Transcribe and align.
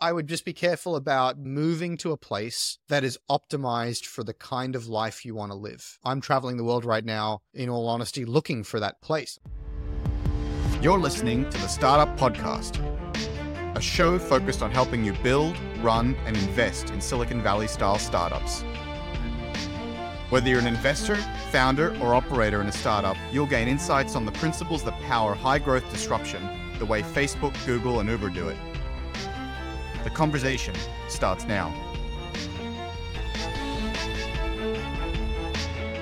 I 0.00 0.12
would 0.12 0.26
just 0.26 0.44
be 0.44 0.52
careful 0.52 0.96
about 0.96 1.38
moving 1.38 1.96
to 1.98 2.12
a 2.12 2.16
place 2.16 2.78
that 2.88 3.04
is 3.04 3.18
optimized 3.30 4.04
for 4.04 4.22
the 4.22 4.34
kind 4.34 4.76
of 4.76 4.88
life 4.88 5.24
you 5.24 5.34
want 5.34 5.52
to 5.52 5.56
live. 5.56 5.98
I'm 6.04 6.20
traveling 6.20 6.56
the 6.56 6.64
world 6.64 6.84
right 6.84 7.04
now, 7.04 7.40
in 7.54 7.68
all 7.68 7.88
honesty, 7.88 8.24
looking 8.24 8.62
for 8.62 8.78
that 8.80 9.00
place. 9.00 9.38
You're 10.82 10.98
listening 10.98 11.48
to 11.48 11.58
the 11.58 11.68
Startup 11.68 12.18
Podcast, 12.18 12.76
a 13.76 13.80
show 13.80 14.18
focused 14.18 14.62
on 14.62 14.70
helping 14.70 15.04
you 15.04 15.14
build, 15.22 15.56
run, 15.80 16.14
and 16.26 16.36
invest 16.36 16.90
in 16.90 17.00
Silicon 17.00 17.42
Valley 17.42 17.66
style 17.66 17.98
startups. 17.98 18.62
Whether 20.28 20.48
you're 20.48 20.58
an 20.58 20.66
investor, 20.66 21.16
founder, 21.50 21.96
or 22.00 22.14
operator 22.14 22.60
in 22.60 22.66
a 22.66 22.72
startup, 22.72 23.16
you'll 23.32 23.46
gain 23.46 23.68
insights 23.68 24.16
on 24.16 24.26
the 24.26 24.32
principles 24.32 24.82
that 24.84 25.00
power 25.02 25.34
high 25.34 25.58
growth 25.58 25.88
disruption 25.90 26.46
the 26.78 26.84
way 26.84 27.02
Facebook, 27.02 27.54
Google, 27.64 28.00
and 28.00 28.08
Uber 28.10 28.28
do 28.28 28.48
it. 28.48 28.58
The 30.06 30.10
conversation 30.10 30.72
starts 31.08 31.46
now. 31.46 31.70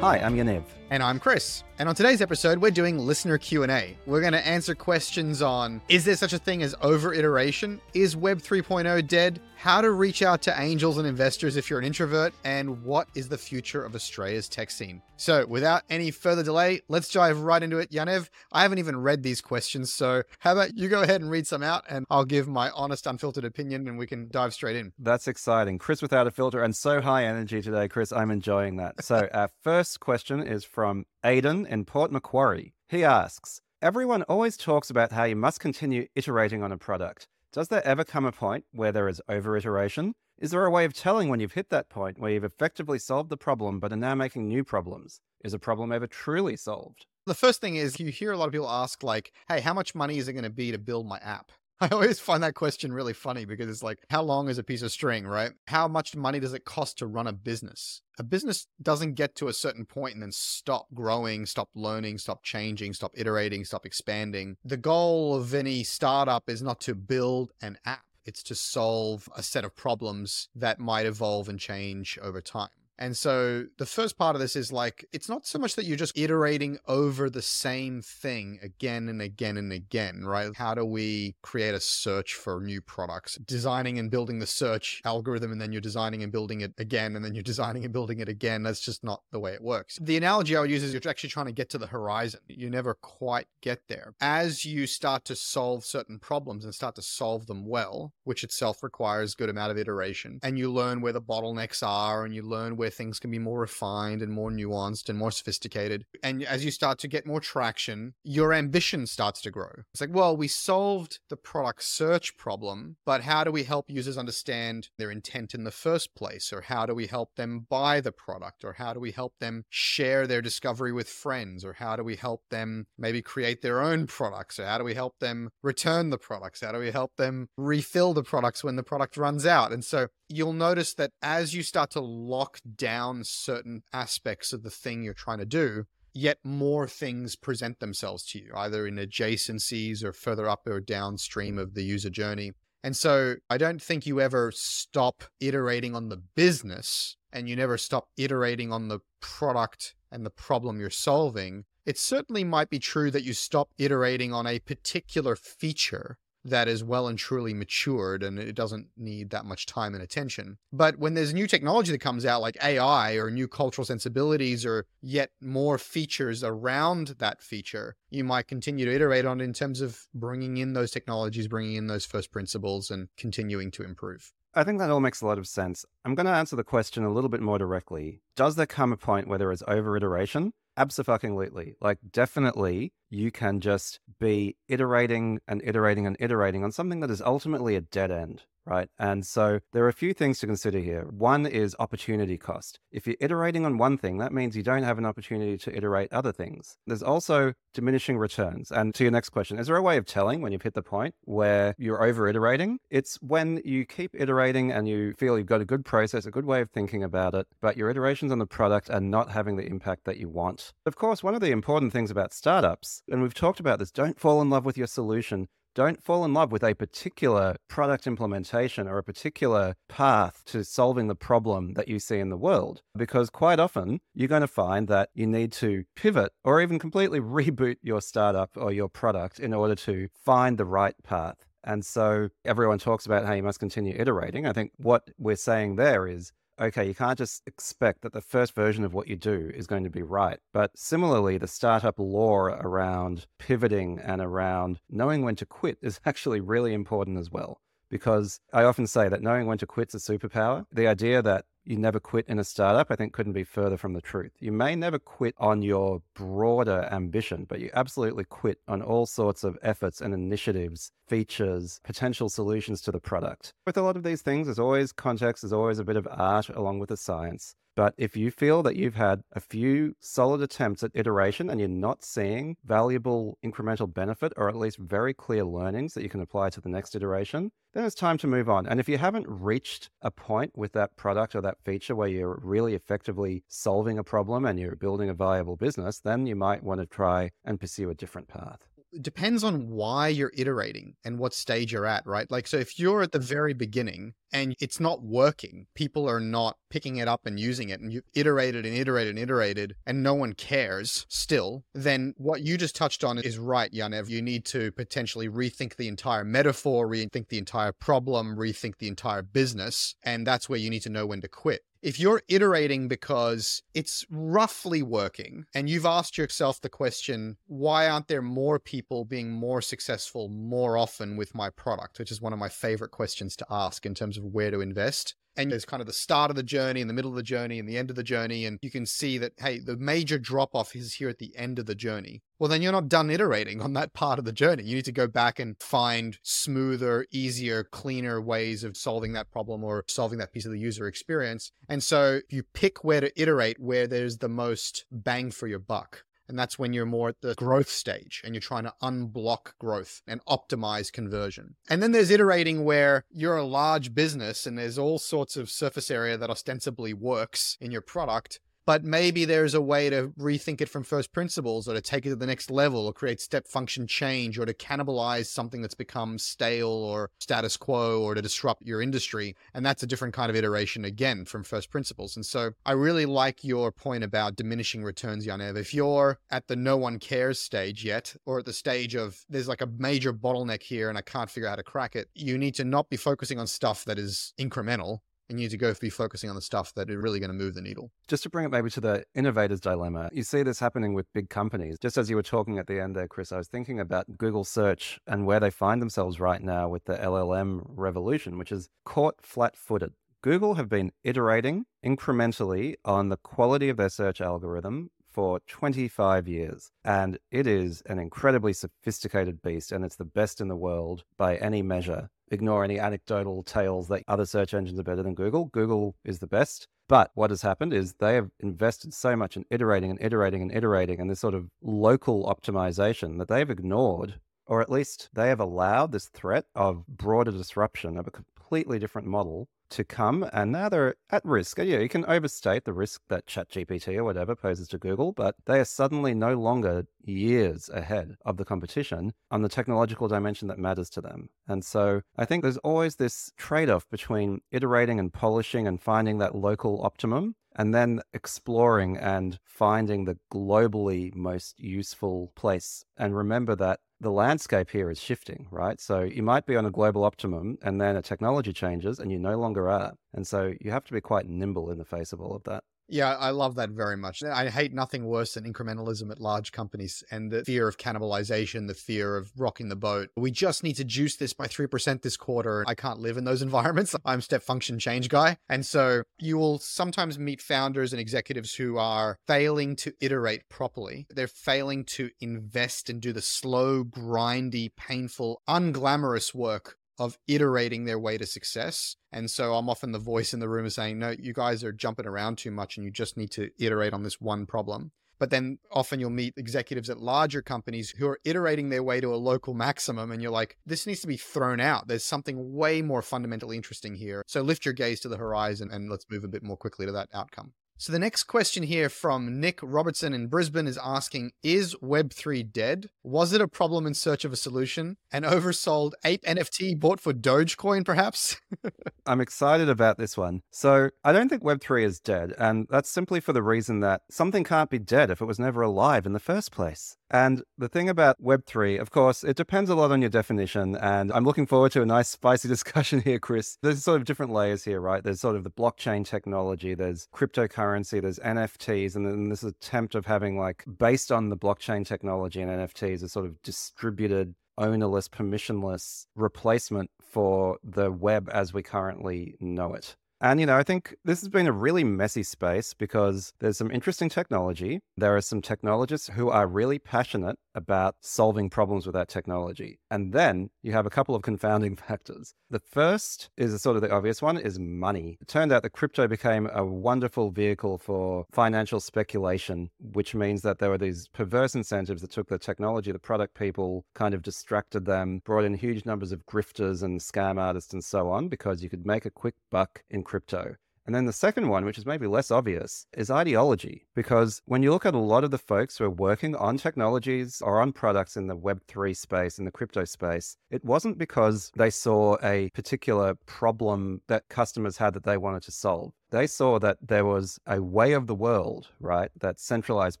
Hi, 0.00 0.18
I'm 0.20 0.34
Yaniv. 0.34 0.62
And 0.90 1.04
I'm 1.04 1.20
Chris. 1.20 1.62
And 1.80 1.88
on 1.88 1.94
today's 1.94 2.20
episode, 2.20 2.58
we're 2.58 2.72
doing 2.72 2.98
listener 2.98 3.38
Q&A. 3.38 3.96
We're 4.04 4.20
going 4.20 4.34
to 4.34 4.46
answer 4.46 4.74
questions 4.74 5.40
on 5.40 5.80
is 5.88 6.04
there 6.04 6.14
such 6.14 6.34
a 6.34 6.38
thing 6.38 6.62
as 6.62 6.74
over 6.82 7.14
iteration? 7.14 7.80
Is 7.94 8.16
web 8.16 8.42
3.0 8.42 9.06
dead? 9.06 9.40
How 9.56 9.80
to 9.80 9.90
reach 9.90 10.22
out 10.22 10.42
to 10.42 10.60
angels 10.60 10.98
and 10.98 11.06
investors 11.06 11.56
if 11.56 11.70
you're 11.70 11.78
an 11.78 11.84
introvert 11.84 12.34
and 12.44 12.82
what 12.82 13.08
is 13.14 13.28
the 13.28 13.38
future 13.38 13.82
of 13.84 13.94
Australia's 13.94 14.48
tech 14.48 14.70
scene? 14.70 15.00
So, 15.16 15.44
without 15.46 15.82
any 15.90 16.10
further 16.10 16.42
delay, 16.42 16.80
let's 16.88 17.12
dive 17.12 17.40
right 17.40 17.62
into 17.62 17.76
it. 17.76 17.90
Yaniv, 17.90 18.30
I 18.52 18.62
haven't 18.62 18.78
even 18.78 18.96
read 18.96 19.22
these 19.22 19.42
questions, 19.42 19.92
so 19.92 20.22
how 20.38 20.52
about 20.52 20.78
you 20.78 20.88
go 20.88 21.02
ahead 21.02 21.20
and 21.20 21.30
read 21.30 21.46
some 21.46 21.62
out 21.62 21.84
and 21.90 22.06
I'll 22.08 22.24
give 22.24 22.48
my 22.48 22.70
honest 22.70 23.06
unfiltered 23.06 23.44
opinion 23.44 23.86
and 23.86 23.98
we 23.98 24.06
can 24.06 24.28
dive 24.30 24.54
straight 24.54 24.76
in. 24.76 24.94
That's 24.98 25.28
exciting. 25.28 25.76
Chris 25.76 26.00
without 26.00 26.26
a 26.26 26.30
filter 26.30 26.62
and 26.62 26.74
so 26.74 27.02
high 27.02 27.26
energy 27.26 27.60
today, 27.60 27.86
Chris. 27.86 28.12
I'm 28.12 28.30
enjoying 28.30 28.76
that. 28.76 29.04
So, 29.04 29.28
our 29.34 29.50
first 29.62 30.00
question 30.00 30.40
is 30.40 30.64
from 30.64 30.79
Aidan 31.24 31.66
in 31.66 31.84
Port 31.84 32.10
Macquarie. 32.10 32.74
He 32.88 33.04
asks 33.04 33.60
Everyone 33.82 34.22
always 34.24 34.56
talks 34.56 34.90
about 34.90 35.12
how 35.12 35.24
you 35.24 35.36
must 35.36 35.58
continue 35.58 36.06
iterating 36.14 36.62
on 36.62 36.72
a 36.72 36.76
product. 36.76 37.26
Does 37.52 37.68
there 37.68 37.86
ever 37.86 38.04
come 38.04 38.24
a 38.24 38.32
point 38.32 38.64
where 38.72 38.92
there 38.92 39.08
is 39.08 39.22
over 39.28 39.56
iteration? 39.56 40.12
Is 40.38 40.50
there 40.50 40.64
a 40.64 40.70
way 40.70 40.84
of 40.84 40.94
telling 40.94 41.28
when 41.28 41.40
you've 41.40 41.52
hit 41.52 41.70
that 41.70 41.88
point 41.88 42.18
where 42.18 42.30
you've 42.30 42.44
effectively 42.44 42.98
solved 42.98 43.30
the 43.30 43.36
problem 43.36 43.80
but 43.80 43.92
are 43.92 43.96
now 43.96 44.14
making 44.14 44.48
new 44.48 44.64
problems? 44.64 45.20
Is 45.44 45.54
a 45.54 45.58
problem 45.58 45.92
ever 45.92 46.06
truly 46.06 46.56
solved? 46.56 47.06
The 47.26 47.34
first 47.34 47.60
thing 47.60 47.76
is 47.76 48.00
you 48.00 48.10
hear 48.10 48.32
a 48.32 48.36
lot 48.36 48.46
of 48.46 48.52
people 48.52 48.70
ask, 48.70 49.02
like, 49.02 49.32
hey, 49.48 49.60
how 49.60 49.74
much 49.74 49.94
money 49.94 50.18
is 50.18 50.28
it 50.28 50.32
going 50.32 50.44
to 50.44 50.50
be 50.50 50.70
to 50.72 50.78
build 50.78 51.06
my 51.06 51.18
app? 51.18 51.52
I 51.82 51.88
always 51.88 52.20
find 52.20 52.42
that 52.42 52.54
question 52.54 52.92
really 52.92 53.14
funny 53.14 53.46
because 53.46 53.68
it's 53.70 53.82
like, 53.82 54.00
how 54.10 54.22
long 54.22 54.50
is 54.50 54.58
a 54.58 54.62
piece 54.62 54.82
of 54.82 54.92
string, 54.92 55.26
right? 55.26 55.52
How 55.66 55.88
much 55.88 56.14
money 56.14 56.38
does 56.38 56.52
it 56.52 56.66
cost 56.66 56.98
to 56.98 57.06
run 57.06 57.26
a 57.26 57.32
business? 57.32 58.02
A 58.18 58.22
business 58.22 58.66
doesn't 58.82 59.14
get 59.14 59.34
to 59.36 59.48
a 59.48 59.54
certain 59.54 59.86
point 59.86 60.12
and 60.12 60.22
then 60.22 60.32
stop 60.32 60.88
growing, 60.92 61.46
stop 61.46 61.70
learning, 61.74 62.18
stop 62.18 62.42
changing, 62.42 62.92
stop 62.92 63.12
iterating, 63.14 63.64
stop 63.64 63.86
expanding. 63.86 64.56
The 64.62 64.76
goal 64.76 65.34
of 65.34 65.54
any 65.54 65.82
startup 65.82 66.50
is 66.50 66.60
not 66.60 66.80
to 66.82 66.94
build 66.94 67.52
an 67.62 67.78
app. 67.86 68.04
It's 68.26 68.42
to 68.44 68.54
solve 68.54 69.30
a 69.34 69.42
set 69.42 69.64
of 69.64 69.74
problems 69.74 70.50
that 70.54 70.78
might 70.78 71.06
evolve 71.06 71.48
and 71.48 71.58
change 71.58 72.18
over 72.20 72.42
time. 72.42 72.68
And 73.00 73.16
so 73.16 73.64
the 73.78 73.86
first 73.86 74.18
part 74.18 74.36
of 74.36 74.40
this 74.40 74.54
is 74.54 74.70
like, 74.70 75.06
it's 75.10 75.28
not 75.28 75.46
so 75.46 75.58
much 75.58 75.74
that 75.76 75.86
you're 75.86 75.96
just 75.96 76.16
iterating 76.16 76.78
over 76.86 77.30
the 77.30 77.40
same 77.40 78.02
thing 78.02 78.58
again 78.62 79.08
and 79.08 79.22
again 79.22 79.56
and 79.56 79.72
again, 79.72 80.22
right? 80.24 80.54
How 80.54 80.74
do 80.74 80.84
we 80.84 81.34
create 81.40 81.74
a 81.74 81.80
search 81.80 82.34
for 82.34 82.60
new 82.60 82.82
products? 82.82 83.38
Designing 83.46 83.98
and 83.98 84.10
building 84.10 84.38
the 84.38 84.46
search 84.46 85.00
algorithm, 85.06 85.50
and 85.50 85.60
then 85.60 85.72
you're 85.72 85.80
designing 85.80 86.22
and 86.22 86.30
building 86.30 86.60
it 86.60 86.74
again, 86.76 87.16
and 87.16 87.24
then 87.24 87.34
you're 87.34 87.42
designing 87.50 87.84
and 87.84 87.92
building 87.92 88.20
it 88.20 88.28
again. 88.28 88.62
That's 88.62 88.80
just 88.80 89.02
not 89.02 89.22
the 89.32 89.40
way 89.40 89.54
it 89.54 89.62
works. 89.62 89.98
The 90.00 90.18
analogy 90.18 90.54
I 90.54 90.60
would 90.60 90.70
use 90.70 90.82
is 90.82 90.92
you're 90.92 91.00
actually 91.08 91.30
trying 91.30 91.46
to 91.46 91.52
get 91.52 91.70
to 91.70 91.78
the 91.78 91.86
horizon. 91.86 92.40
You 92.48 92.68
never 92.68 92.94
quite 92.94 93.46
get 93.62 93.80
there. 93.88 94.12
As 94.20 94.66
you 94.66 94.86
start 94.86 95.24
to 95.24 95.36
solve 95.36 95.86
certain 95.86 96.18
problems 96.18 96.66
and 96.66 96.74
start 96.74 96.96
to 96.96 97.02
solve 97.02 97.46
them 97.46 97.66
well, 97.66 98.12
which 98.24 98.44
itself 98.44 98.82
requires 98.82 99.32
a 99.32 99.36
good 99.36 99.48
amount 99.48 99.70
of 99.70 99.78
iteration, 99.78 100.38
and 100.42 100.58
you 100.58 100.70
learn 100.70 101.00
where 101.00 101.14
the 101.14 101.22
bottlenecks 101.22 101.82
are 101.82 102.26
and 102.26 102.34
you 102.34 102.42
learn 102.42 102.76
where 102.76 102.89
things 102.90 103.18
can 103.18 103.30
be 103.30 103.38
more 103.38 103.60
refined 103.60 104.22
and 104.22 104.32
more 104.32 104.50
nuanced 104.50 105.08
and 105.08 105.18
more 105.18 105.30
sophisticated. 105.30 106.04
And 106.22 106.42
as 106.42 106.64
you 106.64 106.70
start 106.70 106.98
to 107.00 107.08
get 107.08 107.26
more 107.26 107.40
traction, 107.40 108.14
your 108.22 108.52
ambition 108.52 109.06
starts 109.06 109.40
to 109.42 109.50
grow. 109.50 109.70
It's 109.92 110.00
like, 110.00 110.14
well, 110.14 110.36
we 110.36 110.48
solved 110.48 111.20
the 111.28 111.36
product 111.36 111.82
search 111.82 112.36
problem, 112.36 112.96
but 113.04 113.22
how 113.22 113.44
do 113.44 113.50
we 113.50 113.64
help 113.64 113.90
users 113.90 114.18
understand 114.18 114.88
their 114.98 115.10
intent 115.10 115.54
in 115.54 115.64
the 115.64 115.70
first 115.70 116.14
place? 116.14 116.52
Or 116.52 116.62
how 116.62 116.86
do 116.86 116.94
we 116.94 117.06
help 117.06 117.34
them 117.36 117.66
buy 117.68 118.00
the 118.00 118.12
product? 118.12 118.64
Or 118.64 118.74
how 118.74 118.92
do 118.92 119.00
we 119.00 119.12
help 119.12 119.34
them 119.40 119.64
share 119.68 120.26
their 120.26 120.42
discovery 120.42 120.92
with 120.92 121.08
friends? 121.08 121.64
Or 121.64 121.74
how 121.74 121.96
do 121.96 122.04
we 122.04 122.16
help 122.16 122.42
them 122.50 122.86
maybe 122.98 123.22
create 123.22 123.62
their 123.62 123.80
own 123.80 124.06
products? 124.06 124.58
Or 124.58 124.66
how 124.66 124.78
do 124.78 124.84
we 124.84 124.94
help 124.94 125.18
them 125.18 125.50
return 125.62 126.10
the 126.10 126.18
products? 126.18 126.60
How 126.60 126.72
do 126.72 126.78
we 126.78 126.90
help 126.90 127.16
them 127.16 127.48
refill 127.56 128.14
the 128.14 128.22
products 128.22 128.64
when 128.64 128.76
the 128.76 128.82
product 128.82 129.16
runs 129.16 129.46
out? 129.46 129.72
And 129.72 129.84
so 129.84 130.08
you'll 130.28 130.52
notice 130.52 130.94
that 130.94 131.10
as 131.22 131.54
you 131.54 131.62
start 131.62 131.90
to 131.90 132.00
lock 132.00 132.60
down 132.76 133.22
certain 133.24 133.82
aspects 133.92 134.52
of 134.52 134.62
the 134.62 134.70
thing 134.70 135.02
you're 135.02 135.14
trying 135.14 135.38
to 135.38 135.46
do, 135.46 135.84
yet 136.12 136.38
more 136.44 136.86
things 136.86 137.36
present 137.36 137.80
themselves 137.80 138.24
to 138.30 138.38
you, 138.38 138.52
either 138.56 138.86
in 138.86 138.96
adjacencies 138.96 140.02
or 140.02 140.12
further 140.12 140.48
up 140.48 140.66
or 140.66 140.80
downstream 140.80 141.58
of 141.58 141.74
the 141.74 141.82
user 141.82 142.10
journey. 142.10 142.52
And 142.82 142.96
so 142.96 143.36
I 143.50 143.58
don't 143.58 143.82
think 143.82 144.06
you 144.06 144.20
ever 144.20 144.50
stop 144.54 145.24
iterating 145.40 145.94
on 145.94 146.08
the 146.08 146.22
business 146.34 147.16
and 147.32 147.48
you 147.48 147.54
never 147.54 147.76
stop 147.76 148.08
iterating 148.16 148.72
on 148.72 148.88
the 148.88 149.00
product 149.20 149.94
and 150.10 150.24
the 150.24 150.30
problem 150.30 150.80
you're 150.80 150.90
solving. 150.90 151.64
It 151.84 151.98
certainly 151.98 152.44
might 152.44 152.70
be 152.70 152.78
true 152.78 153.10
that 153.10 153.24
you 153.24 153.32
stop 153.32 153.70
iterating 153.78 154.32
on 154.32 154.46
a 154.46 154.58
particular 154.60 155.36
feature 155.36 156.18
that 156.44 156.68
is 156.68 156.82
well 156.82 157.08
and 157.08 157.18
truly 157.18 157.54
matured 157.54 158.22
and 158.22 158.38
it 158.38 158.54
doesn't 158.54 158.88
need 158.96 159.30
that 159.30 159.44
much 159.44 159.66
time 159.66 159.94
and 159.94 160.02
attention. 160.02 160.58
But 160.72 160.98
when 160.98 161.14
there's 161.14 161.34
new 161.34 161.46
technology 161.46 161.92
that 161.92 162.00
comes 162.00 162.24
out 162.24 162.40
like 162.40 162.56
AI 162.62 163.14
or 163.14 163.30
new 163.30 163.48
cultural 163.48 163.84
sensibilities 163.84 164.64
or 164.64 164.86
yet 165.00 165.30
more 165.40 165.78
features 165.78 166.42
around 166.42 167.16
that 167.18 167.42
feature, 167.42 167.96
you 168.10 168.24
might 168.24 168.48
continue 168.48 168.84
to 168.84 168.94
iterate 168.94 169.24
on 169.24 169.40
in 169.40 169.52
terms 169.52 169.80
of 169.80 170.06
bringing 170.14 170.56
in 170.56 170.72
those 170.72 170.90
technologies, 170.90 171.48
bringing 171.48 171.76
in 171.76 171.86
those 171.86 172.06
first 172.06 172.30
principles 172.32 172.90
and 172.90 173.08
continuing 173.16 173.70
to 173.72 173.82
improve. 173.82 174.32
I 174.52 174.64
think 174.64 174.80
that 174.80 174.90
all 174.90 174.98
makes 174.98 175.20
a 175.20 175.26
lot 175.26 175.38
of 175.38 175.46
sense. 175.46 175.84
I'm 176.04 176.16
going 176.16 176.26
to 176.26 176.32
answer 176.32 176.56
the 176.56 176.64
question 176.64 177.04
a 177.04 177.12
little 177.12 177.30
bit 177.30 177.40
more 177.40 177.58
directly. 177.58 178.20
Does 178.34 178.56
there 178.56 178.66
come 178.66 178.92
a 178.92 178.96
point 178.96 179.28
where 179.28 179.38
there 179.38 179.52
is 179.52 179.62
over 179.68 179.96
iteration? 179.96 180.52
Absolutely. 180.80 181.76
Like, 181.80 181.98
definitely, 182.10 182.92
you 183.10 183.30
can 183.30 183.60
just 183.60 184.00
be 184.18 184.56
iterating 184.68 185.40
and 185.46 185.60
iterating 185.64 186.06
and 186.06 186.16
iterating 186.20 186.64
on 186.64 186.72
something 186.72 187.00
that 187.00 187.10
is 187.10 187.20
ultimately 187.22 187.76
a 187.76 187.80
dead 187.82 188.10
end 188.10 188.44
right? 188.66 188.88
And 188.98 189.26
so 189.26 189.60
there 189.72 189.84
are 189.84 189.88
a 189.88 189.92
few 189.92 190.12
things 190.12 190.38
to 190.40 190.46
consider 190.46 190.78
here. 190.78 191.06
One 191.10 191.46
is 191.46 191.76
opportunity 191.78 192.36
cost. 192.36 192.78
If 192.90 193.06
you're 193.06 193.16
iterating 193.20 193.64
on 193.64 193.78
one 193.78 193.98
thing, 193.98 194.18
that 194.18 194.32
means 194.32 194.56
you 194.56 194.62
don't 194.62 194.82
have 194.82 194.98
an 194.98 195.06
opportunity 195.06 195.56
to 195.58 195.76
iterate 195.76 196.12
other 196.12 196.32
things. 196.32 196.76
There's 196.86 197.02
also 197.02 197.54
diminishing 197.74 198.18
returns. 198.18 198.70
And 198.70 198.94
to 198.94 199.04
your 199.04 199.12
next 199.12 199.30
question, 199.30 199.58
is 199.58 199.66
there 199.66 199.76
a 199.76 199.82
way 199.82 199.96
of 199.96 200.06
telling 200.06 200.40
when 200.40 200.52
you've 200.52 200.62
hit 200.62 200.74
the 200.74 200.82
point 200.82 201.14
where 201.22 201.74
you're 201.78 202.04
over 202.04 202.28
iterating? 202.28 202.78
It's 202.90 203.16
when 203.20 203.60
you 203.64 203.84
keep 203.84 204.10
iterating 204.14 204.70
and 204.70 204.88
you 204.88 205.14
feel 205.14 205.38
you've 205.38 205.46
got 205.46 205.60
a 205.60 205.66
good 205.66 205.84
process, 205.84 206.26
a 206.26 206.30
good 206.30 206.46
way 206.46 206.60
of 206.60 206.70
thinking 206.70 207.02
about 207.02 207.34
it, 207.34 207.46
but 207.60 207.76
your 207.76 207.90
iterations 207.90 208.32
on 208.32 208.38
the 208.38 208.46
product 208.46 208.90
are 208.90 209.00
not 209.00 209.30
having 209.30 209.56
the 209.56 209.66
impact 209.66 210.04
that 210.04 210.18
you 210.18 210.28
want. 210.28 210.72
Of 210.86 210.96
course, 210.96 211.22
one 211.22 211.34
of 211.34 211.40
the 211.40 211.50
important 211.50 211.92
things 211.92 212.10
about 212.10 212.32
startups, 212.32 213.02
and 213.10 213.22
we've 213.22 213.34
talked 213.34 213.60
about 213.60 213.78
this, 213.78 213.90
don't 213.90 214.18
fall 214.18 214.42
in 214.42 214.50
love 214.50 214.64
with 214.64 214.78
your 214.78 214.86
solution 214.86 215.48
don't 215.74 216.02
fall 216.02 216.24
in 216.24 216.34
love 216.34 216.52
with 216.52 216.64
a 216.64 216.74
particular 216.74 217.56
product 217.68 218.06
implementation 218.06 218.88
or 218.88 218.98
a 218.98 219.02
particular 219.02 219.76
path 219.88 220.42
to 220.46 220.64
solving 220.64 221.06
the 221.08 221.14
problem 221.14 221.74
that 221.74 221.88
you 221.88 221.98
see 221.98 222.18
in 222.18 222.28
the 222.28 222.36
world. 222.36 222.82
Because 222.96 223.30
quite 223.30 223.60
often 223.60 224.00
you're 224.14 224.28
going 224.28 224.40
to 224.40 224.46
find 224.46 224.88
that 224.88 225.10
you 225.14 225.26
need 225.26 225.52
to 225.52 225.84
pivot 225.96 226.32
or 226.44 226.60
even 226.60 226.78
completely 226.78 227.20
reboot 227.20 227.76
your 227.82 228.00
startup 228.00 228.50
or 228.56 228.72
your 228.72 228.88
product 228.88 229.38
in 229.38 229.54
order 229.54 229.74
to 229.74 230.08
find 230.24 230.58
the 230.58 230.64
right 230.64 230.94
path. 231.02 231.46
And 231.64 231.84
so 231.84 232.30
everyone 232.44 232.78
talks 232.78 233.06
about 233.06 233.26
how 233.26 233.34
you 233.34 233.42
must 233.42 233.60
continue 233.60 233.94
iterating. 233.96 234.46
I 234.46 234.52
think 234.52 234.72
what 234.76 235.10
we're 235.18 235.36
saying 235.36 235.76
there 235.76 236.06
is 236.06 236.32
okay, 236.60 236.86
you 236.86 236.94
can't 236.94 237.18
just 237.18 237.42
expect 237.46 238.02
that 238.02 238.12
the 238.12 238.20
first 238.20 238.54
version 238.54 238.84
of 238.84 238.92
what 238.92 239.08
you 239.08 239.16
do 239.16 239.50
is 239.54 239.66
going 239.66 239.84
to 239.84 239.90
be 239.90 240.02
right. 240.02 240.38
But 240.52 240.76
similarly, 240.76 241.38
the 241.38 241.48
startup 241.48 241.98
lore 241.98 242.48
around 242.48 243.26
pivoting 243.38 243.98
and 243.98 244.20
around 244.20 244.80
knowing 244.90 245.22
when 245.22 245.36
to 245.36 245.46
quit 245.46 245.78
is 245.80 246.00
actually 246.06 246.40
really 246.40 246.74
important 246.74 247.18
as 247.18 247.30
well. 247.30 247.60
Because 247.90 248.40
I 248.52 248.62
often 248.62 248.86
say 248.86 249.08
that 249.08 249.22
knowing 249.22 249.46
when 249.46 249.58
to 249.58 249.66
quit 249.66 249.92
is 249.94 250.08
a 250.08 250.12
superpower. 250.12 250.64
The 250.72 250.86
idea 250.86 251.22
that 251.22 251.44
you 251.64 251.76
never 251.76 252.00
quit 252.00 252.26
in 252.28 252.38
a 252.38 252.44
startup, 252.44 252.90
I 252.90 252.96
think 252.96 253.12
couldn't 253.12 253.32
be 253.32 253.44
further 253.44 253.76
from 253.76 253.92
the 253.92 254.00
truth. 254.00 254.32
You 254.38 254.52
may 254.52 254.74
never 254.74 254.98
quit 254.98 255.34
on 255.38 255.62
your 255.62 256.02
broader 256.14 256.88
ambition, 256.90 257.44
but 257.48 257.60
you 257.60 257.70
absolutely 257.74 258.24
quit 258.24 258.58
on 258.66 258.82
all 258.82 259.06
sorts 259.06 259.44
of 259.44 259.58
efforts 259.62 260.00
and 260.00 260.14
initiatives, 260.14 260.90
features, 261.06 261.80
potential 261.84 262.28
solutions 262.28 262.80
to 262.82 262.92
the 262.92 263.00
product. 263.00 263.52
With 263.66 263.76
a 263.76 263.82
lot 263.82 263.96
of 263.96 264.02
these 264.02 264.22
things, 264.22 264.46
there's 264.46 264.58
always 264.58 264.92
context, 264.92 265.42
there's 265.42 265.52
always 265.52 265.78
a 265.78 265.84
bit 265.84 265.96
of 265.96 266.08
art 266.10 266.48
along 266.48 266.78
with 266.78 266.88
the 266.88 266.96
science. 266.96 267.54
But 267.76 267.94
if 267.96 268.16
you 268.16 268.30
feel 268.30 268.62
that 268.62 268.76
you've 268.76 268.96
had 268.96 269.22
a 269.32 269.40
few 269.40 269.94
solid 270.00 270.42
attempts 270.42 270.82
at 270.82 270.90
iteration 270.94 271.48
and 271.48 271.60
you're 271.60 271.68
not 271.68 272.04
seeing 272.04 272.56
valuable 272.64 273.38
incremental 273.44 273.92
benefit 273.92 274.32
or 274.36 274.48
at 274.48 274.56
least 274.56 274.78
very 274.78 275.14
clear 275.14 275.44
learnings 275.44 275.94
that 275.94 276.02
you 276.02 276.08
can 276.08 276.20
apply 276.20 276.50
to 276.50 276.60
the 276.60 276.68
next 276.68 276.94
iteration, 276.94 277.52
then 277.72 277.84
it's 277.84 277.94
time 277.94 278.18
to 278.18 278.26
move 278.26 278.50
on. 278.50 278.66
And 278.66 278.80
if 278.80 278.88
you 278.88 278.98
haven't 278.98 279.26
reached 279.28 279.90
a 280.02 280.10
point 280.10 280.56
with 280.56 280.72
that 280.72 280.96
product 280.96 281.34
or 281.34 281.40
that 281.42 281.62
feature 281.64 281.94
where 281.94 282.08
you're 282.08 282.40
really 282.42 282.74
effectively 282.74 283.44
solving 283.48 283.98
a 283.98 284.04
problem 284.04 284.44
and 284.44 284.58
you're 284.58 284.76
building 284.76 285.08
a 285.08 285.14
viable 285.14 285.56
business, 285.56 286.00
then 286.00 286.26
you 286.26 286.34
might 286.34 286.64
want 286.64 286.80
to 286.80 286.86
try 286.86 287.30
and 287.44 287.60
pursue 287.60 287.90
a 287.90 287.94
different 287.94 288.28
path 288.28 288.69
depends 289.00 289.44
on 289.44 289.68
why 289.68 290.08
you're 290.08 290.32
iterating 290.34 290.94
and 291.04 291.18
what 291.18 291.34
stage 291.34 291.72
you're 291.72 291.86
at, 291.86 292.06
right? 292.06 292.30
Like, 292.30 292.46
so 292.46 292.56
if 292.56 292.78
you're 292.78 293.02
at 293.02 293.12
the 293.12 293.18
very 293.18 293.52
beginning 293.52 294.14
and 294.32 294.54
it's 294.60 294.80
not 294.80 295.02
working, 295.02 295.66
people 295.74 296.08
are 296.08 296.20
not 296.20 296.56
picking 296.70 296.96
it 296.96 297.08
up 297.08 297.26
and 297.26 297.38
using 297.38 297.68
it, 297.68 297.80
and 297.80 297.92
you've 297.92 298.04
iterated 298.14 298.64
and 298.64 298.76
iterated 298.76 299.16
and 299.16 299.18
iterated, 299.18 299.74
and 299.86 300.02
no 300.02 300.14
one 300.14 300.32
cares 300.32 301.04
still, 301.08 301.64
then 301.74 302.14
what 302.16 302.42
you 302.42 302.56
just 302.56 302.76
touched 302.76 303.02
on 303.02 303.18
is 303.18 303.38
right, 303.38 303.72
Yaniv. 303.72 304.08
You 304.08 304.22
need 304.22 304.44
to 304.46 304.70
potentially 304.72 305.28
rethink 305.28 305.76
the 305.76 305.88
entire 305.88 306.24
metaphor, 306.24 306.88
rethink 306.88 307.28
the 307.28 307.38
entire 307.38 307.72
problem, 307.72 308.36
rethink 308.36 308.78
the 308.78 308.88
entire 308.88 309.22
business. 309.22 309.94
And 310.04 310.26
that's 310.26 310.48
where 310.48 310.58
you 310.58 310.70
need 310.70 310.82
to 310.82 310.90
know 310.90 311.06
when 311.06 311.20
to 311.22 311.28
quit 311.28 311.62
if 311.82 311.98
you're 311.98 312.22
iterating 312.28 312.88
because 312.88 313.62
it's 313.74 314.04
roughly 314.10 314.82
working 314.82 315.46
and 315.54 315.68
you've 315.68 315.86
asked 315.86 316.18
yourself 316.18 316.60
the 316.60 316.68
question, 316.68 317.36
why 317.46 317.88
aren't 317.88 318.08
there 318.08 318.22
more 318.22 318.58
people 318.58 319.04
being 319.04 319.30
more 319.30 319.62
successful 319.62 320.28
more 320.28 320.76
often 320.76 321.16
with 321.16 321.34
my 321.34 321.50
product, 321.50 321.98
which 321.98 322.10
is 322.10 322.20
one 322.20 322.32
of 322.32 322.38
my 322.38 322.48
favorite 322.48 322.90
questions 322.90 323.36
to 323.36 323.46
ask 323.50 323.86
in 323.86 323.94
terms 323.94 324.18
of 324.18 324.24
where 324.24 324.50
to 324.50 324.60
invest 324.60 325.14
and 325.36 325.50
there's 325.50 325.64
kind 325.64 325.80
of 325.80 325.86
the 325.86 325.92
start 325.92 326.30
of 326.30 326.36
the 326.36 326.42
journey 326.42 326.80
and 326.80 326.90
the 326.90 326.94
middle 326.94 327.10
of 327.10 327.16
the 327.16 327.22
journey 327.22 327.58
and 327.58 327.68
the 327.68 327.78
end 327.78 327.90
of 327.90 327.96
the 327.96 328.02
journey 328.02 328.44
and 328.44 328.58
you 328.62 328.70
can 328.70 328.86
see 328.86 329.18
that 329.18 329.32
hey 329.38 329.58
the 329.58 329.76
major 329.76 330.18
drop 330.18 330.54
off 330.54 330.74
is 330.74 330.94
here 330.94 331.08
at 331.08 331.18
the 331.18 331.34
end 331.36 331.58
of 331.58 331.66
the 331.66 331.74
journey. 331.74 332.22
Well 332.38 332.48
then 332.48 332.62
you're 332.62 332.72
not 332.72 332.88
done 332.88 333.10
iterating 333.10 333.60
on 333.60 333.72
that 333.74 333.92
part 333.92 334.18
of 334.18 334.24
the 334.24 334.32
journey. 334.32 334.64
You 334.64 334.76
need 334.76 334.84
to 334.86 334.92
go 334.92 335.06
back 335.06 335.38
and 335.38 335.56
find 335.60 336.18
smoother 336.22 337.06
easier 337.10 337.64
cleaner 337.64 338.20
ways 338.20 338.64
of 338.64 338.76
solving 338.76 339.12
that 339.12 339.30
problem 339.30 339.64
or 339.64 339.84
solving 339.88 340.18
that 340.18 340.32
piece 340.32 340.46
of 340.46 340.52
the 340.52 340.58
user 340.58 340.86
experience. 340.86 341.52
And 341.68 341.82
so 341.82 342.20
you 342.28 342.42
pick 342.54 342.84
where 342.84 343.00
to 343.00 343.20
iterate 343.20 343.60
where 343.60 343.86
there's 343.86 344.18
the 344.18 344.28
most 344.28 344.84
bang 344.90 345.30
for 345.30 345.46
your 345.46 345.58
buck 345.58 346.04
and 346.30 346.38
that's 346.38 346.58
when 346.58 346.72
you're 346.72 346.86
more 346.86 347.10
at 347.10 347.20
the 347.20 347.34
growth 347.34 347.68
stage 347.68 348.22
and 348.24 348.34
you're 348.34 348.40
trying 348.40 348.64
to 348.64 348.72
unblock 348.82 349.58
growth 349.58 350.00
and 350.06 350.24
optimize 350.24 350.90
conversion. 350.90 351.56
And 351.68 351.82
then 351.82 351.92
there's 351.92 352.10
iterating 352.10 352.64
where 352.64 353.04
you're 353.10 353.36
a 353.36 353.44
large 353.44 353.94
business 353.94 354.46
and 354.46 354.56
there's 354.56 354.78
all 354.78 354.98
sorts 354.98 355.36
of 355.36 355.50
surface 355.50 355.90
area 355.90 356.16
that 356.16 356.30
ostensibly 356.30 356.94
works 356.94 357.58
in 357.60 357.70
your 357.70 357.82
product 357.82 358.40
but 358.70 358.84
maybe 358.84 359.24
there's 359.24 359.54
a 359.54 359.60
way 359.60 359.90
to 359.90 360.12
rethink 360.16 360.60
it 360.60 360.68
from 360.68 360.84
first 360.84 361.12
principles 361.12 361.66
or 361.66 361.74
to 361.74 361.80
take 361.80 362.06
it 362.06 362.10
to 362.10 362.14
the 362.14 362.24
next 362.24 362.52
level 362.52 362.86
or 362.86 362.92
create 362.92 363.20
step 363.20 363.48
function 363.48 363.84
change 363.84 364.38
or 364.38 364.46
to 364.46 364.54
cannibalize 364.54 365.26
something 365.26 365.60
that's 365.60 365.74
become 365.74 366.20
stale 366.20 366.68
or 366.68 367.10
status 367.18 367.56
quo 367.56 368.00
or 368.00 368.14
to 368.14 368.22
disrupt 368.22 368.62
your 368.62 368.80
industry. 368.80 369.34
And 369.54 369.66
that's 369.66 369.82
a 369.82 369.88
different 369.88 370.14
kind 370.14 370.30
of 370.30 370.36
iteration 370.36 370.84
again 370.84 371.24
from 371.24 371.42
first 371.42 371.68
principles. 371.68 372.14
And 372.14 372.24
so 372.24 372.52
I 372.64 372.70
really 372.70 373.06
like 373.06 373.42
your 373.42 373.72
point 373.72 374.04
about 374.04 374.36
diminishing 374.36 374.84
returns, 374.84 375.26
Yaniv. 375.26 375.56
If 375.56 375.74
you're 375.74 376.20
at 376.30 376.46
the 376.46 376.54
no 376.54 376.76
one 376.76 377.00
cares 377.00 377.40
stage 377.40 377.84
yet, 377.84 378.14
or 378.24 378.38
at 378.38 378.44
the 378.44 378.52
stage 378.52 378.94
of 378.94 379.24
there's 379.28 379.48
like 379.48 379.62
a 379.62 379.68
major 379.78 380.12
bottleneck 380.12 380.62
here 380.62 380.88
and 380.88 380.96
I 380.96 381.02
can't 381.02 381.28
figure 381.28 381.48
out 381.48 381.54
how 381.54 381.56
to 381.56 381.64
crack 381.64 381.96
it, 381.96 382.08
you 382.14 382.38
need 382.38 382.54
to 382.54 382.64
not 382.64 382.88
be 382.88 382.96
focusing 382.96 383.40
on 383.40 383.48
stuff 383.48 383.84
that 383.86 383.98
is 383.98 384.32
incremental 384.38 385.00
and 385.30 385.40
you 385.40 385.44
need 385.44 385.50
to 385.50 385.56
go 385.56 385.72
be 385.80 385.88
focusing 385.88 386.28
on 386.28 386.36
the 386.36 386.42
stuff 386.42 386.74
that 386.74 386.90
are 386.90 387.00
really 387.00 387.20
going 387.20 387.30
to 387.30 387.36
move 387.36 387.54
the 387.54 387.62
needle. 387.62 387.90
Just 388.08 388.24
to 388.24 388.30
bring 388.30 388.44
it 388.44 388.50
maybe 388.50 388.68
to 388.70 388.80
the 388.80 389.04
innovator's 389.14 389.60
dilemma, 389.60 390.10
you 390.12 390.22
see 390.22 390.42
this 390.42 390.58
happening 390.58 390.92
with 390.92 391.10
big 391.14 391.30
companies. 391.30 391.78
Just 391.80 391.96
as 391.96 392.10
you 392.10 392.16
were 392.16 392.22
talking 392.22 392.58
at 392.58 392.66
the 392.66 392.80
end 392.80 392.96
there, 392.96 393.08
Chris, 393.08 393.32
I 393.32 393.38
was 393.38 393.48
thinking 393.48 393.80
about 393.80 394.18
Google 394.18 394.44
search 394.44 394.98
and 395.06 395.26
where 395.26 395.40
they 395.40 395.50
find 395.50 395.80
themselves 395.80 396.20
right 396.20 396.42
now 396.42 396.68
with 396.68 396.84
the 396.84 396.96
LLM 396.96 397.62
revolution, 397.68 398.36
which 398.36 398.52
is 398.52 398.68
caught 398.84 399.22
flat 399.22 399.56
footed. 399.56 399.92
Google 400.22 400.54
have 400.54 400.68
been 400.68 400.92
iterating 401.02 401.64
incrementally 401.84 402.74
on 402.84 403.08
the 403.08 403.16
quality 403.16 403.70
of 403.70 403.78
their 403.78 403.88
search 403.88 404.20
algorithm 404.20 404.90
for 405.10 405.40
25 405.46 406.28
years. 406.28 406.70
And 406.84 407.18
it 407.30 407.46
is 407.46 407.82
an 407.86 407.98
incredibly 407.98 408.52
sophisticated 408.52 409.42
beast, 409.42 409.72
and 409.72 409.84
it's 409.84 409.96
the 409.96 410.04
best 410.04 410.40
in 410.40 410.48
the 410.48 410.56
world 410.56 411.04
by 411.16 411.36
any 411.36 411.62
measure 411.62 412.10
ignore 412.30 412.64
any 412.64 412.78
anecdotal 412.78 413.42
tales 413.42 413.88
that 413.88 414.02
other 414.08 414.26
search 414.26 414.54
engines 414.54 414.78
are 414.78 414.84
better 414.84 415.02
than 415.02 415.14
Google. 415.14 415.46
Google 415.46 415.94
is 416.04 416.18
the 416.18 416.26
best. 416.26 416.68
But 416.88 417.10
what 417.14 417.30
has 417.30 417.42
happened 417.42 417.72
is 417.72 417.94
they 417.94 418.14
have 418.14 418.30
invested 418.40 418.92
so 418.92 419.14
much 419.14 419.36
in 419.36 419.44
iterating 419.50 419.90
and 419.90 420.02
iterating 420.02 420.42
and 420.42 420.52
iterating 420.52 421.00
and 421.00 421.08
this 421.08 421.20
sort 421.20 421.34
of 421.34 421.48
local 421.62 422.24
optimization 422.24 423.18
that 423.18 423.28
they've 423.28 423.48
ignored, 423.48 424.18
or 424.46 424.60
at 424.60 424.70
least 424.70 425.08
they 425.12 425.28
have 425.28 425.40
allowed 425.40 425.92
this 425.92 426.08
threat 426.08 426.46
of 426.56 426.84
broader 426.88 427.30
disruption 427.30 427.96
of 427.96 428.08
a 428.08 428.10
completely 428.10 428.78
different 428.78 429.06
model 429.06 429.48
to 429.70 429.84
come, 429.84 430.28
and 430.32 430.52
now 430.52 430.68
they're 430.68 430.96
at 431.10 431.24
risk. 431.24 431.58
Uh, 431.58 431.62
yeah, 431.62 431.78
you 431.78 431.88
can 431.88 432.04
overstate 432.06 432.64
the 432.64 432.72
risk 432.72 433.00
that 433.08 433.26
ChatGPT 433.26 433.96
or 433.96 434.04
whatever 434.04 434.34
poses 434.36 434.68
to 434.68 434.78
Google, 434.78 435.12
but 435.12 435.36
they 435.46 435.58
are 435.60 435.64
suddenly 435.64 436.14
no 436.14 436.34
longer 436.34 436.86
years 437.02 437.68
ahead 437.70 438.16
of 438.24 438.36
the 438.36 438.44
competition 438.44 439.12
on 439.30 439.42
the 439.42 439.48
technological 439.48 440.08
dimension 440.08 440.48
that 440.48 440.58
matters 440.58 440.90
to 440.90 441.00
them. 441.00 441.28
And 441.48 441.64
so 441.64 442.02
I 442.16 442.24
think 442.24 442.42
there's 442.42 442.58
always 442.58 442.96
this 442.96 443.32
trade 443.36 443.70
off 443.70 443.88
between 443.90 444.40
iterating 444.50 444.98
and 444.98 445.12
polishing 445.12 445.66
and 445.66 445.80
finding 445.80 446.18
that 446.18 446.34
local 446.34 446.82
optimum 446.84 447.34
and 447.56 447.74
then 447.74 448.00
exploring 448.12 448.96
and 448.96 449.38
finding 449.44 450.04
the 450.04 450.18
globally 450.32 451.14
most 451.14 451.58
useful 451.58 452.32
place. 452.34 452.84
And 452.96 453.16
remember 453.16 453.56
that 453.56 453.80
the 454.00 454.10
landscape 454.10 454.70
here 454.70 454.90
is 454.90 455.00
shifting, 455.00 455.46
right? 455.50 455.78
So 455.80 456.00
you 456.02 456.22
might 456.22 456.46
be 456.46 456.56
on 456.56 456.64
a 456.64 456.70
global 456.70 457.04
optimum 457.04 457.58
and 457.62 457.80
then 457.80 457.96
a 457.96 458.02
technology 458.02 458.52
changes 458.52 458.98
and 458.98 459.12
you 459.12 459.18
no 459.18 459.36
longer 459.38 459.68
are. 459.68 459.92
And 460.14 460.26
so 460.26 460.54
you 460.60 460.70
have 460.70 460.84
to 460.84 460.92
be 460.92 461.00
quite 461.00 461.28
nimble 461.28 461.70
in 461.70 461.78
the 461.78 461.84
face 461.84 462.12
of 462.12 462.20
all 462.20 462.34
of 462.34 462.44
that. 462.44 462.64
Yeah, 462.90 463.14
I 463.14 463.30
love 463.30 463.54
that 463.54 463.70
very 463.70 463.96
much. 463.96 464.22
I 464.24 464.50
hate 464.50 464.74
nothing 464.74 465.06
worse 465.06 465.34
than 465.34 465.50
incrementalism 465.50 466.10
at 466.10 466.20
large 466.20 466.50
companies 466.50 467.04
and 467.10 467.30
the 467.30 467.44
fear 467.44 467.68
of 467.68 467.78
cannibalization, 467.78 468.66
the 468.66 468.74
fear 468.74 469.16
of 469.16 469.30
rocking 469.38 469.68
the 469.68 469.76
boat. 469.76 470.08
We 470.16 470.32
just 470.32 470.64
need 470.64 470.74
to 470.74 470.84
juice 470.84 471.16
this 471.16 471.32
by 471.32 471.46
3% 471.46 472.02
this 472.02 472.16
quarter. 472.16 472.64
I 472.66 472.74
can't 472.74 472.98
live 472.98 473.16
in 473.16 473.24
those 473.24 473.42
environments. 473.50 473.94
I'm 474.04 474.20
step 474.20 474.42
function 474.42 474.80
change 474.80 475.08
guy. 475.08 475.38
And 475.48 475.64
so 475.64 476.02
you 476.18 476.36
will 476.36 476.58
sometimes 476.58 477.18
meet 477.18 477.40
founders 477.40 477.92
and 477.92 478.00
executives 478.00 478.54
who 478.54 478.76
are 478.76 479.18
failing 479.26 479.76
to 479.76 479.92
iterate 480.00 480.48
properly. 480.48 481.06
They're 481.10 481.28
failing 481.28 481.84
to 481.84 482.10
invest 482.20 482.90
and 482.90 483.00
do 483.00 483.12
the 483.12 483.22
slow, 483.22 483.84
grindy, 483.84 484.70
painful, 484.76 485.42
unglamorous 485.48 486.34
work 486.34 486.76
of 487.00 487.16
iterating 487.26 487.86
their 487.86 487.98
way 487.98 488.18
to 488.18 488.26
success. 488.26 488.94
And 489.10 489.30
so 489.30 489.54
I'm 489.54 489.70
often 489.70 489.90
the 489.90 489.98
voice 489.98 490.34
in 490.34 490.38
the 490.38 490.50
room 490.50 490.68
saying, 490.68 490.98
no, 490.98 491.14
you 491.18 491.32
guys 491.32 491.64
are 491.64 491.72
jumping 491.72 492.06
around 492.06 492.36
too 492.36 492.50
much 492.50 492.76
and 492.76 492.84
you 492.84 492.90
just 492.90 493.16
need 493.16 493.30
to 493.32 493.48
iterate 493.58 493.94
on 493.94 494.02
this 494.02 494.20
one 494.20 494.44
problem. 494.44 494.92
But 495.18 495.30
then 495.30 495.58
often 495.72 495.98
you'll 495.98 496.10
meet 496.10 496.34
executives 496.36 496.90
at 496.90 497.00
larger 497.00 497.40
companies 497.40 497.90
who 497.90 498.06
are 498.06 498.20
iterating 498.24 498.68
their 498.68 498.82
way 498.82 499.00
to 499.00 499.14
a 499.14 499.16
local 499.16 499.54
maximum. 499.54 500.10
And 500.12 500.20
you're 500.20 500.30
like, 500.30 500.58
this 500.66 500.86
needs 500.86 501.00
to 501.00 501.06
be 501.06 501.16
thrown 501.16 501.58
out. 501.58 501.88
There's 501.88 502.04
something 502.04 502.54
way 502.54 502.82
more 502.82 503.02
fundamentally 503.02 503.56
interesting 503.56 503.94
here. 503.94 504.22
So 504.26 504.42
lift 504.42 504.66
your 504.66 504.74
gaze 504.74 505.00
to 505.00 505.08
the 505.08 505.16
horizon 505.16 505.70
and 505.72 505.90
let's 505.90 506.06
move 506.10 506.24
a 506.24 506.28
bit 506.28 506.42
more 506.42 506.56
quickly 506.56 506.84
to 506.84 506.92
that 506.92 507.08
outcome. 507.14 507.54
So 507.80 507.92
the 507.92 507.98
next 507.98 508.24
question 508.24 508.62
here 508.62 508.90
from 508.90 509.40
Nick 509.40 509.58
Robertson 509.62 510.12
in 510.12 510.26
Brisbane 510.26 510.66
is 510.66 510.78
asking 510.84 511.30
Is 511.42 511.74
Web3 511.76 512.52
dead? 512.52 512.90
Was 513.02 513.32
it 513.32 513.40
a 513.40 513.48
problem 513.48 513.86
in 513.86 513.94
search 513.94 514.26
of 514.26 514.34
a 514.34 514.36
solution? 514.36 514.98
An 515.10 515.22
oversold 515.22 515.92
ape 516.04 516.22
NFT 516.24 516.78
bought 516.78 517.00
for 517.00 517.14
Dogecoin, 517.14 517.86
perhaps? 517.86 518.38
I'm 519.06 519.22
excited 519.22 519.70
about 519.70 519.96
this 519.96 520.14
one. 520.14 520.42
So 520.50 520.90
I 521.04 521.14
don't 521.14 521.30
think 521.30 521.42
Web3 521.42 521.84
is 521.86 522.00
dead. 522.00 522.34
And 522.36 522.66
that's 522.68 522.90
simply 522.90 523.18
for 523.18 523.32
the 523.32 523.42
reason 523.42 523.80
that 523.80 524.02
something 524.10 524.44
can't 524.44 524.68
be 524.68 524.78
dead 524.78 525.08
if 525.10 525.22
it 525.22 525.26
was 525.26 525.38
never 525.38 525.62
alive 525.62 526.04
in 526.04 526.12
the 526.12 526.20
first 526.20 526.52
place. 526.52 526.98
And 527.10 527.42
the 527.58 527.68
thing 527.68 527.88
about 527.88 528.22
Web3, 528.22 528.80
of 528.80 528.90
course, 528.90 529.24
it 529.24 529.36
depends 529.36 529.68
a 529.68 529.74
lot 529.74 529.90
on 529.90 530.00
your 530.00 530.10
definition. 530.10 530.76
And 530.76 531.12
I'm 531.12 531.24
looking 531.24 531.46
forward 531.46 531.72
to 531.72 531.82
a 531.82 531.86
nice, 531.86 532.08
spicy 532.08 532.46
discussion 532.56 533.00
here, 533.00 533.18
Chris. 533.18 533.58
There's 533.62 533.82
sort 533.82 534.00
of 534.00 534.06
different 534.06 534.32
layers 534.32 534.64
here, 534.64 534.80
right? 534.80 535.02
There's 535.02 535.20
sort 535.20 535.34
of 535.34 535.42
the 535.42 535.50
blockchain 535.50 536.04
technology, 536.04 536.74
there's 536.74 537.08
cryptocurrency, 537.12 538.00
there's 538.00 538.20
NFTs, 538.20 538.94
and 538.94 539.04
then 539.04 539.28
this 539.28 539.42
attempt 539.42 539.94
of 539.96 540.06
having, 540.06 540.38
like, 540.38 540.64
based 540.78 541.10
on 541.10 541.30
the 541.30 541.36
blockchain 541.36 541.84
technology 541.84 542.40
and 542.40 542.50
NFTs, 542.50 543.02
a 543.02 543.08
sort 543.08 543.26
of 543.26 543.42
distributed 543.42 544.34
ownerless, 544.56 545.08
permissionless 545.08 546.06
replacement 546.14 546.90
for 547.00 547.58
the 547.64 547.90
web 547.90 548.28
as 548.32 548.52
we 548.52 548.62
currently 548.62 549.34
know 549.40 549.74
it. 549.74 549.96
And, 550.22 550.38
you 550.38 550.44
know, 550.44 550.56
I 550.56 550.62
think 550.62 550.94
this 551.02 551.20
has 551.20 551.30
been 551.30 551.46
a 551.46 551.52
really 551.52 551.82
messy 551.82 552.22
space 552.22 552.74
because 552.74 553.32
there's 553.40 553.56
some 553.56 553.70
interesting 553.70 554.10
technology. 554.10 554.80
There 554.98 555.16
are 555.16 555.22
some 555.22 555.40
technologists 555.40 556.08
who 556.08 556.28
are 556.28 556.46
really 556.46 556.78
passionate 556.78 557.38
about 557.54 557.96
solving 558.00 558.50
problems 558.50 558.86
with 558.86 558.94
that 558.94 559.08
technology. 559.08 559.78
And 559.90 560.12
then 560.12 560.50
you 560.62 560.72
have 560.72 560.86
a 560.86 560.90
couple 560.90 561.14
of 561.14 561.22
confounding 561.22 561.74
factors. 561.88 562.34
The 562.50 562.58
first 562.58 563.30
is 563.36 563.60
sort 563.62 563.76
of 563.76 563.82
the 563.82 563.90
obvious 563.90 564.20
one 564.20 564.36
is 564.36 564.58
money. 564.58 565.16
It 565.20 565.28
turned 565.28 565.52
out 565.52 565.62
that 565.62 565.70
crypto 565.70 566.06
became 566.06 566.48
a 566.52 566.64
wonderful 566.64 567.30
vehicle 567.30 567.78
for 567.78 568.26
financial 568.30 568.80
speculation, 568.80 569.70
which 569.80 570.14
means 570.14 570.42
that 570.42 570.58
there 570.58 570.70
were 570.70 570.78
these 570.78 571.08
perverse 571.08 571.54
incentives 571.54 572.02
that 572.02 572.10
took 572.10 572.28
the 572.28 572.38
technology, 572.38 572.92
the 572.92 572.98
product 572.98 573.34
people 573.34 573.84
kind 573.94 574.14
of 574.14 574.22
distracted 574.22 574.84
them, 574.84 575.22
brought 575.24 575.44
in 575.44 575.54
huge 575.54 575.86
numbers 575.86 576.12
of 576.12 576.26
grifters 576.26 576.82
and 576.82 577.00
scam 577.00 577.40
artists 577.40 577.72
and 577.72 577.82
so 577.82 578.10
on 578.10 578.28
because 578.28 578.62
you 578.62 578.68
could 578.68 578.84
make 578.84 579.06
a 579.06 579.10
quick 579.10 579.34
buck 579.50 579.82
in 579.90 580.02
crypto. 580.10 580.56
And 580.86 580.94
then 580.94 581.04
the 581.04 581.12
second 581.12 581.48
one, 581.48 581.64
which 581.64 581.78
is 581.78 581.86
maybe 581.86 582.08
less 582.08 582.32
obvious, 582.32 582.84
is 582.96 583.12
ideology. 583.12 583.86
Because 583.94 584.42
when 584.46 584.60
you 584.60 584.72
look 584.72 584.84
at 584.84 584.94
a 584.94 584.98
lot 584.98 585.22
of 585.22 585.30
the 585.30 585.38
folks 585.38 585.78
who 585.78 585.84
are 585.84 585.90
working 585.90 586.34
on 586.34 586.56
technologies 586.56 587.40
or 587.40 587.60
on 587.60 587.72
products 587.72 588.16
in 588.16 588.26
the 588.26 588.36
Web3 588.36 588.96
space, 588.96 589.38
in 589.38 589.44
the 589.44 589.52
crypto 589.52 589.84
space, 589.84 590.36
it 590.50 590.64
wasn't 590.64 590.98
because 590.98 591.52
they 591.54 591.70
saw 591.70 592.16
a 592.24 592.50
particular 592.54 593.14
problem 593.26 594.00
that 594.08 594.28
customers 594.28 594.78
had 594.78 594.94
that 594.94 595.04
they 595.04 595.16
wanted 595.16 595.44
to 595.44 595.52
solve. 595.52 595.92
They 596.10 596.26
saw 596.26 596.58
that 596.58 596.78
there 596.82 597.04
was 597.04 597.38
a 597.46 597.62
way 597.62 597.92
of 597.92 598.08
the 598.08 598.16
world, 598.16 598.66
right? 598.80 599.10
That 599.20 599.38
centralized 599.38 600.00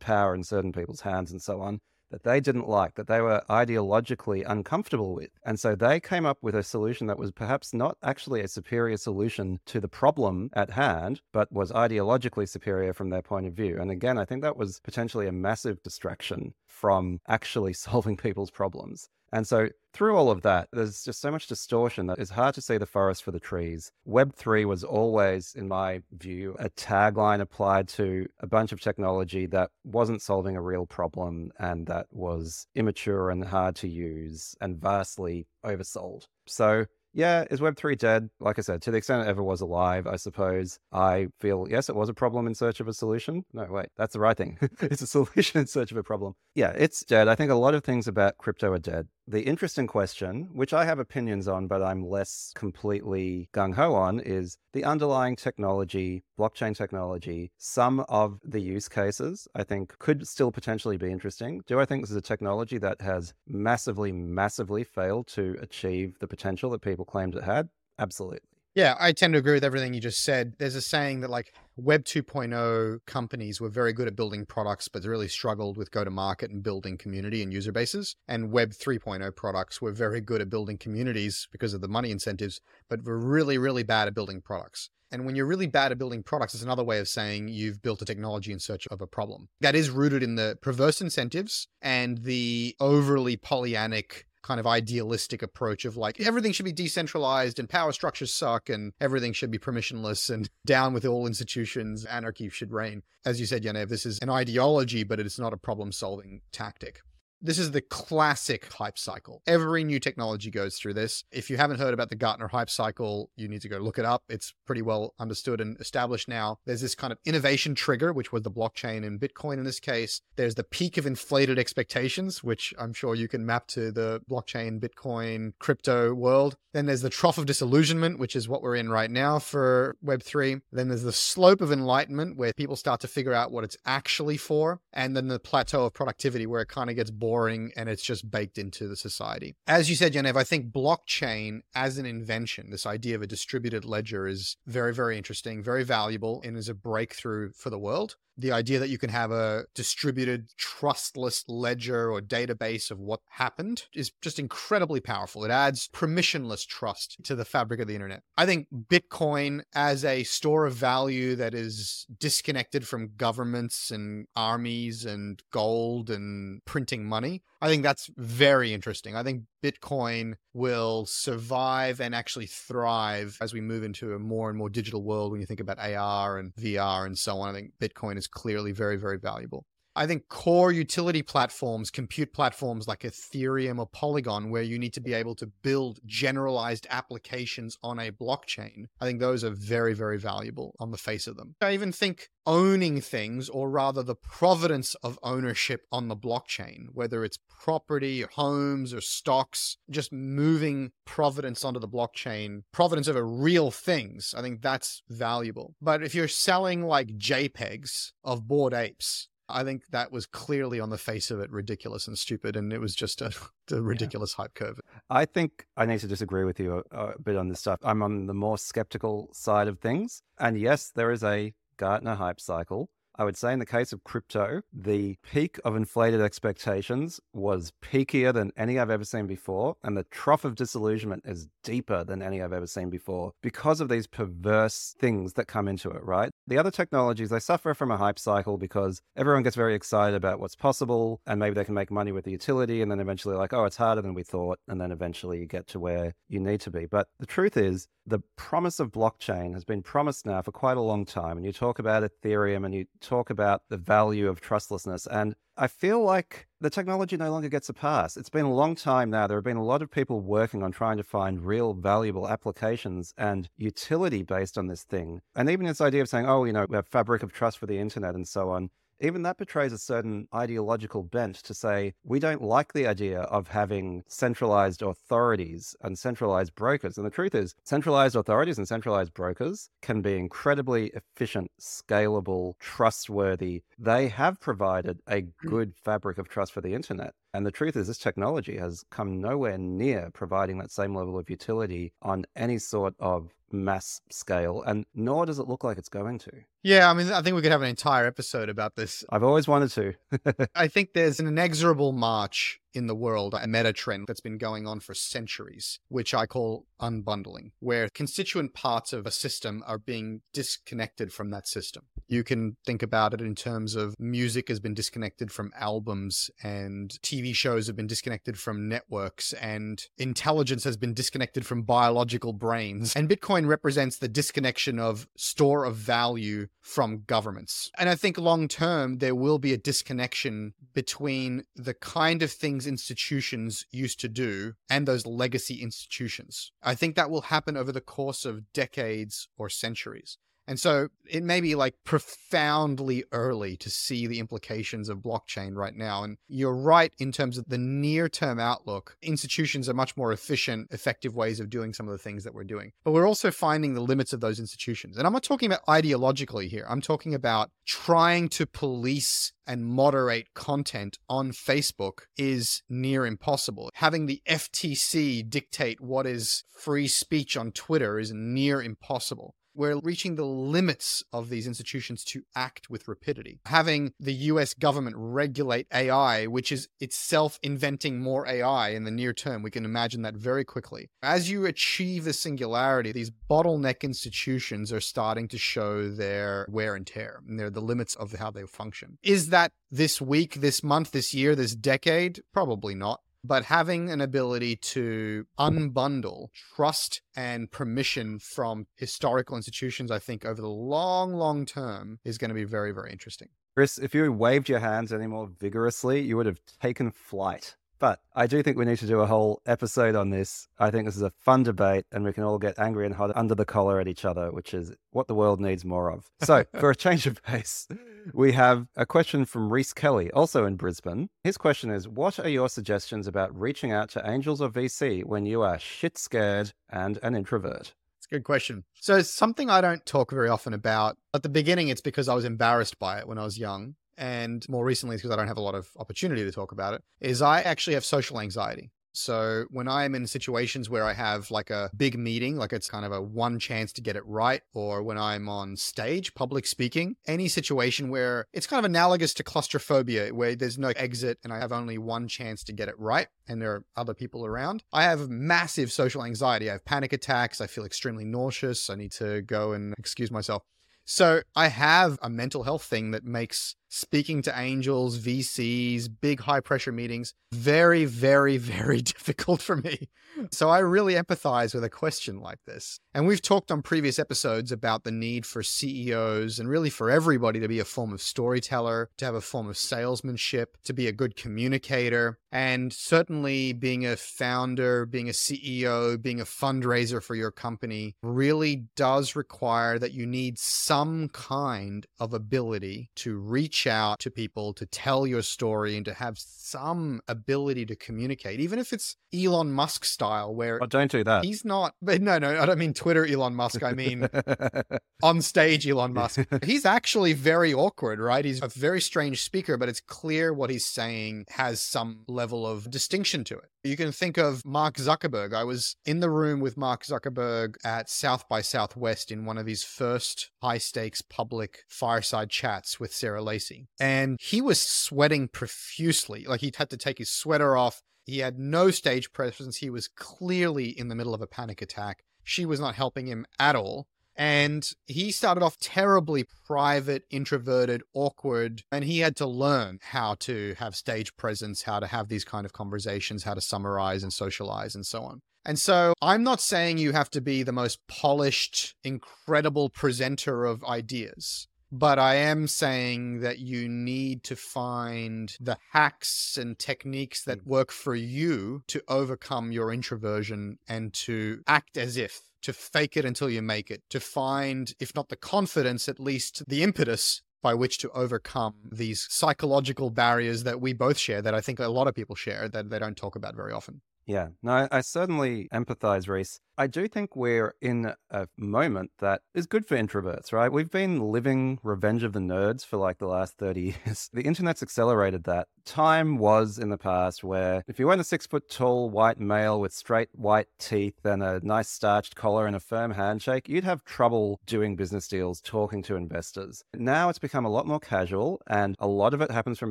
power 0.00 0.34
in 0.34 0.42
certain 0.42 0.72
people's 0.72 1.02
hands 1.02 1.30
and 1.30 1.40
so 1.40 1.60
on, 1.60 1.78
that 2.10 2.24
they 2.24 2.40
didn't 2.40 2.68
like, 2.68 2.94
that 2.94 3.06
they 3.06 3.20
were 3.20 3.42
ideologically 3.48 4.44
uncomfortable 4.46 5.14
with. 5.14 5.30
And 5.44 5.58
so 5.58 5.74
they 5.74 6.00
came 6.00 6.26
up 6.26 6.38
with 6.42 6.54
a 6.54 6.62
solution 6.62 7.06
that 7.06 7.18
was 7.18 7.30
perhaps 7.30 7.72
not 7.72 7.96
actually 8.02 8.40
a 8.40 8.48
superior 8.48 8.96
solution 8.96 9.60
to 9.66 9.80
the 9.80 9.88
problem 9.88 10.50
at 10.54 10.70
hand, 10.70 11.20
but 11.32 11.50
was 11.52 11.72
ideologically 11.72 12.48
superior 12.48 12.92
from 12.92 13.10
their 13.10 13.22
point 13.22 13.46
of 13.46 13.54
view. 13.54 13.80
And 13.80 13.90
again, 13.90 14.18
I 14.18 14.24
think 14.24 14.42
that 14.42 14.56
was 14.56 14.80
potentially 14.80 15.26
a 15.26 15.32
massive 15.32 15.82
distraction 15.82 16.54
from 16.66 17.20
actually 17.28 17.72
solving 17.86 18.16
people's 18.16 18.50
problems. 18.50 19.08
And 19.32 19.46
so 19.46 19.68
through 19.92 20.16
all 20.16 20.30
of 20.30 20.42
that, 20.42 20.68
there's 20.72 21.04
just 21.04 21.20
so 21.20 21.30
much 21.30 21.46
distortion 21.46 22.06
that 22.06 22.18
it's 22.18 22.30
hard 22.30 22.54
to 22.54 22.60
see 22.60 22.78
the 22.78 22.86
forest 22.86 23.22
for 23.22 23.30
the 23.30 23.40
trees. 23.40 23.92
Web3 24.06 24.64
was 24.64 24.84
always, 24.84 25.54
in 25.54 25.68
my 25.68 26.02
view, 26.12 26.56
a 26.58 26.70
tagline 26.70 27.40
applied 27.40 27.88
to 27.88 28.28
a 28.40 28.46
bunch 28.46 28.72
of 28.72 28.80
technology 28.80 29.46
that 29.46 29.70
wasn't 29.84 30.22
solving 30.22 30.56
a 30.56 30.62
real 30.62 30.86
problem 30.86 31.52
and 31.58 31.86
that 31.86 32.06
was 32.10 32.66
immature 32.74 33.30
and 33.30 33.44
hard 33.44 33.76
to 33.76 33.88
use 33.88 34.54
and 34.60 34.80
vastly 34.80 35.46
oversold. 35.64 36.26
So 36.46 36.86
yeah, 37.12 37.44
is 37.50 37.60
Web3 37.60 37.98
dead? 37.98 38.30
Like 38.40 38.58
I 38.58 38.62
said, 38.62 38.82
to 38.82 38.90
the 38.90 38.98
extent 38.98 39.26
it 39.26 39.30
ever 39.30 39.42
was 39.42 39.60
alive, 39.60 40.06
I 40.06 40.16
suppose, 40.16 40.78
I 40.92 41.28
feel, 41.40 41.66
yes, 41.68 41.88
it 41.88 41.96
was 41.96 42.08
a 42.08 42.14
problem 42.14 42.46
in 42.46 42.54
search 42.54 42.80
of 42.80 42.88
a 42.88 42.94
solution. 42.94 43.44
No, 43.52 43.66
wait, 43.68 43.88
that's 43.96 44.12
the 44.12 44.20
right 44.20 44.36
thing. 44.36 44.58
it's 44.80 45.02
a 45.02 45.06
solution 45.06 45.60
in 45.60 45.66
search 45.66 45.90
of 45.90 45.96
a 45.96 46.02
problem. 46.02 46.34
Yeah, 46.54 46.70
it's 46.70 47.04
dead. 47.04 47.28
I 47.28 47.34
think 47.34 47.50
a 47.50 47.54
lot 47.54 47.74
of 47.74 47.84
things 47.84 48.06
about 48.06 48.38
crypto 48.38 48.72
are 48.72 48.78
dead. 48.78 49.08
The 49.30 49.42
interesting 49.42 49.86
question, 49.86 50.48
which 50.52 50.72
I 50.72 50.84
have 50.84 50.98
opinions 50.98 51.46
on, 51.46 51.68
but 51.68 51.82
I'm 51.82 52.04
less 52.04 52.52
completely 52.56 53.48
gung 53.54 53.74
ho 53.74 53.94
on, 53.94 54.18
is 54.18 54.58
the 54.72 54.82
underlying 54.82 55.36
technology, 55.36 56.24
blockchain 56.36 56.76
technology. 56.76 57.52
Some 57.56 58.00
of 58.08 58.40
the 58.44 58.60
use 58.60 58.88
cases 58.88 59.46
I 59.54 59.62
think 59.62 59.96
could 59.98 60.26
still 60.26 60.50
potentially 60.50 60.96
be 60.96 61.12
interesting. 61.12 61.62
Do 61.68 61.78
I 61.78 61.84
think 61.84 62.02
this 62.02 62.10
is 62.10 62.16
a 62.16 62.20
technology 62.20 62.78
that 62.78 63.00
has 63.02 63.32
massively, 63.46 64.10
massively 64.10 64.82
failed 64.82 65.28
to 65.28 65.56
achieve 65.60 66.18
the 66.18 66.26
potential 66.26 66.70
that 66.70 66.82
people 66.82 66.99
claimed 67.04 67.34
it 67.34 67.44
had? 67.44 67.68
Absolutely. 67.98 68.40
Yeah, 68.74 68.94
I 69.00 69.10
tend 69.10 69.32
to 69.32 69.38
agree 69.38 69.54
with 69.54 69.64
everything 69.64 69.94
you 69.94 70.00
just 70.00 70.22
said. 70.22 70.54
There's 70.58 70.76
a 70.76 70.80
saying 70.80 71.20
that 71.20 71.30
like 71.30 71.52
Web 71.76 72.04
2.0 72.04 73.00
companies 73.04 73.60
were 73.60 73.68
very 73.68 73.92
good 73.92 74.06
at 74.06 74.14
building 74.14 74.46
products, 74.46 74.86
but 74.86 75.04
really 75.04 75.26
struggled 75.26 75.76
with 75.76 75.90
go 75.90 76.04
to 76.04 76.10
market 76.10 76.52
and 76.52 76.62
building 76.62 76.96
community 76.96 77.42
and 77.42 77.52
user 77.52 77.72
bases. 77.72 78.14
And 78.28 78.52
Web 78.52 78.70
3.0 78.70 79.34
products 79.34 79.82
were 79.82 79.90
very 79.90 80.20
good 80.20 80.40
at 80.40 80.50
building 80.50 80.78
communities 80.78 81.48
because 81.50 81.74
of 81.74 81.80
the 81.80 81.88
money 81.88 82.12
incentives, 82.12 82.60
but 82.88 83.02
were 83.02 83.18
really, 83.18 83.58
really 83.58 83.82
bad 83.82 84.06
at 84.06 84.14
building 84.14 84.40
products. 84.40 84.88
And 85.10 85.26
when 85.26 85.34
you're 85.34 85.46
really 85.46 85.66
bad 85.66 85.90
at 85.90 85.98
building 85.98 86.22
products, 86.22 86.54
it's 86.54 86.62
another 86.62 86.84
way 86.84 87.00
of 87.00 87.08
saying 87.08 87.48
you've 87.48 87.82
built 87.82 88.02
a 88.02 88.04
technology 88.04 88.52
in 88.52 88.60
search 88.60 88.86
of 88.88 89.00
a 89.00 89.06
problem. 89.08 89.48
That 89.60 89.74
is 89.74 89.90
rooted 89.90 90.22
in 90.22 90.36
the 90.36 90.56
perverse 90.62 91.00
incentives 91.00 91.66
and 91.82 92.18
the 92.18 92.76
overly 92.78 93.36
Pollyannic 93.36 94.24
kind 94.42 94.60
of 94.60 94.66
idealistic 94.66 95.42
approach 95.42 95.84
of 95.84 95.96
like 95.96 96.20
everything 96.20 96.52
should 96.52 96.64
be 96.64 96.72
decentralized 96.72 97.58
and 97.58 97.68
power 97.68 97.92
structures 97.92 98.32
suck 98.32 98.68
and 98.68 98.92
everything 99.00 99.32
should 99.32 99.50
be 99.50 99.58
permissionless 99.58 100.30
and 100.30 100.48
down 100.66 100.92
with 100.92 101.04
all 101.04 101.26
institutions, 101.26 102.04
anarchy 102.04 102.48
should 102.48 102.72
reign. 102.72 103.02
As 103.24 103.38
you 103.38 103.46
said, 103.46 103.62
Yaniv, 103.62 103.88
this 103.88 104.06
is 104.06 104.18
an 104.20 104.30
ideology, 104.30 105.04
but 105.04 105.20
it 105.20 105.26
is 105.26 105.38
not 105.38 105.52
a 105.52 105.58
problem 105.58 105.92
solving 105.92 106.40
tactic. 106.52 107.02
This 107.42 107.58
is 107.58 107.70
the 107.70 107.80
classic 107.80 108.70
hype 108.70 108.98
cycle. 108.98 109.40
Every 109.46 109.82
new 109.82 109.98
technology 109.98 110.50
goes 110.50 110.76
through 110.76 110.92
this. 110.92 111.24
If 111.32 111.48
you 111.48 111.56
haven't 111.56 111.78
heard 111.78 111.94
about 111.94 112.10
the 112.10 112.14
Gartner 112.14 112.48
hype 112.48 112.68
cycle, 112.68 113.30
you 113.34 113.48
need 113.48 113.62
to 113.62 113.68
go 113.68 113.78
look 113.78 113.98
it 113.98 114.04
up. 114.04 114.24
It's 114.28 114.52
pretty 114.66 114.82
well 114.82 115.14
understood 115.18 115.58
and 115.58 115.80
established 115.80 116.28
now. 116.28 116.58
There's 116.66 116.82
this 116.82 116.94
kind 116.94 117.14
of 117.14 117.18
innovation 117.24 117.74
trigger, 117.74 118.12
which 118.12 118.30
was 118.30 118.42
the 118.42 118.50
blockchain 118.50 119.06
and 119.06 119.18
Bitcoin 119.18 119.54
in 119.54 119.64
this 119.64 119.80
case. 119.80 120.20
There's 120.36 120.56
the 120.56 120.64
peak 120.64 120.98
of 120.98 121.06
inflated 121.06 121.58
expectations, 121.58 122.44
which 122.44 122.74
I'm 122.78 122.92
sure 122.92 123.14
you 123.14 123.26
can 123.26 123.46
map 123.46 123.68
to 123.68 123.90
the 123.90 124.20
blockchain, 124.30 124.78
Bitcoin, 124.78 125.52
crypto 125.58 126.12
world. 126.12 126.58
Then 126.74 126.86
there's 126.86 127.02
the 127.02 127.10
trough 127.10 127.38
of 127.38 127.46
disillusionment, 127.46 128.18
which 128.18 128.36
is 128.36 128.48
what 128.48 128.62
we're 128.62 128.76
in 128.76 128.90
right 128.90 129.10
now 129.10 129.38
for 129.38 129.96
Web3. 130.04 130.60
Then 130.70 130.88
there's 130.88 131.02
the 131.02 131.12
slope 131.12 131.62
of 131.62 131.72
enlightenment, 131.72 132.36
where 132.36 132.52
people 132.52 132.76
start 132.76 133.00
to 133.00 133.08
figure 133.08 133.32
out 133.32 133.50
what 133.50 133.64
it's 133.64 133.78
actually 133.86 134.36
for. 134.36 134.80
And 134.92 135.16
then 135.16 135.28
the 135.28 135.40
plateau 135.40 135.86
of 135.86 135.94
productivity, 135.94 136.46
where 136.46 136.60
it 136.60 136.68
kind 136.68 136.90
of 136.90 136.96
gets 136.96 137.10
bored 137.10 137.29
boring 137.30 137.70
and 137.76 137.88
it's 137.88 138.02
just 138.02 138.28
baked 138.28 138.58
into 138.58 138.88
the 138.88 138.96
society. 138.96 139.54
As 139.68 139.88
you 139.88 139.94
said, 139.94 140.14
Yaniv, 140.14 140.34
I 140.34 140.42
think 140.42 140.72
blockchain 140.72 141.60
as 141.76 141.96
an 141.96 142.04
invention, 142.04 142.70
this 142.70 142.86
idea 142.86 143.14
of 143.14 143.22
a 143.22 143.26
distributed 143.26 143.84
ledger 143.84 144.26
is 144.26 144.56
very, 144.66 144.92
very 144.92 145.16
interesting, 145.16 145.62
very 145.62 145.84
valuable, 145.84 146.42
and 146.44 146.56
is 146.56 146.68
a 146.68 146.74
breakthrough 146.74 147.52
for 147.52 147.70
the 147.70 147.78
world 147.78 148.16
the 148.40 148.52
idea 148.52 148.78
that 148.78 148.88
you 148.88 148.98
can 148.98 149.10
have 149.10 149.30
a 149.30 149.64
distributed, 149.74 150.48
trustless 150.56 151.44
ledger 151.48 152.10
or 152.10 152.20
database 152.20 152.90
of 152.90 152.98
what 152.98 153.20
happened 153.28 153.84
is 153.94 154.12
just 154.22 154.38
incredibly 154.38 155.00
powerful. 155.00 155.44
It 155.44 155.50
adds 155.50 155.88
permissionless 155.88 156.66
trust 156.66 157.16
to 157.24 157.34
the 157.34 157.44
fabric 157.44 157.80
of 157.80 157.88
the 157.88 157.94
internet. 157.94 158.22
I 158.36 158.46
think 158.46 158.68
Bitcoin 158.72 159.62
as 159.74 160.04
a 160.04 160.24
store 160.24 160.66
of 160.66 160.74
value 160.74 161.36
that 161.36 161.54
is 161.54 162.06
disconnected 162.18 162.86
from 162.86 163.12
governments 163.16 163.90
and 163.90 164.26
armies 164.34 165.04
and 165.04 165.42
gold 165.50 166.10
and 166.10 166.64
printing 166.64 167.04
money, 167.04 167.19
I 167.60 167.68
think 167.68 167.82
that's 167.82 168.10
very 168.16 168.72
interesting. 168.72 169.14
I 169.14 169.22
think 169.22 169.42
Bitcoin 169.62 170.34
will 170.54 171.06
survive 171.06 172.00
and 172.00 172.14
actually 172.14 172.46
thrive 172.46 173.36
as 173.40 173.52
we 173.52 173.60
move 173.60 173.82
into 173.82 174.14
a 174.14 174.18
more 174.18 174.48
and 174.48 174.58
more 174.58 174.70
digital 174.70 175.02
world 175.02 175.32
when 175.32 175.40
you 175.40 175.46
think 175.46 175.60
about 175.60 175.78
AR 175.78 176.38
and 176.38 176.54
VR 176.54 177.06
and 177.06 177.18
so 177.18 177.38
on. 177.38 177.50
I 177.50 177.52
think 177.58 177.72
Bitcoin 177.80 178.16
is 178.16 178.26
clearly 178.26 178.72
very, 178.72 178.96
very 178.96 179.18
valuable. 179.18 179.66
I 179.96 180.06
think 180.06 180.28
core 180.28 180.72
utility 180.72 181.22
platforms, 181.22 181.90
compute 181.90 182.32
platforms 182.32 182.86
like 182.86 183.00
Ethereum 183.00 183.78
or 183.78 183.86
Polygon, 183.86 184.50
where 184.50 184.62
you 184.62 184.78
need 184.78 184.92
to 184.94 185.00
be 185.00 185.14
able 185.14 185.34
to 185.36 185.46
build 185.46 185.98
generalized 186.06 186.86
applications 186.90 187.76
on 187.82 187.98
a 187.98 188.12
blockchain, 188.12 188.86
I 189.00 189.04
think 189.06 189.20
those 189.20 189.42
are 189.42 189.50
very, 189.50 189.94
very 189.94 190.18
valuable 190.18 190.74
on 190.78 190.90
the 190.90 190.98
face 190.98 191.26
of 191.26 191.36
them. 191.36 191.54
I 191.60 191.72
even 191.72 191.92
think 191.92 192.28
owning 192.46 193.00
things, 193.00 193.48
or 193.48 193.68
rather 193.70 194.02
the 194.02 194.14
providence 194.14 194.94
of 195.02 195.18
ownership 195.22 195.82
on 195.92 196.08
the 196.08 196.16
blockchain, 196.16 196.86
whether 196.92 197.24
it's 197.24 197.38
property, 197.48 198.24
or 198.24 198.28
homes, 198.32 198.94
or 198.94 199.00
stocks, 199.00 199.76
just 199.90 200.12
moving 200.12 200.92
providence 201.04 201.64
onto 201.64 201.80
the 201.80 201.88
blockchain, 201.88 202.62
providence 202.72 203.08
over 203.08 203.26
real 203.26 203.70
things, 203.70 204.34
I 204.36 204.42
think 204.42 204.62
that's 204.62 205.02
valuable. 205.08 205.74
But 205.80 206.02
if 206.02 206.14
you're 206.14 206.28
selling 206.28 206.82
like 206.82 207.18
JPEGs 207.18 208.12
of 208.24 208.48
bored 208.48 208.72
apes, 208.72 209.28
I 209.52 209.64
think 209.64 209.88
that 209.90 210.12
was 210.12 210.26
clearly 210.26 210.80
on 210.80 210.90
the 210.90 210.98
face 210.98 211.30
of 211.30 211.40
it 211.40 211.50
ridiculous 211.50 212.06
and 212.08 212.18
stupid, 212.18 212.56
and 212.56 212.72
it 212.72 212.80
was 212.80 212.94
just 212.94 213.20
a, 213.20 213.32
a 213.70 213.80
ridiculous 213.80 214.34
yeah. 214.36 214.44
hype 214.44 214.54
curve. 214.54 214.80
I 215.08 215.24
think 215.24 215.66
I 215.76 215.86
need 215.86 216.00
to 216.00 216.08
disagree 216.08 216.44
with 216.44 216.60
you 216.60 216.84
a, 216.92 216.96
a 216.96 217.20
bit 217.20 217.36
on 217.36 217.48
this 217.48 217.60
stuff. 217.60 217.80
I'm 217.82 218.02
on 218.02 218.26
the 218.26 218.34
more 218.34 218.58
skeptical 218.58 219.28
side 219.32 219.68
of 219.68 219.78
things, 219.78 220.22
and 220.38 220.58
yes, 220.58 220.90
there 220.94 221.10
is 221.10 221.22
a 221.22 221.54
Gartner 221.76 222.14
hype 222.14 222.40
cycle. 222.40 222.90
I 223.20 223.24
would 223.24 223.36
say 223.36 223.52
in 223.52 223.58
the 223.58 223.66
case 223.66 223.92
of 223.92 224.02
crypto, 224.02 224.62
the 224.72 225.18
peak 225.22 225.60
of 225.62 225.76
inflated 225.76 226.22
expectations 226.22 227.20
was 227.34 227.70
peakier 227.82 228.32
than 228.32 228.50
any 228.56 228.78
I've 228.78 228.88
ever 228.88 229.04
seen 229.04 229.26
before, 229.26 229.76
and 229.82 229.94
the 229.94 230.04
trough 230.04 230.46
of 230.46 230.54
disillusionment 230.54 231.24
is 231.26 231.46
deeper 231.62 232.02
than 232.02 232.22
any 232.22 232.40
I've 232.40 232.54
ever 232.54 232.66
seen 232.66 232.88
before 232.88 233.32
because 233.42 233.82
of 233.82 233.90
these 233.90 234.06
perverse 234.06 234.94
things 234.98 235.34
that 235.34 235.48
come 235.48 235.68
into 235.68 235.90
it, 235.90 236.02
right? 236.02 236.30
The 236.46 236.56
other 236.56 236.70
technologies, 236.70 237.28
they 237.28 237.40
suffer 237.40 237.74
from 237.74 237.90
a 237.90 237.98
hype 237.98 238.18
cycle 238.18 238.56
because 238.56 239.02
everyone 239.18 239.42
gets 239.42 239.54
very 239.54 239.74
excited 239.74 240.16
about 240.16 240.40
what's 240.40 240.56
possible, 240.56 241.20
and 241.26 241.38
maybe 241.38 241.56
they 241.56 241.64
can 241.66 241.74
make 241.74 241.90
money 241.90 242.12
with 242.12 242.24
the 242.24 242.30
utility, 242.30 242.80
and 242.80 242.90
then 242.90 243.00
eventually, 243.00 243.36
like, 243.36 243.52
oh, 243.52 243.66
it's 243.66 243.76
harder 243.76 244.00
than 244.00 244.14
we 244.14 244.22
thought, 244.22 244.60
and 244.66 244.80
then 244.80 244.92
eventually 244.92 245.40
you 245.40 245.46
get 245.46 245.66
to 245.66 245.78
where 245.78 246.14
you 246.30 246.40
need 246.40 246.62
to 246.62 246.70
be. 246.70 246.86
But 246.86 247.08
the 247.18 247.26
truth 247.26 247.58
is, 247.58 247.86
the 248.10 248.20
promise 248.36 248.80
of 248.80 248.90
blockchain 248.90 249.54
has 249.54 249.64
been 249.64 249.82
promised 249.82 250.26
now 250.26 250.42
for 250.42 250.50
quite 250.50 250.76
a 250.76 250.82
long 250.82 251.04
time. 251.04 251.36
And 251.36 251.46
you 251.46 251.52
talk 251.52 251.78
about 251.78 252.02
Ethereum 252.02 252.66
and 252.66 252.74
you 252.74 252.86
talk 253.00 253.30
about 253.30 253.62
the 253.68 253.76
value 253.76 254.28
of 254.28 254.40
trustlessness. 254.40 255.06
And 255.06 255.34
I 255.56 255.68
feel 255.68 256.02
like 256.02 256.48
the 256.60 256.70
technology 256.70 257.16
no 257.16 257.30
longer 257.30 257.48
gets 257.48 257.68
a 257.68 257.72
pass. 257.72 258.16
It's 258.16 258.28
been 258.28 258.44
a 258.44 258.52
long 258.52 258.74
time 258.74 259.10
now. 259.10 259.26
There 259.26 259.36
have 259.36 259.44
been 259.44 259.56
a 259.56 259.64
lot 259.64 259.80
of 259.80 259.90
people 259.90 260.20
working 260.20 260.62
on 260.62 260.72
trying 260.72 260.96
to 260.96 261.04
find 261.04 261.46
real 261.46 261.72
valuable 261.72 262.28
applications 262.28 263.14
and 263.16 263.48
utility 263.56 264.22
based 264.22 264.58
on 264.58 264.66
this 264.66 264.82
thing. 264.82 265.20
And 265.36 265.48
even 265.48 265.66
this 265.66 265.80
idea 265.80 266.02
of 266.02 266.08
saying, 266.08 266.26
oh, 266.26 266.44
you 266.44 266.52
know, 266.52 266.66
we 266.68 266.76
have 266.76 266.88
fabric 266.88 267.22
of 267.22 267.32
trust 267.32 267.58
for 267.58 267.66
the 267.66 267.78
internet 267.78 268.14
and 268.14 268.26
so 268.26 268.50
on 268.50 268.70
even 269.00 269.22
that 269.22 269.38
betrays 269.38 269.72
a 269.72 269.78
certain 269.78 270.28
ideological 270.34 271.02
bent 271.02 271.36
to 271.36 271.54
say 271.54 271.94
we 272.04 272.18
don't 272.18 272.42
like 272.42 272.72
the 272.72 272.86
idea 272.86 273.20
of 273.22 273.48
having 273.48 274.02
centralized 274.08 274.82
authorities 274.82 275.74
and 275.82 275.98
centralized 275.98 276.54
brokers. 276.54 276.96
And 276.96 277.06
the 277.06 277.10
truth 277.10 277.34
is, 277.34 277.54
centralized 277.64 278.16
authorities 278.16 278.58
and 278.58 278.68
centralized 278.68 279.14
brokers 279.14 279.70
can 279.82 280.02
be 280.02 280.16
incredibly 280.16 280.88
efficient, 280.88 281.50
scalable, 281.60 282.54
trustworthy. 282.58 283.62
They 283.78 284.08
have 284.08 284.40
provided 284.40 285.00
a 285.08 285.20
hmm. 285.20 285.48
good 285.48 285.74
fabric 285.76 286.18
of 286.18 286.28
trust 286.28 286.52
for 286.52 286.60
the 286.60 286.74
internet. 286.74 287.14
And 287.32 287.46
the 287.46 287.52
truth 287.52 287.76
is, 287.76 287.86
this 287.86 287.98
technology 287.98 288.56
has 288.56 288.84
come 288.90 289.20
nowhere 289.20 289.56
near 289.56 290.10
providing 290.12 290.58
that 290.58 290.72
same 290.72 290.96
level 290.96 291.18
of 291.18 291.30
utility 291.30 291.92
on 292.02 292.26
any 292.34 292.58
sort 292.58 292.94
of 292.98 293.30
mass 293.52 294.00
scale, 294.10 294.62
and 294.66 294.84
nor 294.94 295.26
does 295.26 295.38
it 295.38 295.48
look 295.48 295.64
like 295.64 295.78
it's 295.78 295.88
going 295.88 296.18
to. 296.18 296.32
Yeah, 296.62 296.90
I 296.90 296.94
mean, 296.94 297.10
I 297.10 297.22
think 297.22 297.36
we 297.36 297.42
could 297.42 297.52
have 297.52 297.62
an 297.62 297.68
entire 297.68 298.06
episode 298.06 298.50
about 298.50 298.76
this. 298.76 299.02
I've 299.10 299.22
always 299.22 299.48
wanted 299.48 299.70
to. 299.70 300.48
I 300.54 300.68
think 300.68 300.90
there's 300.92 301.18
an 301.18 301.26
inexorable 301.26 301.92
march 301.92 302.60
in 302.72 302.86
the 302.86 302.94
world, 302.94 303.34
a 303.34 303.46
meta 303.48 303.72
trend 303.72 304.06
that's 304.06 304.20
been 304.20 304.38
going 304.38 304.66
on 304.66 304.80
for 304.80 304.94
centuries, 304.94 305.80
which 305.88 306.14
I 306.14 306.26
call 306.26 306.66
unbundling, 306.80 307.52
where 307.58 307.88
constituent 307.88 308.54
parts 308.54 308.92
of 308.92 309.06
a 309.06 309.10
system 309.10 309.62
are 309.66 309.78
being 309.78 310.20
disconnected 310.32 311.12
from 311.12 311.30
that 311.30 311.48
system. 311.48 311.84
You 312.06 312.24
can 312.24 312.56
think 312.64 312.82
about 312.82 313.14
it 313.14 313.20
in 313.20 313.34
terms 313.34 313.74
of 313.74 313.94
music 313.98 314.48
has 314.48 314.60
been 314.60 314.74
disconnected 314.74 315.32
from 315.32 315.52
albums, 315.58 316.30
and 316.42 316.90
TV 317.02 317.34
shows 317.34 317.66
have 317.66 317.76
been 317.76 317.86
disconnected 317.86 318.38
from 318.38 318.68
networks, 318.68 319.32
and 319.34 319.84
intelligence 319.98 320.64
has 320.64 320.76
been 320.76 320.94
disconnected 320.94 321.46
from 321.46 321.62
biological 321.62 322.32
brains. 322.32 322.94
And 322.94 323.08
Bitcoin 323.08 323.46
represents 323.46 323.98
the 323.98 324.08
disconnection 324.08 324.78
of 324.78 325.08
store 325.16 325.64
of 325.64 325.76
value 325.76 326.48
from 326.60 327.04
governments. 327.06 327.70
And 327.78 327.88
I 327.88 327.94
think 327.94 328.18
long 328.18 328.48
term, 328.48 328.98
there 328.98 329.14
will 329.14 329.38
be 329.38 329.52
a 329.52 329.58
disconnection 329.58 330.54
between 330.74 331.44
the 331.56 331.74
kind 331.74 332.22
of 332.22 332.30
things 332.30 332.66
institutions 332.66 333.66
used 333.70 334.00
to 334.00 334.08
do 334.08 334.54
and 334.68 334.86
those 334.86 335.06
legacy 335.06 335.62
institutions. 335.62 336.52
I 336.62 336.74
think 336.74 336.96
that 336.96 337.10
will 337.10 337.22
happen 337.22 337.56
over 337.56 337.72
the 337.72 337.80
course 337.80 338.24
of 338.24 338.52
decades 338.52 339.28
or 339.36 339.48
centuries. 339.48 340.18
And 340.46 340.58
so 340.58 340.88
it 341.08 341.22
may 341.22 341.40
be 341.40 341.54
like 341.54 341.74
profoundly 341.84 343.04
early 343.12 343.56
to 343.58 343.70
see 343.70 344.06
the 344.06 344.18
implications 344.18 344.88
of 344.88 344.98
blockchain 344.98 345.54
right 345.54 345.74
now. 345.74 346.02
And 346.02 346.18
you're 346.28 346.56
right 346.56 346.92
in 346.98 347.12
terms 347.12 347.38
of 347.38 347.48
the 347.48 347.58
near 347.58 348.08
term 348.08 348.40
outlook. 348.40 348.96
Institutions 349.02 349.68
are 349.68 349.74
much 349.74 349.96
more 349.96 350.12
efficient, 350.12 350.68
effective 350.70 351.14
ways 351.14 351.40
of 351.40 351.50
doing 351.50 351.72
some 351.72 351.86
of 351.86 351.92
the 351.92 351.98
things 352.02 352.24
that 352.24 352.34
we're 352.34 352.44
doing. 352.44 352.72
But 352.84 352.92
we're 352.92 353.06
also 353.06 353.30
finding 353.30 353.74
the 353.74 353.80
limits 353.80 354.12
of 354.12 354.20
those 354.20 354.40
institutions. 354.40 354.96
And 354.96 355.06
I'm 355.06 355.12
not 355.12 355.22
talking 355.22 355.46
about 355.46 355.64
ideologically 355.66 356.48
here, 356.48 356.66
I'm 356.68 356.80
talking 356.80 357.14
about 357.14 357.50
trying 357.66 358.28
to 358.30 358.46
police 358.46 359.32
and 359.46 359.66
moderate 359.66 360.32
content 360.34 360.98
on 361.08 361.32
Facebook 361.32 362.02
is 362.16 362.62
near 362.68 363.04
impossible. 363.04 363.70
Having 363.74 364.06
the 364.06 364.22
FTC 364.28 365.28
dictate 365.28 365.80
what 365.80 366.06
is 366.06 366.44
free 366.56 366.86
speech 366.86 367.36
on 367.36 367.50
Twitter 367.50 367.98
is 367.98 368.12
near 368.12 368.62
impossible 368.62 369.34
we're 369.54 369.78
reaching 369.80 370.14
the 370.14 370.24
limits 370.24 371.02
of 371.12 371.28
these 371.28 371.46
institutions 371.46 372.04
to 372.04 372.22
act 372.34 372.70
with 372.70 372.88
rapidity. 372.88 373.40
Having 373.46 373.92
the 373.98 374.12
US 374.12 374.54
government 374.54 374.96
regulate 374.98 375.66
AI, 375.72 376.26
which 376.26 376.52
is 376.52 376.68
itself 376.80 377.38
inventing 377.42 378.00
more 378.00 378.26
AI 378.26 378.70
in 378.70 378.84
the 378.84 378.90
near 378.90 379.12
term, 379.12 379.42
we 379.42 379.50
can 379.50 379.64
imagine 379.64 380.02
that 380.02 380.14
very 380.14 380.44
quickly. 380.44 380.90
As 381.02 381.30
you 381.30 381.46
achieve 381.46 382.04
the 382.04 382.12
singularity, 382.12 382.92
these 382.92 383.10
bottleneck 383.10 383.82
institutions 383.82 384.72
are 384.72 384.80
starting 384.80 385.28
to 385.28 385.38
show 385.38 385.88
their 385.88 386.46
wear 386.48 386.74
and 386.74 386.86
tear, 386.86 387.22
and 387.26 387.38
they're 387.38 387.50
the 387.50 387.60
limits 387.60 387.94
of 387.96 388.12
how 388.12 388.30
they 388.30 388.44
function. 388.44 388.98
Is 389.02 389.30
that 389.30 389.52
this 389.70 390.00
week, 390.00 390.34
this 390.34 390.62
month, 390.62 390.92
this 390.92 391.14
year, 391.14 391.34
this 391.34 391.54
decade? 391.54 392.22
Probably 392.32 392.74
not 392.74 393.00
but 393.24 393.44
having 393.44 393.90
an 393.90 394.00
ability 394.00 394.56
to 394.56 395.26
unbundle 395.38 396.28
trust 396.56 397.02
and 397.16 397.50
permission 397.50 398.18
from 398.18 398.66
historical 398.76 399.36
institutions, 399.36 399.90
I 399.90 399.98
think 399.98 400.24
over 400.24 400.40
the 400.40 400.48
long, 400.48 401.12
long 401.14 401.46
term 401.46 401.98
is 402.04 402.18
going 402.18 402.30
to 402.30 402.34
be 402.34 402.44
very, 402.44 402.72
very 402.72 402.90
interesting. 402.90 403.28
Chris, 403.54 403.78
if 403.78 403.94
you 403.94 404.10
waved 404.12 404.48
your 404.48 404.60
hands 404.60 404.92
any 404.92 405.06
more 405.06 405.28
vigorously, 405.38 406.00
you 406.00 406.16
would 406.16 406.26
have 406.26 406.40
taken 406.62 406.90
flight. 406.90 407.56
But 407.80 408.00
I 408.14 408.26
do 408.26 408.42
think 408.42 408.58
we 408.58 408.66
need 408.66 408.78
to 408.78 408.86
do 408.86 409.00
a 409.00 409.06
whole 409.06 409.40
episode 409.46 409.96
on 409.96 410.10
this. 410.10 410.48
I 410.58 410.70
think 410.70 410.84
this 410.84 410.96
is 410.96 411.02
a 411.02 411.10
fun 411.10 411.42
debate, 411.42 411.86
and 411.90 412.04
we 412.04 412.12
can 412.12 412.22
all 412.22 412.38
get 412.38 412.58
angry 412.58 412.84
and 412.84 412.94
hot 412.94 413.10
under 413.16 413.34
the 413.34 413.46
collar 413.46 413.80
at 413.80 413.88
each 413.88 414.04
other, 414.04 414.30
which 414.30 414.52
is 414.52 414.72
what 414.90 415.08
the 415.08 415.14
world 415.14 415.40
needs 415.40 415.64
more 415.64 415.90
of. 415.90 416.10
So, 416.22 416.44
for 416.60 416.70
a 416.70 416.76
change 416.76 417.06
of 417.06 417.22
pace, 417.22 417.66
we 418.12 418.32
have 418.32 418.68
a 418.76 418.84
question 418.84 419.24
from 419.24 419.50
Reese 419.50 419.72
Kelly, 419.72 420.10
also 420.10 420.44
in 420.44 420.56
Brisbane. 420.56 421.08
His 421.24 421.38
question 421.38 421.70
is 421.70 421.88
What 421.88 422.20
are 422.20 422.28
your 422.28 422.50
suggestions 422.50 423.06
about 423.06 423.34
reaching 423.38 423.72
out 423.72 423.88
to 423.90 424.08
angels 424.08 424.42
or 424.42 424.50
VC 424.50 425.02
when 425.02 425.24
you 425.24 425.40
are 425.40 425.58
shit 425.58 425.96
scared 425.96 426.52
and 426.68 426.98
an 427.02 427.16
introvert? 427.16 427.74
It's 427.96 428.06
a 428.06 428.14
good 428.14 428.24
question. 428.24 428.64
So, 428.74 429.00
something 429.00 429.48
I 429.48 429.62
don't 429.62 429.86
talk 429.86 430.10
very 430.10 430.28
often 430.28 430.52
about. 430.52 430.98
At 431.14 431.22
the 431.22 431.30
beginning, 431.30 431.68
it's 431.68 431.80
because 431.80 432.10
I 432.10 432.14
was 432.14 432.26
embarrassed 432.26 432.78
by 432.78 432.98
it 432.98 433.08
when 433.08 433.16
I 433.16 433.24
was 433.24 433.38
young 433.38 433.76
and 433.96 434.46
more 434.48 434.64
recently 434.64 434.96
because 434.96 435.10
I 435.10 435.16
don't 435.16 435.28
have 435.28 435.36
a 435.36 435.42
lot 435.42 435.54
of 435.54 435.68
opportunity 435.76 436.24
to 436.24 436.32
talk 436.32 436.52
about 436.52 436.74
it, 436.74 436.82
is 437.00 437.22
I 437.22 437.42
actually 437.42 437.74
have 437.74 437.84
social 437.84 438.20
anxiety. 438.20 438.70
So 438.92 439.44
when 439.50 439.68
I'm 439.68 439.94
in 439.94 440.06
situations 440.06 440.68
where 440.68 440.84
I 440.84 440.94
have 440.94 441.30
like 441.30 441.50
a 441.50 441.70
big 441.76 441.96
meeting, 441.98 442.36
like 442.36 442.52
it's 442.52 442.68
kind 442.68 442.84
of 442.84 442.92
a 442.92 443.00
one 443.00 443.38
chance 443.38 443.72
to 443.74 443.80
get 443.80 443.96
it 443.96 444.04
right, 444.04 444.42
or 444.52 444.82
when 444.82 444.98
I'm 444.98 445.28
on 445.28 445.56
stage, 445.56 446.14
public 446.14 446.46
speaking, 446.46 446.96
any 447.06 447.28
situation 447.28 447.90
where 447.90 448.26
it's 448.32 448.46
kind 448.46 448.58
of 448.58 448.68
analogous 448.68 449.14
to 449.14 449.22
claustrophobia, 449.22 450.12
where 450.12 450.34
there's 450.34 450.58
no 450.58 450.70
exit 450.70 451.18
and 451.22 451.32
I 451.32 451.38
have 451.38 451.52
only 451.52 451.78
one 451.78 452.08
chance 452.08 452.42
to 452.44 452.52
get 452.52 452.68
it 452.68 452.78
right 452.78 453.06
and 453.28 453.40
there 453.40 453.52
are 453.52 453.64
other 453.76 453.94
people 453.94 454.26
around, 454.26 454.64
I 454.72 454.82
have 454.82 455.08
massive 455.08 455.70
social 455.70 456.04
anxiety. 456.04 456.50
I 456.50 456.54
have 456.54 456.64
panic 456.64 456.92
attacks. 456.92 457.40
I 457.40 457.46
feel 457.46 457.64
extremely 457.64 458.04
nauseous. 458.04 458.68
I 458.68 458.74
need 458.74 458.92
to 458.92 459.22
go 459.22 459.52
and 459.52 459.74
excuse 459.78 460.10
myself. 460.10 460.42
So 460.84 461.22
I 461.36 461.48
have 461.48 461.98
a 462.02 462.10
mental 462.10 462.42
health 462.42 462.64
thing 462.64 462.90
that 462.90 463.04
makes 463.04 463.54
speaking 463.70 464.20
to 464.22 464.38
angels, 464.38 464.98
VCs, 464.98 465.88
big 466.00 466.20
high 466.20 466.40
pressure 466.40 466.72
meetings 466.72 467.14
very, 467.32 467.84
very, 467.84 468.36
very 468.36 468.82
difficult 468.82 469.40
for 469.40 469.56
me. 469.56 469.88
So 470.32 470.48
I 470.48 470.58
really 470.58 470.94
empathize 470.94 471.54
with 471.54 471.62
a 471.62 471.70
question 471.70 472.20
like 472.20 472.40
this. 472.46 472.80
And 472.92 473.06
we've 473.06 473.22
talked 473.22 473.52
on 473.52 473.62
previous 473.62 473.98
episodes 473.98 474.50
about 474.50 474.82
the 474.82 474.90
need 474.90 475.24
for 475.24 475.42
CEOs 475.42 476.40
and 476.40 476.48
really 476.48 476.70
for 476.70 476.90
everybody 476.90 477.38
to 477.38 477.46
be 477.46 477.60
a 477.60 477.64
form 477.64 477.92
of 477.92 478.02
storyteller, 478.02 478.90
to 478.98 479.04
have 479.04 479.14
a 479.14 479.20
form 479.20 479.48
of 479.48 479.56
salesmanship, 479.56 480.56
to 480.64 480.72
be 480.72 480.88
a 480.88 480.92
good 480.92 481.14
communicator. 481.14 482.18
And 482.32 482.72
certainly 482.72 483.52
being 483.52 483.86
a 483.86 483.96
founder, 483.96 484.84
being 484.84 485.08
a 485.08 485.12
CEO, 485.12 486.00
being 486.00 486.20
a 486.20 486.24
fundraiser 486.24 487.00
for 487.00 487.14
your 487.14 487.30
company 487.30 487.94
really 488.02 488.64
does 488.74 489.14
require 489.14 489.78
that 489.78 489.92
you 489.92 490.06
need 490.06 490.38
some 490.38 491.08
kind 491.10 491.86
of 492.00 492.12
ability 492.12 492.90
to 492.96 493.16
reach 493.16 493.59
out 493.66 494.00
to 494.00 494.10
people, 494.10 494.52
to 494.54 494.66
tell 494.66 495.06
your 495.06 495.22
story, 495.22 495.76
and 495.76 495.84
to 495.84 495.94
have 495.94 496.18
some 496.18 497.00
ability 497.06 497.66
to 497.66 497.76
communicate, 497.76 498.40
even 498.40 498.58
if 498.58 498.72
it's 498.72 498.96
Elon 499.14 499.52
Musk 499.52 499.84
style, 499.84 500.34
where 500.34 500.62
oh, 500.62 500.66
don't 500.66 500.90
do 500.90 501.04
that. 501.04 501.24
He's 501.24 501.44
not, 501.44 501.74
but 501.80 502.00
no, 502.00 502.18
no, 502.18 502.40
I 502.40 502.46
don't 502.46 502.58
mean 502.58 502.74
Twitter 502.74 503.06
Elon 503.06 503.34
Musk. 503.34 503.62
I 503.62 503.72
mean 503.72 504.08
on 505.02 505.22
stage 505.22 505.68
Elon 505.68 505.92
Musk. 505.92 506.20
He's 506.44 506.64
actually 506.64 507.12
very 507.12 507.54
awkward, 507.54 508.00
right? 508.00 508.24
He's 508.24 508.42
a 508.42 508.48
very 508.48 508.80
strange 508.80 509.22
speaker, 509.22 509.56
but 509.56 509.68
it's 509.68 509.80
clear 509.80 510.32
what 510.32 510.50
he's 510.50 510.66
saying 510.66 511.26
has 511.30 511.60
some 511.60 512.04
level 512.08 512.46
of 512.46 512.70
distinction 512.70 513.24
to 513.24 513.38
it. 513.38 513.50
You 513.62 513.76
can 513.76 513.92
think 513.92 514.16
of 514.16 514.46
Mark 514.46 514.76
Zuckerberg. 514.76 515.34
I 515.34 515.44
was 515.44 515.76
in 515.84 516.00
the 516.00 516.08
room 516.08 516.40
with 516.40 516.56
Mark 516.56 516.82
Zuckerberg 516.82 517.56
at 517.62 517.90
South 517.90 518.26
by 518.26 518.40
Southwest 518.40 519.10
in 519.12 519.26
one 519.26 519.36
of 519.36 519.46
his 519.46 519.62
first 519.62 520.30
high 520.40 520.56
stakes 520.56 521.02
public 521.02 521.64
fireside 521.68 522.30
chats 522.30 522.80
with 522.80 522.94
Sarah 522.94 523.22
Lacy. 523.22 523.68
And 523.78 524.16
he 524.18 524.40
was 524.40 524.58
sweating 524.58 525.28
profusely. 525.28 526.24
Like 526.24 526.40
he 526.40 526.50
had 526.56 526.70
to 526.70 526.78
take 526.78 526.96
his 526.96 527.10
sweater 527.10 527.54
off. 527.54 527.82
He 528.06 528.20
had 528.20 528.38
no 528.38 528.70
stage 528.70 529.12
presence. 529.12 529.58
He 529.58 529.68
was 529.68 529.88
clearly 529.88 530.70
in 530.70 530.88
the 530.88 530.94
middle 530.94 531.12
of 531.12 531.20
a 531.20 531.26
panic 531.26 531.60
attack. 531.60 532.02
She 532.24 532.46
was 532.46 532.60
not 532.60 532.76
helping 532.76 533.08
him 533.08 533.26
at 533.38 533.56
all. 533.56 533.88
And 534.16 534.68
he 534.86 535.12
started 535.12 535.42
off 535.42 535.58
terribly 535.58 536.26
private, 536.46 537.04
introverted, 537.10 537.82
awkward, 537.94 538.62
and 538.70 538.84
he 538.84 538.98
had 538.98 539.16
to 539.16 539.26
learn 539.26 539.78
how 539.82 540.16
to 540.20 540.54
have 540.58 540.76
stage 540.76 541.16
presence, 541.16 541.62
how 541.62 541.80
to 541.80 541.86
have 541.86 542.08
these 542.08 542.24
kind 542.24 542.44
of 542.44 542.52
conversations, 542.52 543.24
how 543.24 543.34
to 543.34 543.40
summarize 543.40 544.02
and 544.02 544.12
socialize, 544.12 544.74
and 544.74 544.84
so 544.84 545.02
on. 545.02 545.20
And 545.44 545.58
so 545.58 545.94
I'm 546.02 546.22
not 546.22 546.40
saying 546.40 546.78
you 546.78 546.92
have 546.92 547.10
to 547.10 547.20
be 547.20 547.42
the 547.42 547.52
most 547.52 547.78
polished, 547.88 548.74
incredible 548.84 549.70
presenter 549.70 550.44
of 550.44 550.62
ideas. 550.64 551.48
But 551.72 551.98
I 551.98 552.16
am 552.16 552.48
saying 552.48 553.20
that 553.20 553.38
you 553.38 553.68
need 553.68 554.24
to 554.24 554.36
find 554.36 555.36
the 555.40 555.56
hacks 555.72 556.36
and 556.36 556.58
techniques 556.58 557.24
that 557.24 557.40
mm. 557.40 557.46
work 557.46 557.70
for 557.70 557.94
you 557.94 558.62
to 558.68 558.82
overcome 558.88 559.52
your 559.52 559.72
introversion 559.72 560.58
and 560.68 560.92
to 560.94 561.42
act 561.46 561.76
as 561.76 561.96
if, 561.96 562.22
to 562.42 562.52
fake 562.52 562.96
it 562.96 563.04
until 563.04 563.30
you 563.30 563.42
make 563.42 563.70
it, 563.70 563.82
to 563.90 564.00
find, 564.00 564.74
if 564.80 564.94
not 564.94 565.08
the 565.08 565.16
confidence, 565.16 565.88
at 565.88 566.00
least 566.00 566.42
the 566.48 566.62
impetus 566.62 567.22
by 567.42 567.54
which 567.54 567.78
to 567.78 567.90
overcome 567.90 568.54
these 568.70 569.06
psychological 569.08 569.90
barriers 569.90 570.42
that 570.42 570.60
we 570.60 570.72
both 570.72 570.98
share, 570.98 571.22
that 571.22 571.34
I 571.34 571.40
think 571.40 571.58
a 571.58 571.68
lot 571.68 571.86
of 571.86 571.94
people 571.94 572.16
share, 572.16 572.48
that 572.48 572.70
they 572.70 572.78
don't 572.78 572.96
talk 572.96 573.16
about 573.16 573.34
very 573.34 573.52
often. 573.52 573.80
Yeah, 574.06 574.28
no, 574.42 574.52
I, 574.52 574.68
I 574.72 574.80
certainly 574.80 575.48
empathize, 575.54 576.08
Reese. 576.08 576.40
I 576.60 576.66
do 576.66 576.88
think 576.88 577.16
we're 577.16 577.54
in 577.62 577.94
a 578.10 578.28
moment 578.36 578.90
that 578.98 579.22
is 579.34 579.46
good 579.46 579.64
for 579.64 579.78
introverts, 579.78 580.30
right? 580.30 580.52
We've 580.52 580.70
been 580.70 581.00
living 581.10 581.58
Revenge 581.62 582.02
of 582.02 582.12
the 582.12 582.20
Nerds 582.20 582.66
for 582.66 582.76
like 582.76 582.98
the 582.98 583.06
last 583.06 583.38
30 583.38 583.60
years. 583.86 584.10
The 584.12 584.20
internet's 584.20 584.62
accelerated 584.62 585.24
that. 585.24 585.48
Time 585.64 586.18
was 586.18 586.58
in 586.58 586.68
the 586.68 586.76
past 586.76 587.24
where 587.24 587.64
if 587.66 587.78
you 587.78 587.86
weren't 587.86 588.02
a 588.02 588.04
six 588.04 588.26
foot 588.26 588.50
tall 588.50 588.90
white 588.90 589.18
male 589.18 589.58
with 589.58 589.72
straight 589.72 590.10
white 590.12 590.48
teeth 590.58 591.02
and 591.02 591.22
a 591.22 591.40
nice 591.42 591.70
starched 591.70 592.14
collar 592.14 592.46
and 592.46 592.54
a 592.54 592.60
firm 592.60 592.90
handshake, 592.90 593.48
you'd 593.48 593.64
have 593.64 593.82
trouble 593.84 594.38
doing 594.44 594.76
business 594.76 595.08
deals, 595.08 595.40
talking 595.40 595.82
to 595.84 595.96
investors. 595.96 596.62
Now 596.74 597.08
it's 597.08 597.18
become 597.18 597.46
a 597.46 597.50
lot 597.50 597.66
more 597.66 597.80
casual 597.80 598.42
and 598.48 598.76
a 598.78 598.86
lot 598.86 599.14
of 599.14 599.22
it 599.22 599.30
happens 599.30 599.58
from 599.58 599.70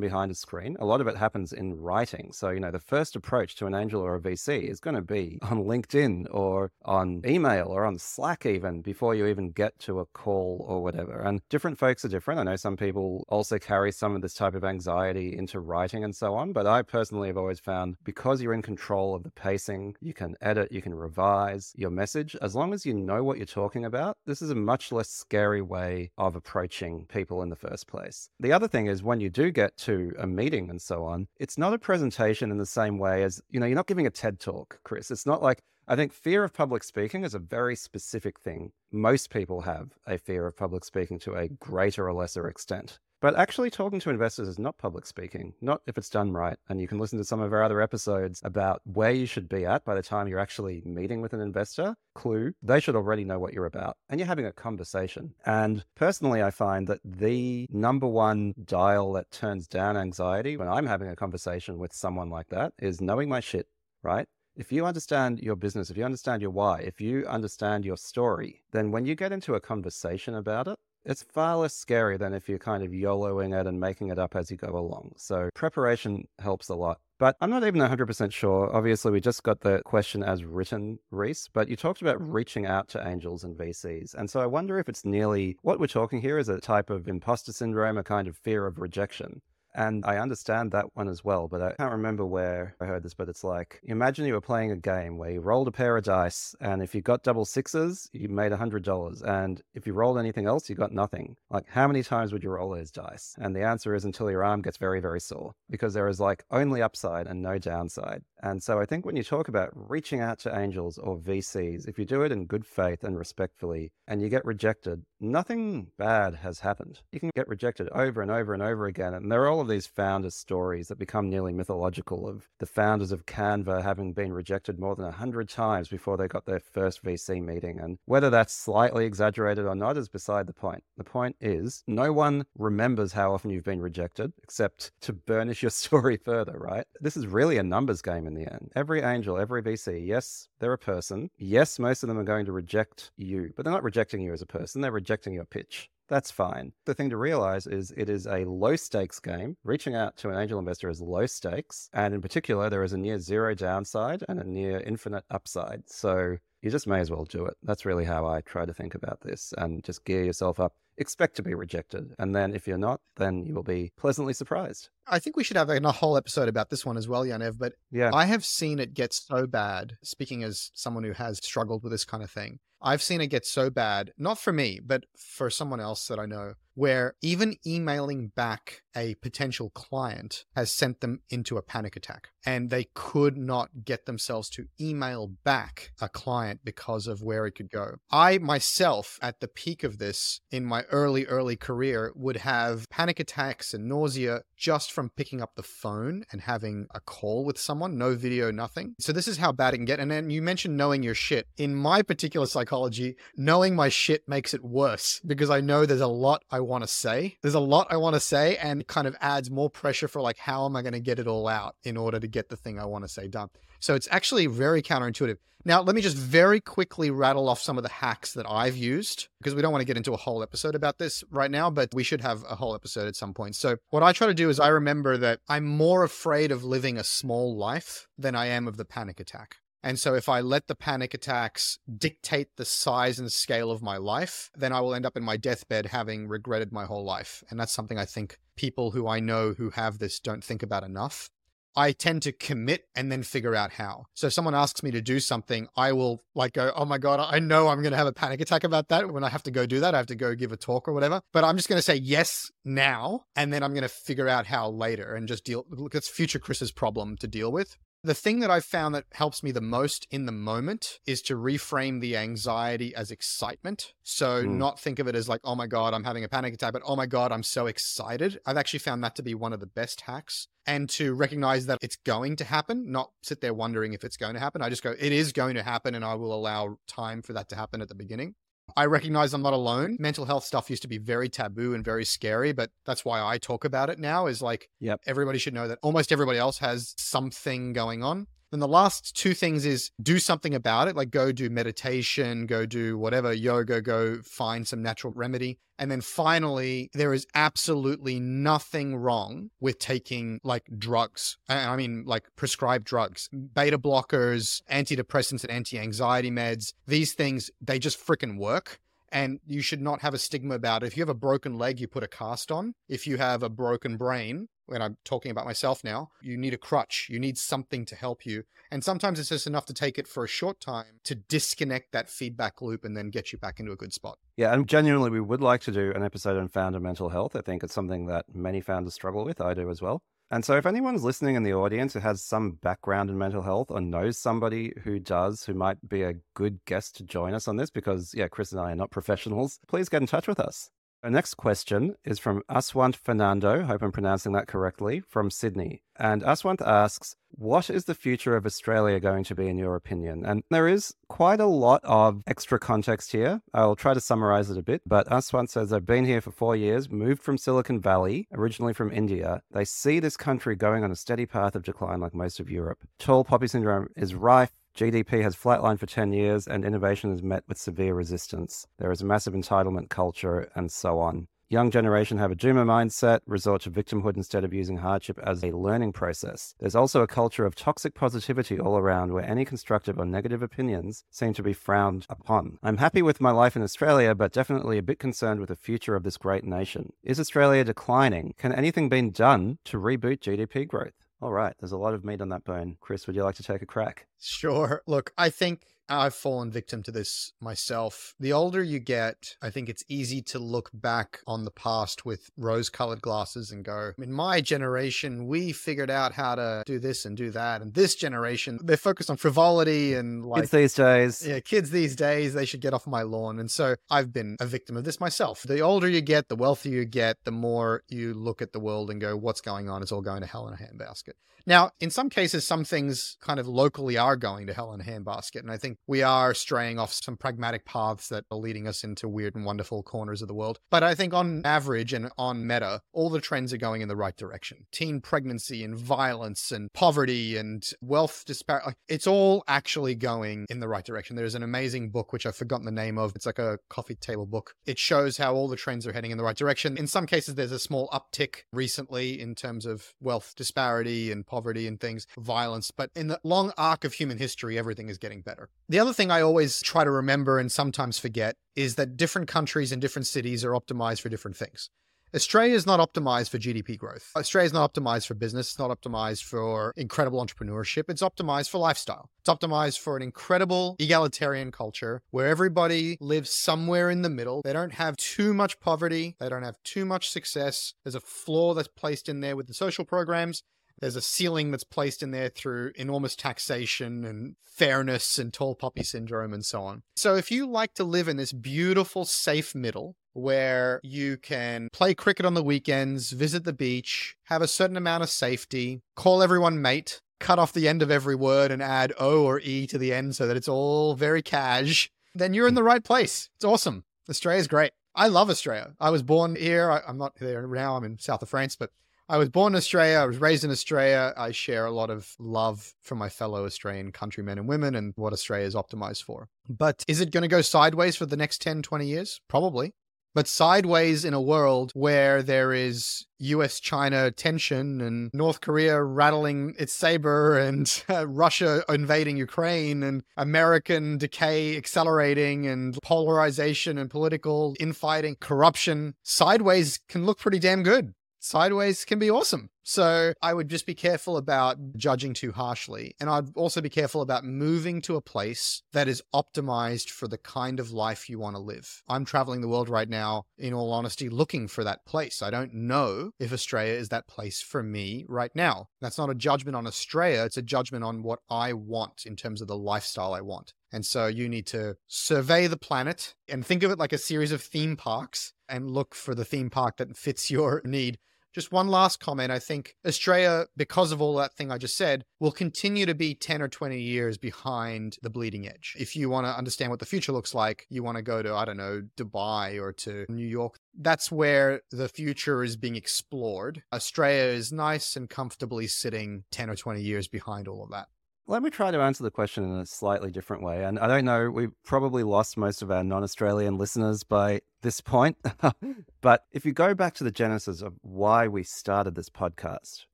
behind 0.00 0.32
a 0.32 0.34
screen. 0.34 0.76
A 0.80 0.86
lot 0.86 1.00
of 1.00 1.06
it 1.06 1.16
happens 1.16 1.52
in 1.52 1.76
writing. 1.76 2.32
So, 2.32 2.50
you 2.50 2.58
know, 2.58 2.72
the 2.72 2.80
first 2.80 3.14
approach 3.14 3.54
to 3.56 3.66
an 3.66 3.76
angel 3.76 4.00
or 4.00 4.16
a 4.16 4.20
VC 4.20 4.64
is 4.64 4.80
going 4.80 4.96
to 4.96 5.02
be 5.02 5.38
on 5.42 5.62
LinkedIn 5.64 6.26
or 6.32 6.72
on 6.84 7.22
email 7.26 7.66
or 7.68 7.84
on 7.84 7.98
Slack, 7.98 8.46
even 8.46 8.80
before 8.80 9.14
you 9.14 9.26
even 9.26 9.50
get 9.50 9.78
to 9.80 10.00
a 10.00 10.06
call 10.06 10.64
or 10.68 10.82
whatever. 10.82 11.20
And 11.20 11.40
different 11.48 11.78
folks 11.78 12.04
are 12.04 12.08
different. 12.08 12.40
I 12.40 12.44
know 12.44 12.56
some 12.56 12.76
people 12.76 13.24
also 13.28 13.58
carry 13.58 13.92
some 13.92 14.16
of 14.16 14.22
this 14.22 14.34
type 14.34 14.54
of 14.54 14.64
anxiety 14.64 15.36
into 15.36 15.60
writing 15.60 16.04
and 16.04 16.14
so 16.14 16.34
on. 16.34 16.52
But 16.52 16.66
I 16.66 16.82
personally 16.82 17.28
have 17.28 17.36
always 17.36 17.60
found 17.60 17.96
because 18.04 18.40
you're 18.42 18.54
in 18.54 18.62
control 18.62 19.14
of 19.14 19.22
the 19.22 19.30
pacing, 19.30 19.96
you 20.00 20.14
can 20.14 20.36
edit, 20.40 20.72
you 20.72 20.82
can 20.82 20.94
revise 20.94 21.72
your 21.76 21.90
message. 21.90 22.36
As 22.42 22.54
long 22.54 22.72
as 22.72 22.86
you 22.86 22.94
know 22.94 23.22
what 23.22 23.36
you're 23.36 23.46
talking 23.46 23.84
about, 23.84 24.16
this 24.26 24.42
is 24.42 24.50
a 24.50 24.54
much 24.54 24.92
less 24.92 25.08
scary 25.08 25.62
way 25.62 26.10
of 26.18 26.36
approaching 26.36 27.06
people 27.08 27.42
in 27.42 27.50
the 27.50 27.56
first 27.56 27.86
place. 27.86 28.28
The 28.40 28.52
other 28.52 28.68
thing 28.68 28.86
is 28.86 29.02
when 29.02 29.20
you 29.20 29.30
do 29.30 29.50
get 29.50 29.76
to 29.78 30.12
a 30.18 30.26
meeting 30.26 30.70
and 30.70 30.80
so 30.80 31.04
on, 31.04 31.28
it's 31.38 31.58
not 31.58 31.74
a 31.74 31.78
presentation 31.78 32.50
in 32.50 32.58
the 32.58 32.66
same 32.66 32.98
way 32.98 33.22
as, 33.22 33.40
you 33.50 33.60
know, 33.60 33.66
you're 33.66 33.76
not 33.76 33.86
giving 33.86 34.06
a 34.06 34.10
TED 34.10 34.40
talk, 34.40 34.78
Chris. 34.84 35.10
It's 35.10 35.26
not 35.26 35.42
like 35.42 35.62
I 35.90 35.96
think 35.96 36.12
fear 36.12 36.44
of 36.44 36.54
public 36.54 36.84
speaking 36.84 37.24
is 37.24 37.34
a 37.34 37.40
very 37.40 37.74
specific 37.74 38.38
thing. 38.38 38.70
Most 38.92 39.28
people 39.28 39.62
have 39.62 39.90
a 40.06 40.18
fear 40.18 40.46
of 40.46 40.56
public 40.56 40.84
speaking 40.84 41.18
to 41.18 41.34
a 41.34 41.48
greater 41.48 42.06
or 42.06 42.12
lesser 42.12 42.46
extent. 42.46 43.00
But 43.20 43.36
actually, 43.36 43.70
talking 43.70 43.98
to 43.98 44.10
investors 44.10 44.46
is 44.46 44.56
not 44.56 44.78
public 44.78 45.04
speaking, 45.04 45.52
not 45.60 45.82
if 45.88 45.98
it's 45.98 46.08
done 46.08 46.30
right. 46.30 46.56
And 46.68 46.80
you 46.80 46.86
can 46.86 47.00
listen 47.00 47.18
to 47.18 47.24
some 47.24 47.40
of 47.40 47.52
our 47.52 47.64
other 47.64 47.82
episodes 47.82 48.40
about 48.44 48.82
where 48.84 49.10
you 49.10 49.26
should 49.26 49.48
be 49.48 49.66
at 49.66 49.84
by 49.84 49.96
the 49.96 50.02
time 50.02 50.28
you're 50.28 50.38
actually 50.38 50.80
meeting 50.84 51.22
with 51.22 51.32
an 51.32 51.40
investor. 51.40 51.96
Clue, 52.14 52.52
they 52.62 52.78
should 52.78 52.94
already 52.94 53.24
know 53.24 53.40
what 53.40 53.52
you're 53.52 53.66
about 53.66 53.96
and 54.08 54.20
you're 54.20 54.28
having 54.28 54.46
a 54.46 54.52
conversation. 54.52 55.34
And 55.44 55.84
personally, 55.96 56.40
I 56.40 56.52
find 56.52 56.86
that 56.86 57.00
the 57.04 57.66
number 57.68 58.06
one 58.06 58.54
dial 58.64 59.12
that 59.14 59.32
turns 59.32 59.66
down 59.66 59.96
anxiety 59.96 60.56
when 60.56 60.68
I'm 60.68 60.86
having 60.86 61.08
a 61.08 61.16
conversation 61.16 61.80
with 61.80 61.92
someone 61.92 62.30
like 62.30 62.50
that 62.50 62.74
is 62.78 63.00
knowing 63.00 63.28
my 63.28 63.40
shit, 63.40 63.66
right? 64.04 64.28
If 64.60 64.70
you 64.70 64.84
understand 64.84 65.40
your 65.40 65.56
business, 65.56 65.88
if 65.88 65.96
you 65.96 66.04
understand 66.04 66.42
your 66.42 66.50
why, 66.50 66.80
if 66.80 67.00
you 67.00 67.24
understand 67.26 67.86
your 67.86 67.96
story, 67.96 68.62
then 68.72 68.90
when 68.90 69.06
you 69.06 69.14
get 69.14 69.32
into 69.32 69.54
a 69.54 69.60
conversation 69.60 70.34
about 70.34 70.68
it, 70.68 70.76
it's 71.02 71.22
far 71.22 71.56
less 71.56 71.72
scary 71.72 72.18
than 72.18 72.34
if 72.34 72.46
you're 72.46 72.58
kind 72.58 72.82
of 72.82 72.90
YOLOing 72.90 73.58
it 73.58 73.66
and 73.66 73.80
making 73.80 74.10
it 74.10 74.18
up 74.18 74.36
as 74.36 74.50
you 74.50 74.58
go 74.58 74.76
along. 74.76 75.12
So 75.16 75.48
preparation 75.54 76.28
helps 76.40 76.68
a 76.68 76.74
lot. 76.74 76.98
But 77.18 77.36
I'm 77.40 77.48
not 77.48 77.64
even 77.64 77.80
100% 77.80 78.32
sure. 78.32 78.74
Obviously, 78.76 79.10
we 79.10 79.20
just 79.22 79.42
got 79.42 79.60
the 79.60 79.80
question 79.86 80.22
as 80.22 80.44
written, 80.44 80.98
Reese, 81.10 81.48
but 81.50 81.68
you 81.70 81.76
talked 81.76 82.02
about 82.02 82.20
reaching 82.20 82.66
out 82.66 82.88
to 82.88 83.08
angels 83.08 83.44
and 83.44 83.56
VCs. 83.56 84.14
And 84.14 84.28
so 84.28 84.40
I 84.40 84.46
wonder 84.46 84.78
if 84.78 84.90
it's 84.90 85.06
nearly 85.06 85.56
what 85.62 85.80
we're 85.80 85.86
talking 85.86 86.20
here 86.20 86.36
is 86.36 86.50
a 86.50 86.60
type 86.60 86.90
of 86.90 87.08
imposter 87.08 87.52
syndrome, 87.52 87.96
a 87.96 88.02
kind 88.02 88.28
of 88.28 88.36
fear 88.36 88.66
of 88.66 88.78
rejection. 88.78 89.40
And 89.74 90.04
I 90.04 90.18
understand 90.18 90.72
that 90.72 90.86
one 90.94 91.08
as 91.08 91.24
well, 91.24 91.48
but 91.48 91.62
I 91.62 91.72
can't 91.72 91.92
remember 91.92 92.26
where 92.26 92.74
I 92.80 92.86
heard 92.86 93.02
this, 93.02 93.14
but 93.14 93.28
it's 93.28 93.44
like 93.44 93.80
imagine 93.84 94.26
you 94.26 94.34
were 94.34 94.40
playing 94.40 94.72
a 94.72 94.76
game 94.76 95.16
where 95.16 95.30
you 95.30 95.40
rolled 95.40 95.68
a 95.68 95.72
pair 95.72 95.96
of 95.96 96.04
dice, 96.04 96.54
and 96.60 96.82
if 96.82 96.94
you 96.94 97.02
got 97.02 97.22
double 97.22 97.44
sixes, 97.44 98.08
you 98.12 98.28
made 98.28 98.52
$100. 98.52 99.22
And 99.22 99.62
if 99.74 99.86
you 99.86 99.92
rolled 99.92 100.18
anything 100.18 100.46
else, 100.46 100.68
you 100.68 100.74
got 100.74 100.92
nothing. 100.92 101.36
Like, 101.50 101.64
how 101.68 101.86
many 101.86 102.02
times 102.02 102.32
would 102.32 102.42
you 102.42 102.50
roll 102.50 102.70
those 102.70 102.90
dice? 102.90 103.34
And 103.38 103.54
the 103.54 103.62
answer 103.62 103.94
is 103.94 104.04
until 104.04 104.30
your 104.30 104.44
arm 104.44 104.62
gets 104.62 104.76
very, 104.76 105.00
very 105.00 105.20
sore 105.20 105.52
because 105.68 105.94
there 105.94 106.08
is 106.08 106.20
like 106.20 106.44
only 106.50 106.82
upside 106.82 107.26
and 107.26 107.42
no 107.42 107.58
downside. 107.58 108.22
And 108.42 108.62
so 108.62 108.80
I 108.80 108.86
think 108.86 109.04
when 109.04 109.16
you 109.16 109.22
talk 109.22 109.48
about 109.48 109.70
reaching 109.74 110.20
out 110.20 110.38
to 110.40 110.58
angels 110.58 110.98
or 110.98 111.18
VCs, 111.18 111.86
if 111.88 111.98
you 111.98 112.04
do 112.04 112.22
it 112.22 112.32
in 112.32 112.46
good 112.46 112.66
faith 112.66 113.04
and 113.04 113.18
respectfully 113.18 113.92
and 114.08 114.22
you 114.22 114.28
get 114.28 114.44
rejected, 114.44 115.04
nothing 115.20 115.88
bad 115.98 116.36
has 116.36 116.60
happened. 116.60 117.00
You 117.12 117.20
can 117.20 117.30
get 117.36 117.48
rejected 117.48 117.88
over 117.90 118.22
and 118.22 118.30
over 118.30 118.54
and 118.54 118.62
over 118.62 118.86
again. 118.86 119.14
And 119.14 119.30
there 119.30 119.42
are 119.42 119.48
all 119.48 119.60
of 119.60 119.68
these 119.68 119.86
founder 119.86 120.30
stories 120.30 120.88
that 120.88 120.98
become 120.98 121.28
nearly 121.28 121.52
mythological 121.52 122.28
of 122.28 122.48
the 122.58 122.66
founders 122.66 123.12
of 123.12 123.26
Canva 123.26 123.82
having 123.82 124.12
been 124.12 124.32
rejected 124.32 124.78
more 124.78 124.96
than 124.96 125.04
100 125.04 125.48
times 125.48 125.88
before 125.88 126.16
they 126.16 126.28
got 126.28 126.46
their 126.46 126.60
first 126.60 127.04
VC 127.04 127.42
meeting. 127.42 127.78
And 127.78 127.98
whether 128.06 128.30
that's 128.30 128.54
slightly 128.54 129.04
exaggerated 129.04 129.66
or 129.66 129.74
not 129.74 129.96
is 129.96 130.08
beside 130.08 130.46
the 130.46 130.52
point. 130.52 130.82
The 130.96 131.04
point 131.04 131.36
is, 131.40 131.82
no 131.86 132.12
one 132.12 132.46
remembers 132.58 133.12
how 133.12 133.32
often 133.32 133.50
you've 133.50 133.64
been 133.64 133.82
rejected 133.82 134.32
except 134.42 134.92
to 135.02 135.12
burnish 135.12 135.62
your 135.62 135.70
story 135.80 136.16
further, 136.16 136.56
right? 136.58 136.86
This 137.00 137.16
is 137.16 137.26
really 137.26 137.58
a 137.58 137.62
numbers 137.62 138.02
game 138.02 138.26
in 138.30 138.42
the 138.42 138.52
end. 138.52 138.70
Every 138.76 139.02
angel, 139.02 139.38
every 139.38 139.62
VC, 139.62 140.06
yes, 140.06 140.48
they're 140.58 140.72
a 140.72 140.78
person. 140.78 141.30
Yes, 141.38 141.78
most 141.78 142.02
of 142.02 142.08
them 142.08 142.18
are 142.18 142.24
going 142.24 142.46
to 142.46 142.52
reject 142.52 143.10
you, 143.16 143.52
but 143.56 143.64
they're 143.64 143.72
not 143.72 143.84
rejecting 143.84 144.20
you 144.20 144.32
as 144.32 144.42
a 144.42 144.46
person, 144.46 144.80
they're 144.80 144.92
rejecting 144.92 145.34
your 145.34 145.44
pitch. 145.44 145.90
That's 146.08 146.32
fine. 146.32 146.72
The 146.86 146.94
thing 146.94 147.08
to 147.10 147.16
realize 147.16 147.68
is 147.68 147.92
it 147.96 148.08
is 148.08 148.26
a 148.26 148.44
low 148.44 148.74
stakes 148.74 149.20
game. 149.20 149.56
Reaching 149.62 149.94
out 149.94 150.16
to 150.18 150.28
an 150.28 150.40
angel 150.40 150.58
investor 150.58 150.90
is 150.90 151.00
low 151.00 151.24
stakes. 151.26 151.88
And 151.92 152.12
in 152.12 152.20
particular, 152.20 152.68
there 152.68 152.82
is 152.82 152.92
a 152.92 152.98
near 152.98 153.20
zero 153.20 153.54
downside 153.54 154.24
and 154.28 154.40
a 154.40 154.44
near 154.44 154.80
infinite 154.80 155.22
upside. 155.30 155.88
So 155.88 156.36
you 156.62 156.70
just 156.70 156.88
may 156.88 156.98
as 156.98 157.12
well 157.12 157.24
do 157.26 157.46
it. 157.46 157.56
That's 157.62 157.86
really 157.86 158.04
how 158.04 158.26
I 158.26 158.40
try 158.40 158.66
to 158.66 158.74
think 158.74 158.96
about 158.96 159.20
this 159.20 159.54
and 159.56 159.84
just 159.84 160.04
gear 160.04 160.24
yourself 160.24 160.58
up 160.58 160.74
expect 161.00 161.34
to 161.36 161.42
be 161.42 161.54
rejected. 161.54 162.14
And 162.18 162.36
then 162.36 162.54
if 162.54 162.68
you're 162.68 162.78
not, 162.78 163.00
then 163.16 163.44
you 163.44 163.54
will 163.54 163.64
be 163.64 163.92
pleasantly 163.96 164.34
surprised. 164.34 164.90
I 165.06 165.18
think 165.18 165.36
we 165.36 165.42
should 165.42 165.56
have 165.56 165.70
a 165.70 165.92
whole 165.92 166.16
episode 166.16 166.48
about 166.48 166.70
this 166.70 166.86
one 166.86 166.96
as 166.96 167.08
well, 167.08 167.24
Yaniv. 167.24 167.58
But 167.58 167.72
yeah. 167.90 168.10
I 168.12 168.26
have 168.26 168.44
seen 168.44 168.78
it 168.78 168.94
get 168.94 169.12
so 169.12 169.46
bad, 169.46 169.96
speaking 170.02 170.44
as 170.44 170.70
someone 170.74 171.02
who 171.02 171.12
has 171.12 171.38
struggled 171.42 171.82
with 171.82 171.90
this 171.90 172.04
kind 172.04 172.22
of 172.22 172.30
thing. 172.30 172.60
I've 172.82 173.02
seen 173.02 173.20
it 173.20 173.26
get 173.26 173.44
so 173.44 173.68
bad, 173.68 174.12
not 174.16 174.38
for 174.38 174.52
me, 174.52 174.80
but 174.84 175.04
for 175.16 175.50
someone 175.50 175.80
else 175.80 176.06
that 176.06 176.18
I 176.18 176.26
know, 176.26 176.54
where 176.74 177.14
even 177.22 177.56
emailing 177.66 178.28
back 178.28 178.82
a 178.96 179.14
potential 179.16 179.70
client 179.70 180.44
has 180.56 180.70
sent 180.70 181.00
them 181.00 181.20
into 181.30 181.56
a 181.56 181.62
panic 181.62 181.96
attack. 181.96 182.28
And 182.44 182.70
they 182.70 182.86
could 182.94 183.36
not 183.36 183.84
get 183.84 184.06
themselves 184.06 184.48
to 184.50 184.66
email 184.80 185.30
back 185.44 185.92
a 186.00 186.08
client 186.08 186.60
because 186.64 187.06
of 187.06 187.22
where 187.22 187.46
it 187.46 187.52
could 187.52 187.70
go. 187.70 187.96
I 188.10 188.38
myself, 188.38 189.18
at 189.20 189.40
the 189.40 189.48
peak 189.48 189.84
of 189.84 189.98
this 189.98 190.40
in 190.50 190.64
my 190.64 190.82
early, 190.90 191.26
early 191.26 191.56
career, 191.56 192.12
would 192.16 192.38
have 192.38 192.88
panic 192.88 193.20
attacks 193.20 193.74
and 193.74 193.88
nausea 193.88 194.40
just 194.56 194.90
from 194.90 195.10
picking 195.10 195.42
up 195.42 195.54
the 195.54 195.62
phone 195.62 196.24
and 196.32 196.40
having 196.40 196.86
a 196.94 197.00
call 197.00 197.44
with 197.44 197.58
someone, 197.58 197.98
no 197.98 198.14
video, 198.14 198.50
nothing. 198.50 198.94
So 198.98 199.12
this 199.12 199.28
is 199.28 199.36
how 199.36 199.52
bad 199.52 199.74
it 199.74 199.78
can 199.78 199.86
get. 199.86 200.00
And 200.00 200.10
then 200.10 200.30
you 200.30 200.40
mentioned 200.40 200.76
knowing 200.76 201.02
your 201.02 201.14
shit. 201.14 201.46
In 201.58 201.74
my 201.74 202.02
particular 202.02 202.46
psychology, 202.46 203.16
knowing 203.36 203.76
my 203.76 203.90
shit 203.90 204.26
makes 204.26 204.54
it 204.54 204.64
worse 204.64 205.20
because 205.26 205.50
I 205.50 205.60
know 205.60 205.84
there's 205.84 206.00
a 206.00 206.06
lot 206.06 206.42
I 206.50 206.59
want 206.60 206.84
to 206.84 206.88
say. 206.88 207.36
There's 207.42 207.54
a 207.54 207.60
lot 207.60 207.88
I 207.90 207.96
want 207.96 208.14
to 208.14 208.20
say 208.20 208.56
and 208.56 208.86
kind 208.86 209.06
of 209.06 209.16
adds 209.20 209.50
more 209.50 209.70
pressure 209.70 210.08
for 210.08 210.20
like, 210.20 210.38
how 210.38 210.64
am 210.66 210.76
I 210.76 210.82
going 210.82 210.92
to 210.92 211.00
get 211.00 211.18
it 211.18 211.26
all 211.26 211.48
out 211.48 211.76
in 211.84 211.96
order 211.96 212.20
to 212.20 212.28
get 212.28 212.48
the 212.48 212.56
thing 212.56 212.78
I 212.78 212.84
want 212.84 213.04
to 213.04 213.08
say 213.08 213.28
done? 213.28 213.50
So 213.80 213.94
it's 213.94 214.08
actually 214.10 214.46
very 214.46 214.82
counterintuitive. 214.82 215.38
Now, 215.64 215.82
let 215.82 215.94
me 215.94 216.00
just 216.00 216.16
very 216.16 216.58
quickly 216.58 217.10
rattle 217.10 217.48
off 217.48 217.60
some 217.60 217.76
of 217.76 217.82
the 217.82 217.90
hacks 217.90 218.32
that 218.32 218.46
I've 218.48 218.78
used 218.78 219.28
because 219.40 219.54
we 219.54 219.60
don't 219.60 219.72
want 219.72 219.82
to 219.82 219.86
get 219.86 219.98
into 219.98 220.14
a 220.14 220.16
whole 220.16 220.42
episode 220.42 220.74
about 220.74 220.96
this 220.96 221.22
right 221.30 221.50
now, 221.50 221.68
but 221.68 221.92
we 221.92 222.02
should 222.02 222.22
have 222.22 222.44
a 222.48 222.54
whole 222.54 222.74
episode 222.74 223.06
at 223.06 223.16
some 223.16 223.34
point. 223.34 223.56
So, 223.56 223.76
what 223.90 224.02
I 224.02 224.12
try 224.12 224.26
to 224.26 224.34
do 224.34 224.48
is 224.48 224.58
I 224.58 224.68
remember 224.68 225.18
that 225.18 225.40
I'm 225.48 225.66
more 225.66 226.02
afraid 226.02 226.50
of 226.50 226.64
living 226.64 226.96
a 226.96 227.04
small 227.04 227.56
life 227.56 228.08
than 228.16 228.34
I 228.34 228.46
am 228.46 228.68
of 228.68 228.78
the 228.78 228.86
panic 228.86 229.20
attack. 229.20 229.56
And 229.82 229.98
so, 229.98 230.14
if 230.14 230.28
I 230.28 230.40
let 230.40 230.66
the 230.66 230.74
panic 230.74 231.14
attacks 231.14 231.78
dictate 231.96 232.56
the 232.56 232.64
size 232.64 233.18
and 233.18 233.32
scale 233.32 233.70
of 233.70 233.82
my 233.82 233.96
life, 233.96 234.50
then 234.54 234.72
I 234.72 234.80
will 234.80 234.94
end 234.94 235.06
up 235.06 235.16
in 235.16 235.22
my 235.22 235.36
deathbed 235.36 235.86
having 235.86 236.28
regretted 236.28 236.72
my 236.72 236.84
whole 236.84 237.04
life. 237.04 237.42
And 237.48 237.58
that's 237.58 237.72
something 237.72 237.98
I 237.98 238.04
think 238.04 238.38
people 238.56 238.90
who 238.90 239.08
I 239.08 239.20
know 239.20 239.54
who 239.56 239.70
have 239.70 239.98
this 239.98 240.20
don't 240.20 240.44
think 240.44 240.62
about 240.62 240.84
enough. 240.84 241.30
I 241.76 241.92
tend 241.92 242.22
to 242.22 242.32
commit 242.32 242.88
and 242.94 243.12
then 243.12 243.22
figure 243.22 243.54
out 243.54 243.72
how. 243.72 244.06
So 244.14 244.26
if 244.26 244.32
someone 244.32 244.54
asks 244.54 244.82
me 244.82 244.90
to 244.90 245.00
do 245.00 245.20
something, 245.20 245.68
I 245.76 245.92
will 245.92 246.24
like 246.34 246.54
go, 246.54 246.72
oh 246.74 246.84
my 246.84 246.98
God, 246.98 247.20
I 247.20 247.38
know 247.38 247.68
I'm 247.68 247.80
going 247.80 247.92
to 247.92 247.96
have 247.96 248.06
a 248.06 248.12
panic 248.12 248.40
attack 248.40 248.64
about 248.64 248.88
that. 248.88 249.12
When 249.12 249.22
I 249.22 249.28
have 249.28 249.44
to 249.44 249.50
go 249.50 249.66
do 249.66 249.80
that, 249.80 249.94
I 249.94 249.98
have 249.98 250.06
to 250.08 250.16
go 250.16 250.34
give 250.34 250.52
a 250.52 250.56
talk 250.56 250.88
or 250.88 250.92
whatever. 250.92 251.20
But 251.32 251.44
I'm 251.44 251.56
just 251.56 251.68
going 251.68 251.78
to 251.78 251.82
say 251.82 251.94
yes 251.94 252.50
now. 252.64 253.24
And 253.36 253.52
then 253.52 253.62
I'm 253.62 253.72
going 253.72 253.82
to 253.82 253.88
figure 253.88 254.28
out 254.28 254.46
how 254.46 254.68
later 254.68 255.14
and 255.14 255.28
just 255.28 255.44
deal. 255.44 255.64
Look, 255.70 255.94
it's 255.94 256.08
future 256.08 256.40
Chris's 256.40 256.72
problem 256.72 257.16
to 257.18 257.28
deal 257.28 257.52
with. 257.52 257.76
The 258.02 258.14
thing 258.14 258.40
that 258.40 258.50
I've 258.50 258.64
found 258.64 258.94
that 258.94 259.04
helps 259.12 259.42
me 259.42 259.52
the 259.52 259.60
most 259.60 260.06
in 260.10 260.24
the 260.24 260.32
moment 260.32 261.00
is 261.04 261.20
to 261.22 261.36
reframe 261.36 262.00
the 262.00 262.16
anxiety 262.16 262.94
as 262.94 263.10
excitement. 263.10 263.92
So, 264.02 264.42
Mm. 264.42 264.56
not 264.56 264.80
think 264.80 264.98
of 264.98 265.06
it 265.06 265.14
as 265.14 265.28
like, 265.28 265.42
oh 265.44 265.54
my 265.54 265.66
God, 265.66 265.92
I'm 265.92 266.04
having 266.04 266.24
a 266.24 266.28
panic 266.28 266.54
attack, 266.54 266.72
but 266.72 266.80
oh 266.86 266.96
my 266.96 267.04
God, 267.04 267.30
I'm 267.30 267.42
so 267.42 267.66
excited. 267.66 268.40
I've 268.46 268.56
actually 268.56 268.78
found 268.78 269.04
that 269.04 269.16
to 269.16 269.22
be 269.22 269.34
one 269.34 269.52
of 269.52 269.60
the 269.60 269.66
best 269.66 270.02
hacks. 270.02 270.48
And 270.66 270.88
to 270.90 271.14
recognize 271.14 271.66
that 271.66 271.78
it's 271.82 271.96
going 271.96 272.36
to 272.36 272.44
happen, 272.44 272.90
not 272.90 273.10
sit 273.22 273.40
there 273.42 273.52
wondering 273.52 273.92
if 273.92 274.02
it's 274.04 274.16
going 274.16 274.34
to 274.34 274.40
happen. 274.40 274.62
I 274.62 274.68
just 274.70 274.82
go, 274.82 274.92
it 274.98 275.12
is 275.12 275.32
going 275.32 275.54
to 275.56 275.62
happen, 275.62 275.94
and 275.94 276.04
I 276.04 276.14
will 276.14 276.32
allow 276.32 276.78
time 276.86 277.22
for 277.22 277.32
that 277.34 277.48
to 277.50 277.56
happen 277.56 277.82
at 277.82 277.88
the 277.88 277.94
beginning. 277.94 278.34
I 278.76 278.86
recognize 278.86 279.34
I'm 279.34 279.42
not 279.42 279.52
alone. 279.52 279.96
Mental 279.98 280.24
health 280.24 280.44
stuff 280.44 280.70
used 280.70 280.82
to 280.82 280.88
be 280.88 280.98
very 280.98 281.28
taboo 281.28 281.74
and 281.74 281.84
very 281.84 282.04
scary, 282.04 282.52
but 282.52 282.70
that's 282.84 283.04
why 283.04 283.22
I 283.22 283.38
talk 283.38 283.64
about 283.64 283.90
it 283.90 283.98
now 283.98 284.26
is 284.26 284.40
like 284.42 284.68
Yep. 284.80 285.00
everybody 285.06 285.38
should 285.38 285.54
know 285.54 285.68
that 285.68 285.78
almost 285.82 286.12
everybody 286.12 286.38
else 286.38 286.58
has 286.58 286.94
something 286.96 287.72
going 287.72 288.02
on. 288.02 288.26
Then 288.50 288.60
the 288.60 288.68
last 288.68 289.16
two 289.16 289.34
things 289.34 289.64
is 289.64 289.90
do 290.02 290.18
something 290.18 290.54
about 290.54 290.88
it, 290.88 290.96
like 290.96 291.10
go 291.10 291.30
do 291.32 291.48
meditation, 291.48 292.46
go 292.46 292.66
do 292.66 292.98
whatever, 292.98 293.32
yoga, 293.32 293.80
go 293.80 294.20
find 294.22 294.66
some 294.66 294.82
natural 294.82 295.12
remedy. 295.14 295.58
And 295.78 295.90
then 295.90 296.00
finally, 296.00 296.90
there 296.92 297.14
is 297.14 297.26
absolutely 297.34 298.20
nothing 298.20 298.96
wrong 298.96 299.50
with 299.60 299.78
taking 299.78 300.40
like 300.44 300.64
drugs. 300.76 301.38
I 301.48 301.74
mean, 301.76 302.04
like 302.06 302.24
prescribed 302.36 302.84
drugs, 302.84 303.28
beta 303.32 303.78
blockers, 303.78 304.62
antidepressants, 304.70 305.42
and 305.42 305.50
anti 305.50 305.78
anxiety 305.78 306.30
meds. 306.30 306.74
These 306.86 307.14
things, 307.14 307.50
they 307.62 307.78
just 307.78 308.04
freaking 308.04 308.36
work 308.36 308.78
and 309.12 309.40
you 309.46 309.60
should 309.60 309.80
not 309.80 310.00
have 310.02 310.14
a 310.14 310.18
stigma 310.18 310.54
about 310.54 310.82
it. 310.82 310.86
If 310.86 310.96
you 310.96 311.02
have 311.02 311.08
a 311.08 311.14
broken 311.14 311.56
leg, 311.56 311.80
you 311.80 311.88
put 311.88 312.02
a 312.02 312.08
cast 312.08 312.52
on. 312.52 312.74
If 312.88 313.06
you 313.06 313.16
have 313.16 313.42
a 313.42 313.48
broken 313.48 313.96
brain, 313.96 314.48
when 314.70 314.82
I'm 314.82 314.96
talking 315.04 315.30
about 315.30 315.44
myself 315.44 315.82
now, 315.82 316.10
you 316.22 316.36
need 316.36 316.54
a 316.54 316.58
crutch. 316.58 317.08
You 317.10 317.18
need 317.18 317.36
something 317.36 317.84
to 317.86 317.96
help 317.96 318.24
you. 318.24 318.44
And 318.70 318.84
sometimes 318.84 319.18
it's 319.18 319.28
just 319.30 319.48
enough 319.48 319.66
to 319.66 319.74
take 319.74 319.98
it 319.98 320.06
for 320.06 320.24
a 320.24 320.28
short 320.28 320.60
time 320.60 321.00
to 321.04 321.16
disconnect 321.16 321.90
that 321.92 322.08
feedback 322.08 322.62
loop 322.62 322.84
and 322.84 322.96
then 322.96 323.10
get 323.10 323.32
you 323.32 323.38
back 323.38 323.58
into 323.58 323.72
a 323.72 323.76
good 323.76 323.92
spot. 323.92 324.18
Yeah, 324.36 324.54
and 324.54 324.68
genuinely, 324.68 325.10
we 325.10 325.20
would 325.20 325.40
like 325.40 325.60
to 325.62 325.72
do 325.72 325.92
an 325.94 326.04
episode 326.04 326.38
on 326.38 326.48
founder 326.48 326.78
mental 326.78 327.08
health. 327.08 327.34
I 327.34 327.40
think 327.40 327.64
it's 327.64 327.74
something 327.74 328.06
that 328.06 328.26
many 328.32 328.60
founders 328.60 328.94
struggle 328.94 329.24
with. 329.24 329.40
I 329.40 329.54
do 329.54 329.68
as 329.70 329.82
well. 329.82 330.02
And 330.32 330.44
so, 330.44 330.56
if 330.56 330.64
anyone's 330.64 331.02
listening 331.02 331.34
in 331.34 331.42
the 331.42 331.54
audience 331.54 331.94
who 331.94 331.98
has 331.98 332.22
some 332.22 332.52
background 332.52 333.10
in 333.10 333.18
mental 333.18 333.42
health 333.42 333.66
or 333.68 333.80
knows 333.80 334.16
somebody 334.16 334.72
who 334.84 335.00
does, 335.00 335.44
who 335.44 335.54
might 335.54 335.88
be 335.88 336.02
a 336.02 336.14
good 336.34 336.64
guest 336.66 336.96
to 336.98 337.02
join 337.02 337.34
us 337.34 337.48
on 337.48 337.56
this, 337.56 337.70
because, 337.70 338.12
yeah, 338.14 338.28
Chris 338.28 338.52
and 338.52 338.60
I 338.60 338.70
are 338.70 338.76
not 338.76 338.92
professionals, 338.92 339.58
please 339.66 339.88
get 339.88 340.02
in 340.02 340.06
touch 340.06 340.28
with 340.28 340.38
us. 340.38 340.70
Our 341.02 341.10
next 341.10 341.34
question 341.34 341.94
is 342.04 342.18
from 342.18 342.42
Aswant 342.50 342.94
Fernando, 342.94 343.62
hope 343.62 343.82
I'm 343.82 343.90
pronouncing 343.90 344.32
that 344.32 344.46
correctly, 344.46 345.00
from 345.00 345.30
Sydney. 345.30 345.82
And 345.98 346.22
Aswant 346.22 346.60
asks, 346.60 347.16
What 347.30 347.70
is 347.70 347.86
the 347.86 347.94
future 347.94 348.36
of 348.36 348.44
Australia 348.44 349.00
going 349.00 349.24
to 349.24 349.34
be, 349.34 349.48
in 349.48 349.56
your 349.56 349.76
opinion? 349.76 350.26
And 350.26 350.42
there 350.50 350.68
is 350.68 350.94
quite 351.08 351.40
a 351.40 351.46
lot 351.46 351.80
of 351.84 352.22
extra 352.26 352.58
context 352.58 353.12
here. 353.12 353.40
I'll 353.54 353.76
try 353.76 353.94
to 353.94 354.00
summarize 354.00 354.50
it 354.50 354.58
a 354.58 354.62
bit. 354.62 354.82
But 354.84 355.08
Aswant 355.08 355.48
says, 355.48 355.72
I've 355.72 355.86
been 355.86 356.04
here 356.04 356.20
for 356.20 356.32
four 356.32 356.54
years, 356.54 356.90
moved 356.90 357.22
from 357.22 357.38
Silicon 357.38 357.80
Valley, 357.80 358.28
originally 358.32 358.74
from 358.74 358.92
India. 358.92 359.40
They 359.52 359.64
see 359.64 360.00
this 360.00 360.18
country 360.18 360.54
going 360.54 360.84
on 360.84 360.92
a 360.92 360.96
steady 360.96 361.24
path 361.24 361.54
of 361.54 361.62
decline 361.62 362.00
like 362.00 362.14
most 362.14 362.40
of 362.40 362.50
Europe. 362.50 362.86
Tall 362.98 363.24
poppy 363.24 363.46
syndrome 363.46 363.88
is 363.96 364.14
rife. 364.14 364.52
GDP 364.76 365.22
has 365.22 365.36
flatlined 365.36 365.78
for 365.78 365.86
10 365.86 366.12
years 366.12 366.46
and 366.46 366.64
innovation 366.64 367.12
is 367.12 367.22
met 367.22 367.44
with 367.48 367.58
severe 367.58 367.94
resistance. 367.94 368.66
There 368.78 368.90
is 368.90 369.02
a 369.02 369.06
massive 369.06 369.34
entitlement 369.34 369.90
culture 369.90 370.50
and 370.54 370.70
so 370.70 370.98
on. 370.98 371.28
Young 371.52 371.72
generation 371.72 372.16
have 372.18 372.30
a 372.30 372.36
doomer 372.36 372.64
mindset, 372.64 373.22
resort 373.26 373.62
to 373.62 373.72
victimhood 373.72 374.16
instead 374.16 374.44
of 374.44 374.54
using 374.54 374.76
hardship 374.76 375.18
as 375.20 375.42
a 375.42 375.50
learning 375.50 375.92
process. 375.92 376.54
There's 376.60 376.76
also 376.76 377.02
a 377.02 377.08
culture 377.08 377.44
of 377.44 377.56
toxic 377.56 377.92
positivity 377.92 378.60
all 378.60 378.78
around 378.78 379.12
where 379.12 379.28
any 379.28 379.44
constructive 379.44 379.98
or 379.98 380.06
negative 380.06 380.42
opinions 380.42 381.02
seem 381.10 381.34
to 381.34 381.42
be 381.42 381.52
frowned 381.52 382.06
upon. 382.08 382.58
I'm 382.62 382.76
happy 382.76 383.02
with 383.02 383.20
my 383.20 383.32
life 383.32 383.56
in 383.56 383.62
Australia, 383.62 384.14
but 384.14 384.32
definitely 384.32 384.78
a 384.78 384.82
bit 384.82 385.00
concerned 385.00 385.40
with 385.40 385.48
the 385.48 385.56
future 385.56 385.96
of 385.96 386.04
this 386.04 386.16
great 386.16 386.44
nation. 386.44 386.92
Is 387.02 387.18
Australia 387.18 387.64
declining? 387.64 388.34
Can 388.38 388.52
anything 388.52 388.88
be 388.88 389.10
done 389.10 389.58
to 389.64 389.78
reboot 389.78 390.20
GDP 390.20 390.68
growth? 390.68 390.99
All 391.22 391.32
right, 391.32 391.54
there's 391.60 391.72
a 391.72 391.76
lot 391.76 391.92
of 391.92 392.04
meat 392.04 392.22
on 392.22 392.30
that 392.30 392.44
bone. 392.44 392.76
Chris, 392.80 393.06
would 393.06 393.14
you 393.14 393.22
like 393.24 393.34
to 393.36 393.42
take 393.42 393.60
a 393.60 393.66
crack? 393.66 394.06
Sure. 394.18 394.82
Look, 394.86 395.12
I 395.18 395.28
think 395.28 395.66
I've 395.90 396.14
fallen 396.14 396.50
victim 396.50 396.82
to 396.84 396.92
this 396.92 397.32
myself. 397.40 398.14
The 398.20 398.32
older 398.32 398.62
you 398.62 398.78
get, 398.78 399.36
I 399.42 399.50
think 399.50 399.68
it's 399.68 399.84
easy 399.88 400.22
to 400.22 400.38
look 400.38 400.70
back 400.72 401.20
on 401.26 401.44
the 401.44 401.50
past 401.50 402.06
with 402.06 402.30
rose 402.36 402.68
colored 402.68 403.02
glasses 403.02 403.50
and 403.50 403.64
go, 403.64 403.92
in 403.98 404.12
my 404.12 404.40
generation, 404.40 405.26
we 405.26 405.52
figured 405.52 405.90
out 405.90 406.12
how 406.12 406.36
to 406.36 406.62
do 406.64 406.78
this 406.78 407.04
and 407.04 407.16
do 407.16 407.30
that. 407.32 407.60
And 407.60 407.74
this 407.74 407.94
generation, 407.94 408.58
they're 408.62 408.76
focused 408.76 409.10
on 409.10 409.16
frivolity 409.16 409.94
and 409.94 410.24
like. 410.24 410.42
Kids 410.42 410.50
these 410.52 410.74
days. 410.74 411.26
yeah, 411.26 411.40
kids 411.40 411.70
these 411.70 411.96
days, 411.96 412.34
they 412.34 412.44
should 412.44 412.60
get 412.60 412.72
off 412.72 412.86
my 412.86 413.02
lawn. 413.02 413.38
And 413.40 413.50
so 413.50 413.74
I've 413.90 414.12
been 414.12 414.36
a 414.40 414.46
victim 414.46 414.76
of 414.76 414.84
this 414.84 415.00
myself. 415.00 415.42
The 415.42 415.60
older 415.60 415.88
you 415.88 416.00
get, 416.00 416.28
the 416.28 416.36
wealthier 416.36 416.74
you 416.74 416.84
get, 416.84 417.16
the 417.24 417.32
more 417.32 417.82
you 417.88 418.14
look 418.14 418.40
at 418.40 418.52
the 418.52 418.60
world 418.60 418.90
and 418.90 419.00
go, 419.00 419.16
what's 419.16 419.40
going 419.40 419.68
on? 419.68 419.82
It's 419.82 419.92
all 419.92 420.02
going 420.02 420.20
to 420.20 420.26
hell 420.26 420.46
in 420.46 420.54
a 420.54 420.56
handbasket. 420.56 421.14
Now, 421.46 421.70
in 421.80 421.90
some 421.90 422.10
cases, 422.10 422.46
some 422.46 422.64
things 422.64 423.16
kind 423.20 423.40
of 423.40 423.48
locally 423.48 423.96
are 423.96 424.16
going 424.16 424.46
to 424.46 424.54
hell 424.54 424.72
in 424.72 424.80
a 424.80 424.84
handbasket. 424.84 425.40
And 425.40 425.50
I 425.50 425.56
think 425.56 425.78
we 425.86 426.02
are 426.02 426.34
straying 426.34 426.78
off 426.78 426.92
some 426.92 427.16
pragmatic 427.16 427.64
paths 427.64 428.08
that 428.08 428.24
are 428.30 428.38
leading 428.38 428.66
us 428.66 428.84
into 428.84 429.08
weird 429.08 429.34
and 429.34 429.44
wonderful 429.44 429.82
corners 429.82 430.22
of 430.22 430.28
the 430.28 430.34
world. 430.34 430.60
But 430.70 430.82
I 430.82 430.94
think 430.94 431.12
on 431.12 431.42
average 431.44 431.92
and 431.92 432.10
on 432.16 432.46
meta, 432.46 432.80
all 432.92 433.10
the 433.10 433.20
trends 433.20 433.52
are 433.52 433.58
going 433.58 433.82
in 433.82 433.88
the 433.88 433.96
right 433.96 434.16
direction. 434.16 434.66
Teen 434.72 435.00
pregnancy 435.00 435.64
and 435.64 435.76
violence 435.76 436.52
and 436.52 436.72
poverty 436.72 437.36
and 437.36 437.68
wealth 437.80 438.24
disparity. 438.26 438.76
It's 438.88 439.06
all 439.06 439.42
actually 439.48 439.94
going 439.94 440.46
in 440.48 440.60
the 440.60 440.68
right 440.68 440.84
direction. 440.84 441.16
There's 441.16 441.34
an 441.34 441.42
amazing 441.42 441.90
book, 441.90 442.12
which 442.12 442.26
I've 442.26 442.36
forgotten 442.36 442.66
the 442.66 442.72
name 442.72 442.98
of. 442.98 443.14
It's 443.16 443.26
like 443.26 443.38
a 443.38 443.58
coffee 443.68 443.96
table 443.96 444.26
book. 444.26 444.54
It 444.66 444.78
shows 444.78 445.16
how 445.16 445.34
all 445.34 445.48
the 445.48 445.56
trends 445.56 445.86
are 445.86 445.92
heading 445.92 446.10
in 446.10 446.18
the 446.18 446.24
right 446.24 446.36
direction. 446.36 446.76
In 446.76 446.86
some 446.86 447.06
cases, 447.06 447.34
there's 447.34 447.52
a 447.52 447.58
small 447.58 447.88
uptick 447.88 448.42
recently 448.52 449.20
in 449.20 449.34
terms 449.34 449.66
of 449.66 449.92
wealth 450.00 450.34
disparity 450.36 451.10
and 451.10 451.26
poverty 451.26 451.66
and 451.66 451.80
things, 451.80 452.06
violence. 452.18 452.70
But 452.70 452.90
in 452.94 453.08
the 453.08 453.20
long 453.24 453.52
arc 453.58 453.84
of 453.84 453.94
human 453.94 454.18
history, 454.18 454.58
everything 454.58 454.88
is 454.88 454.98
getting 454.98 455.22
better. 455.22 455.48
The 455.70 455.78
other 455.78 455.92
thing 455.92 456.10
I 456.10 456.20
always 456.20 456.60
try 456.60 456.82
to 456.82 456.90
remember 456.90 457.38
and 457.38 457.50
sometimes 457.50 457.96
forget 457.96 458.34
is 458.56 458.74
that 458.74 458.96
different 458.96 459.28
countries 459.28 459.70
and 459.70 459.80
different 459.80 460.08
cities 460.08 460.44
are 460.44 460.50
optimized 460.50 461.00
for 461.00 461.08
different 461.08 461.36
things. 461.36 461.70
Australia 462.12 462.56
is 462.56 462.66
not 462.66 462.80
optimized 462.80 463.28
for 463.28 463.38
GDP 463.38 463.78
growth. 463.78 464.10
Australia 464.16 464.46
is 464.46 464.52
not 464.52 464.74
optimized 464.74 465.06
for 465.06 465.14
business. 465.14 465.50
It's 465.50 465.60
not 465.60 465.70
optimized 465.70 466.24
for 466.24 466.72
incredible 466.76 467.24
entrepreneurship. 467.24 467.84
It's 467.88 468.02
optimized 468.02 468.50
for 468.50 468.58
lifestyle. 468.58 469.10
It's 469.20 469.30
optimized 469.30 469.78
for 469.78 469.96
an 469.96 470.02
incredible 470.02 470.74
egalitarian 470.80 471.52
culture 471.52 472.02
where 472.10 472.26
everybody 472.26 472.98
lives 473.00 473.30
somewhere 473.30 473.90
in 473.90 474.02
the 474.02 474.10
middle. 474.10 474.42
They 474.42 474.52
don't 474.52 474.72
have 474.72 474.96
too 474.96 475.32
much 475.32 475.60
poverty. 475.60 476.16
They 476.18 476.28
don't 476.28 476.42
have 476.42 476.60
too 476.64 476.84
much 476.84 477.10
success. 477.10 477.74
There's 477.84 477.94
a 477.94 478.00
floor 478.00 478.56
that's 478.56 478.66
placed 478.66 479.08
in 479.08 479.20
there 479.20 479.36
with 479.36 479.46
the 479.46 479.54
social 479.54 479.84
programs. 479.84 480.42
There's 480.80 480.96
a 480.96 481.02
ceiling 481.02 481.50
that's 481.50 481.64
placed 481.64 482.02
in 482.02 482.10
there 482.10 482.30
through 482.30 482.72
enormous 482.74 483.14
taxation 483.14 484.04
and 484.04 484.36
fairness 484.42 485.18
and 485.18 485.32
tall 485.32 485.54
poppy 485.54 485.82
syndrome 485.82 486.32
and 486.32 486.44
so 486.44 486.62
on. 486.62 486.82
So 486.96 487.16
if 487.16 487.30
you 487.30 487.46
like 487.46 487.74
to 487.74 487.84
live 487.84 488.08
in 488.08 488.16
this 488.16 488.32
beautiful, 488.32 489.04
safe 489.04 489.54
middle, 489.54 489.96
where 490.12 490.80
you 490.82 491.16
can 491.16 491.68
play 491.72 491.94
cricket 491.94 492.26
on 492.26 492.34
the 492.34 492.42
weekends, 492.42 493.12
visit 493.12 493.44
the 493.44 493.52
beach, 493.52 494.16
have 494.24 494.42
a 494.42 494.48
certain 494.48 494.76
amount 494.76 495.02
of 495.02 495.10
safety, 495.10 495.80
call 495.96 496.22
everyone 496.22 496.60
mate, 496.60 497.00
cut 497.20 497.38
off 497.38 497.52
the 497.52 497.68
end 497.68 497.82
of 497.82 497.90
every 497.90 498.16
word 498.16 498.50
and 498.50 498.62
add 498.62 498.92
O 498.98 499.24
or 499.24 499.40
E 499.40 499.66
to 499.66 499.78
the 499.78 499.92
end 499.92 500.16
so 500.16 500.26
that 500.26 500.36
it's 500.36 500.48
all 500.48 500.94
very 500.94 501.22
cash, 501.22 501.90
then 502.14 502.34
you're 502.34 502.48
in 502.48 502.54
the 502.54 502.62
right 502.62 502.82
place. 502.82 503.28
It's 503.36 503.44
awesome. 503.44 503.84
Australia's 504.08 504.48
great. 504.48 504.72
I 504.94 505.06
love 505.06 505.30
Australia. 505.30 505.74
I 505.78 505.90
was 505.90 506.02
born 506.02 506.34
here. 506.34 506.70
I, 506.70 506.80
I'm 506.88 506.98
not 506.98 507.14
there 507.16 507.46
now. 507.46 507.76
I'm 507.76 507.84
in 507.84 507.98
south 507.98 508.22
of 508.22 508.28
France, 508.28 508.56
but 508.56 508.70
I 509.10 509.16
was 509.16 509.28
born 509.28 509.54
in 509.54 509.56
Australia. 509.56 509.98
I 509.98 510.06
was 510.06 510.18
raised 510.18 510.44
in 510.44 510.52
Australia. 510.52 511.12
I 511.16 511.32
share 511.32 511.66
a 511.66 511.72
lot 511.72 511.90
of 511.90 512.14
love 512.20 512.74
for 512.80 512.94
my 512.94 513.08
fellow 513.08 513.44
Australian 513.44 513.90
countrymen 513.90 514.38
and 514.38 514.46
women 514.46 514.76
and 514.76 514.92
what 514.94 515.12
Australia 515.12 515.46
is 515.46 515.56
optimized 515.56 516.04
for. 516.04 516.28
But 516.48 516.84
is 516.86 517.00
it 517.00 517.10
going 517.10 517.22
to 517.22 517.28
go 517.28 517.42
sideways 517.42 517.96
for 517.96 518.06
the 518.06 518.16
next 518.16 518.40
10, 518.40 518.62
20 518.62 518.86
years? 518.86 519.20
Probably 519.26 519.72
but 520.14 520.26
sideways 520.26 521.04
in 521.04 521.14
a 521.14 521.20
world 521.20 521.70
where 521.74 522.22
there 522.22 522.52
is 522.52 523.06
US 523.18 523.60
China 523.60 524.10
tension 524.10 524.80
and 524.80 525.10
North 525.14 525.40
Korea 525.40 525.82
rattling 525.82 526.54
its 526.58 526.72
saber 526.72 527.38
and 527.38 527.84
uh, 527.88 528.06
Russia 528.08 528.64
invading 528.68 529.16
Ukraine 529.16 529.82
and 529.82 530.02
American 530.16 530.98
decay 530.98 531.56
accelerating 531.56 532.46
and 532.46 532.76
polarization 532.82 533.78
and 533.78 533.90
political 533.90 534.56
infighting, 534.58 535.16
corruption. 535.20 535.94
Sideways 536.02 536.80
can 536.88 537.06
look 537.06 537.18
pretty 537.18 537.38
damn 537.38 537.62
good. 537.62 537.94
Sideways 538.20 538.84
can 538.84 538.98
be 538.98 539.10
awesome. 539.10 539.50
So 539.62 540.12
I 540.22 540.34
would 540.34 540.48
just 540.48 540.66
be 540.66 540.74
careful 540.74 541.16
about 541.16 541.58
judging 541.76 542.14
too 542.14 542.32
harshly. 542.32 542.94
And 543.00 543.08
I'd 543.08 543.36
also 543.36 543.60
be 543.60 543.68
careful 543.68 544.02
about 544.02 544.24
moving 544.24 544.80
to 544.82 544.96
a 544.96 545.00
place 545.00 545.62
that 545.72 545.86
is 545.86 546.02
optimized 546.14 546.90
for 546.90 547.06
the 547.06 547.18
kind 547.18 547.60
of 547.60 547.70
life 547.70 548.08
you 548.08 548.18
want 548.18 548.36
to 548.36 548.42
live. 548.42 548.82
I'm 548.88 549.04
traveling 549.04 549.40
the 549.40 549.48
world 549.48 549.68
right 549.68 549.88
now, 549.88 550.24
in 550.38 550.54
all 550.54 550.72
honesty, 550.72 551.08
looking 551.08 551.46
for 551.46 551.62
that 551.64 551.84
place. 551.86 552.22
I 552.22 552.30
don't 552.30 552.54
know 552.54 553.12
if 553.20 553.32
Australia 553.32 553.74
is 553.74 553.90
that 553.90 554.08
place 554.08 554.40
for 554.40 554.62
me 554.62 555.04
right 555.08 555.30
now. 555.34 555.68
That's 555.80 555.98
not 555.98 556.10
a 556.10 556.14
judgment 556.14 556.56
on 556.56 556.66
Australia, 556.66 557.24
it's 557.24 557.36
a 557.36 557.42
judgment 557.42 557.84
on 557.84 558.02
what 558.02 558.20
I 558.28 558.52
want 558.52 559.04
in 559.06 559.16
terms 559.16 559.40
of 559.40 559.48
the 559.48 559.56
lifestyle 559.56 560.14
I 560.14 560.20
want. 560.20 560.52
And 560.72 560.86
so 560.86 561.06
you 561.06 561.28
need 561.28 561.46
to 561.48 561.76
survey 561.88 562.46
the 562.46 562.56
planet 562.56 563.14
and 563.28 563.44
think 563.44 563.62
of 563.62 563.70
it 563.70 563.78
like 563.78 563.92
a 563.92 563.98
series 563.98 564.32
of 564.32 564.40
theme 564.40 564.76
parks 564.76 565.32
and 565.50 565.70
look 565.70 565.94
for 565.94 566.14
the 566.14 566.24
theme 566.24 566.50
park 566.50 566.76
that 566.78 566.96
fits 566.96 567.30
your 567.30 567.62
need. 567.64 567.98
Just 568.32 568.52
one 568.52 568.68
last 568.68 569.00
comment. 569.00 569.32
I 569.32 569.40
think 569.40 569.74
Australia, 569.84 570.46
because 570.56 570.92
of 570.92 571.02
all 571.02 571.16
that 571.16 571.34
thing 571.34 571.50
I 571.50 571.58
just 571.58 571.76
said, 571.76 572.04
will 572.20 572.30
continue 572.30 572.86
to 572.86 572.94
be 572.94 573.12
10 573.12 573.42
or 573.42 573.48
20 573.48 573.80
years 573.80 574.18
behind 574.18 574.98
the 575.02 575.10
bleeding 575.10 575.48
edge. 575.48 575.74
If 575.76 575.96
you 575.96 576.08
want 576.08 576.26
to 576.26 576.38
understand 576.38 576.70
what 576.70 576.78
the 576.78 576.86
future 576.86 577.10
looks 577.10 577.34
like, 577.34 577.66
you 577.70 577.82
want 577.82 577.96
to 577.96 578.02
go 578.02 578.22
to, 578.22 578.32
I 578.32 578.44
don't 578.44 578.56
know, 578.56 578.82
Dubai 578.96 579.60
or 579.60 579.72
to 579.72 580.06
New 580.08 580.26
York. 580.26 580.60
That's 580.78 581.10
where 581.10 581.62
the 581.72 581.88
future 581.88 582.44
is 582.44 582.56
being 582.56 582.76
explored. 582.76 583.64
Australia 583.72 584.32
is 584.32 584.52
nice 584.52 584.94
and 584.94 585.10
comfortably 585.10 585.66
sitting 585.66 586.22
10 586.30 586.50
or 586.50 586.54
20 586.54 586.80
years 586.80 587.08
behind 587.08 587.48
all 587.48 587.64
of 587.64 587.70
that. 587.70 587.88
Let 588.30 588.44
me 588.44 588.50
try 588.50 588.70
to 588.70 588.80
answer 588.80 589.02
the 589.02 589.10
question 589.10 589.42
in 589.42 589.58
a 589.58 589.66
slightly 589.66 590.12
different 590.12 590.44
way. 590.44 590.64
And 590.64 590.78
I 590.78 590.86
don't 590.86 591.04
know, 591.04 591.32
we've 591.32 591.50
probably 591.64 592.04
lost 592.04 592.36
most 592.36 592.62
of 592.62 592.70
our 592.70 592.84
non 592.84 593.02
Australian 593.02 593.58
listeners 593.58 594.04
by 594.04 594.42
this 594.62 594.80
point. 594.80 595.16
but 596.00 596.26
if 596.30 596.46
you 596.46 596.52
go 596.52 596.72
back 596.72 596.94
to 596.94 597.02
the 597.02 597.10
genesis 597.10 597.60
of 597.60 597.74
why 597.82 598.28
we 598.28 598.44
started 598.44 598.94
this 598.94 599.10
podcast, 599.10 599.86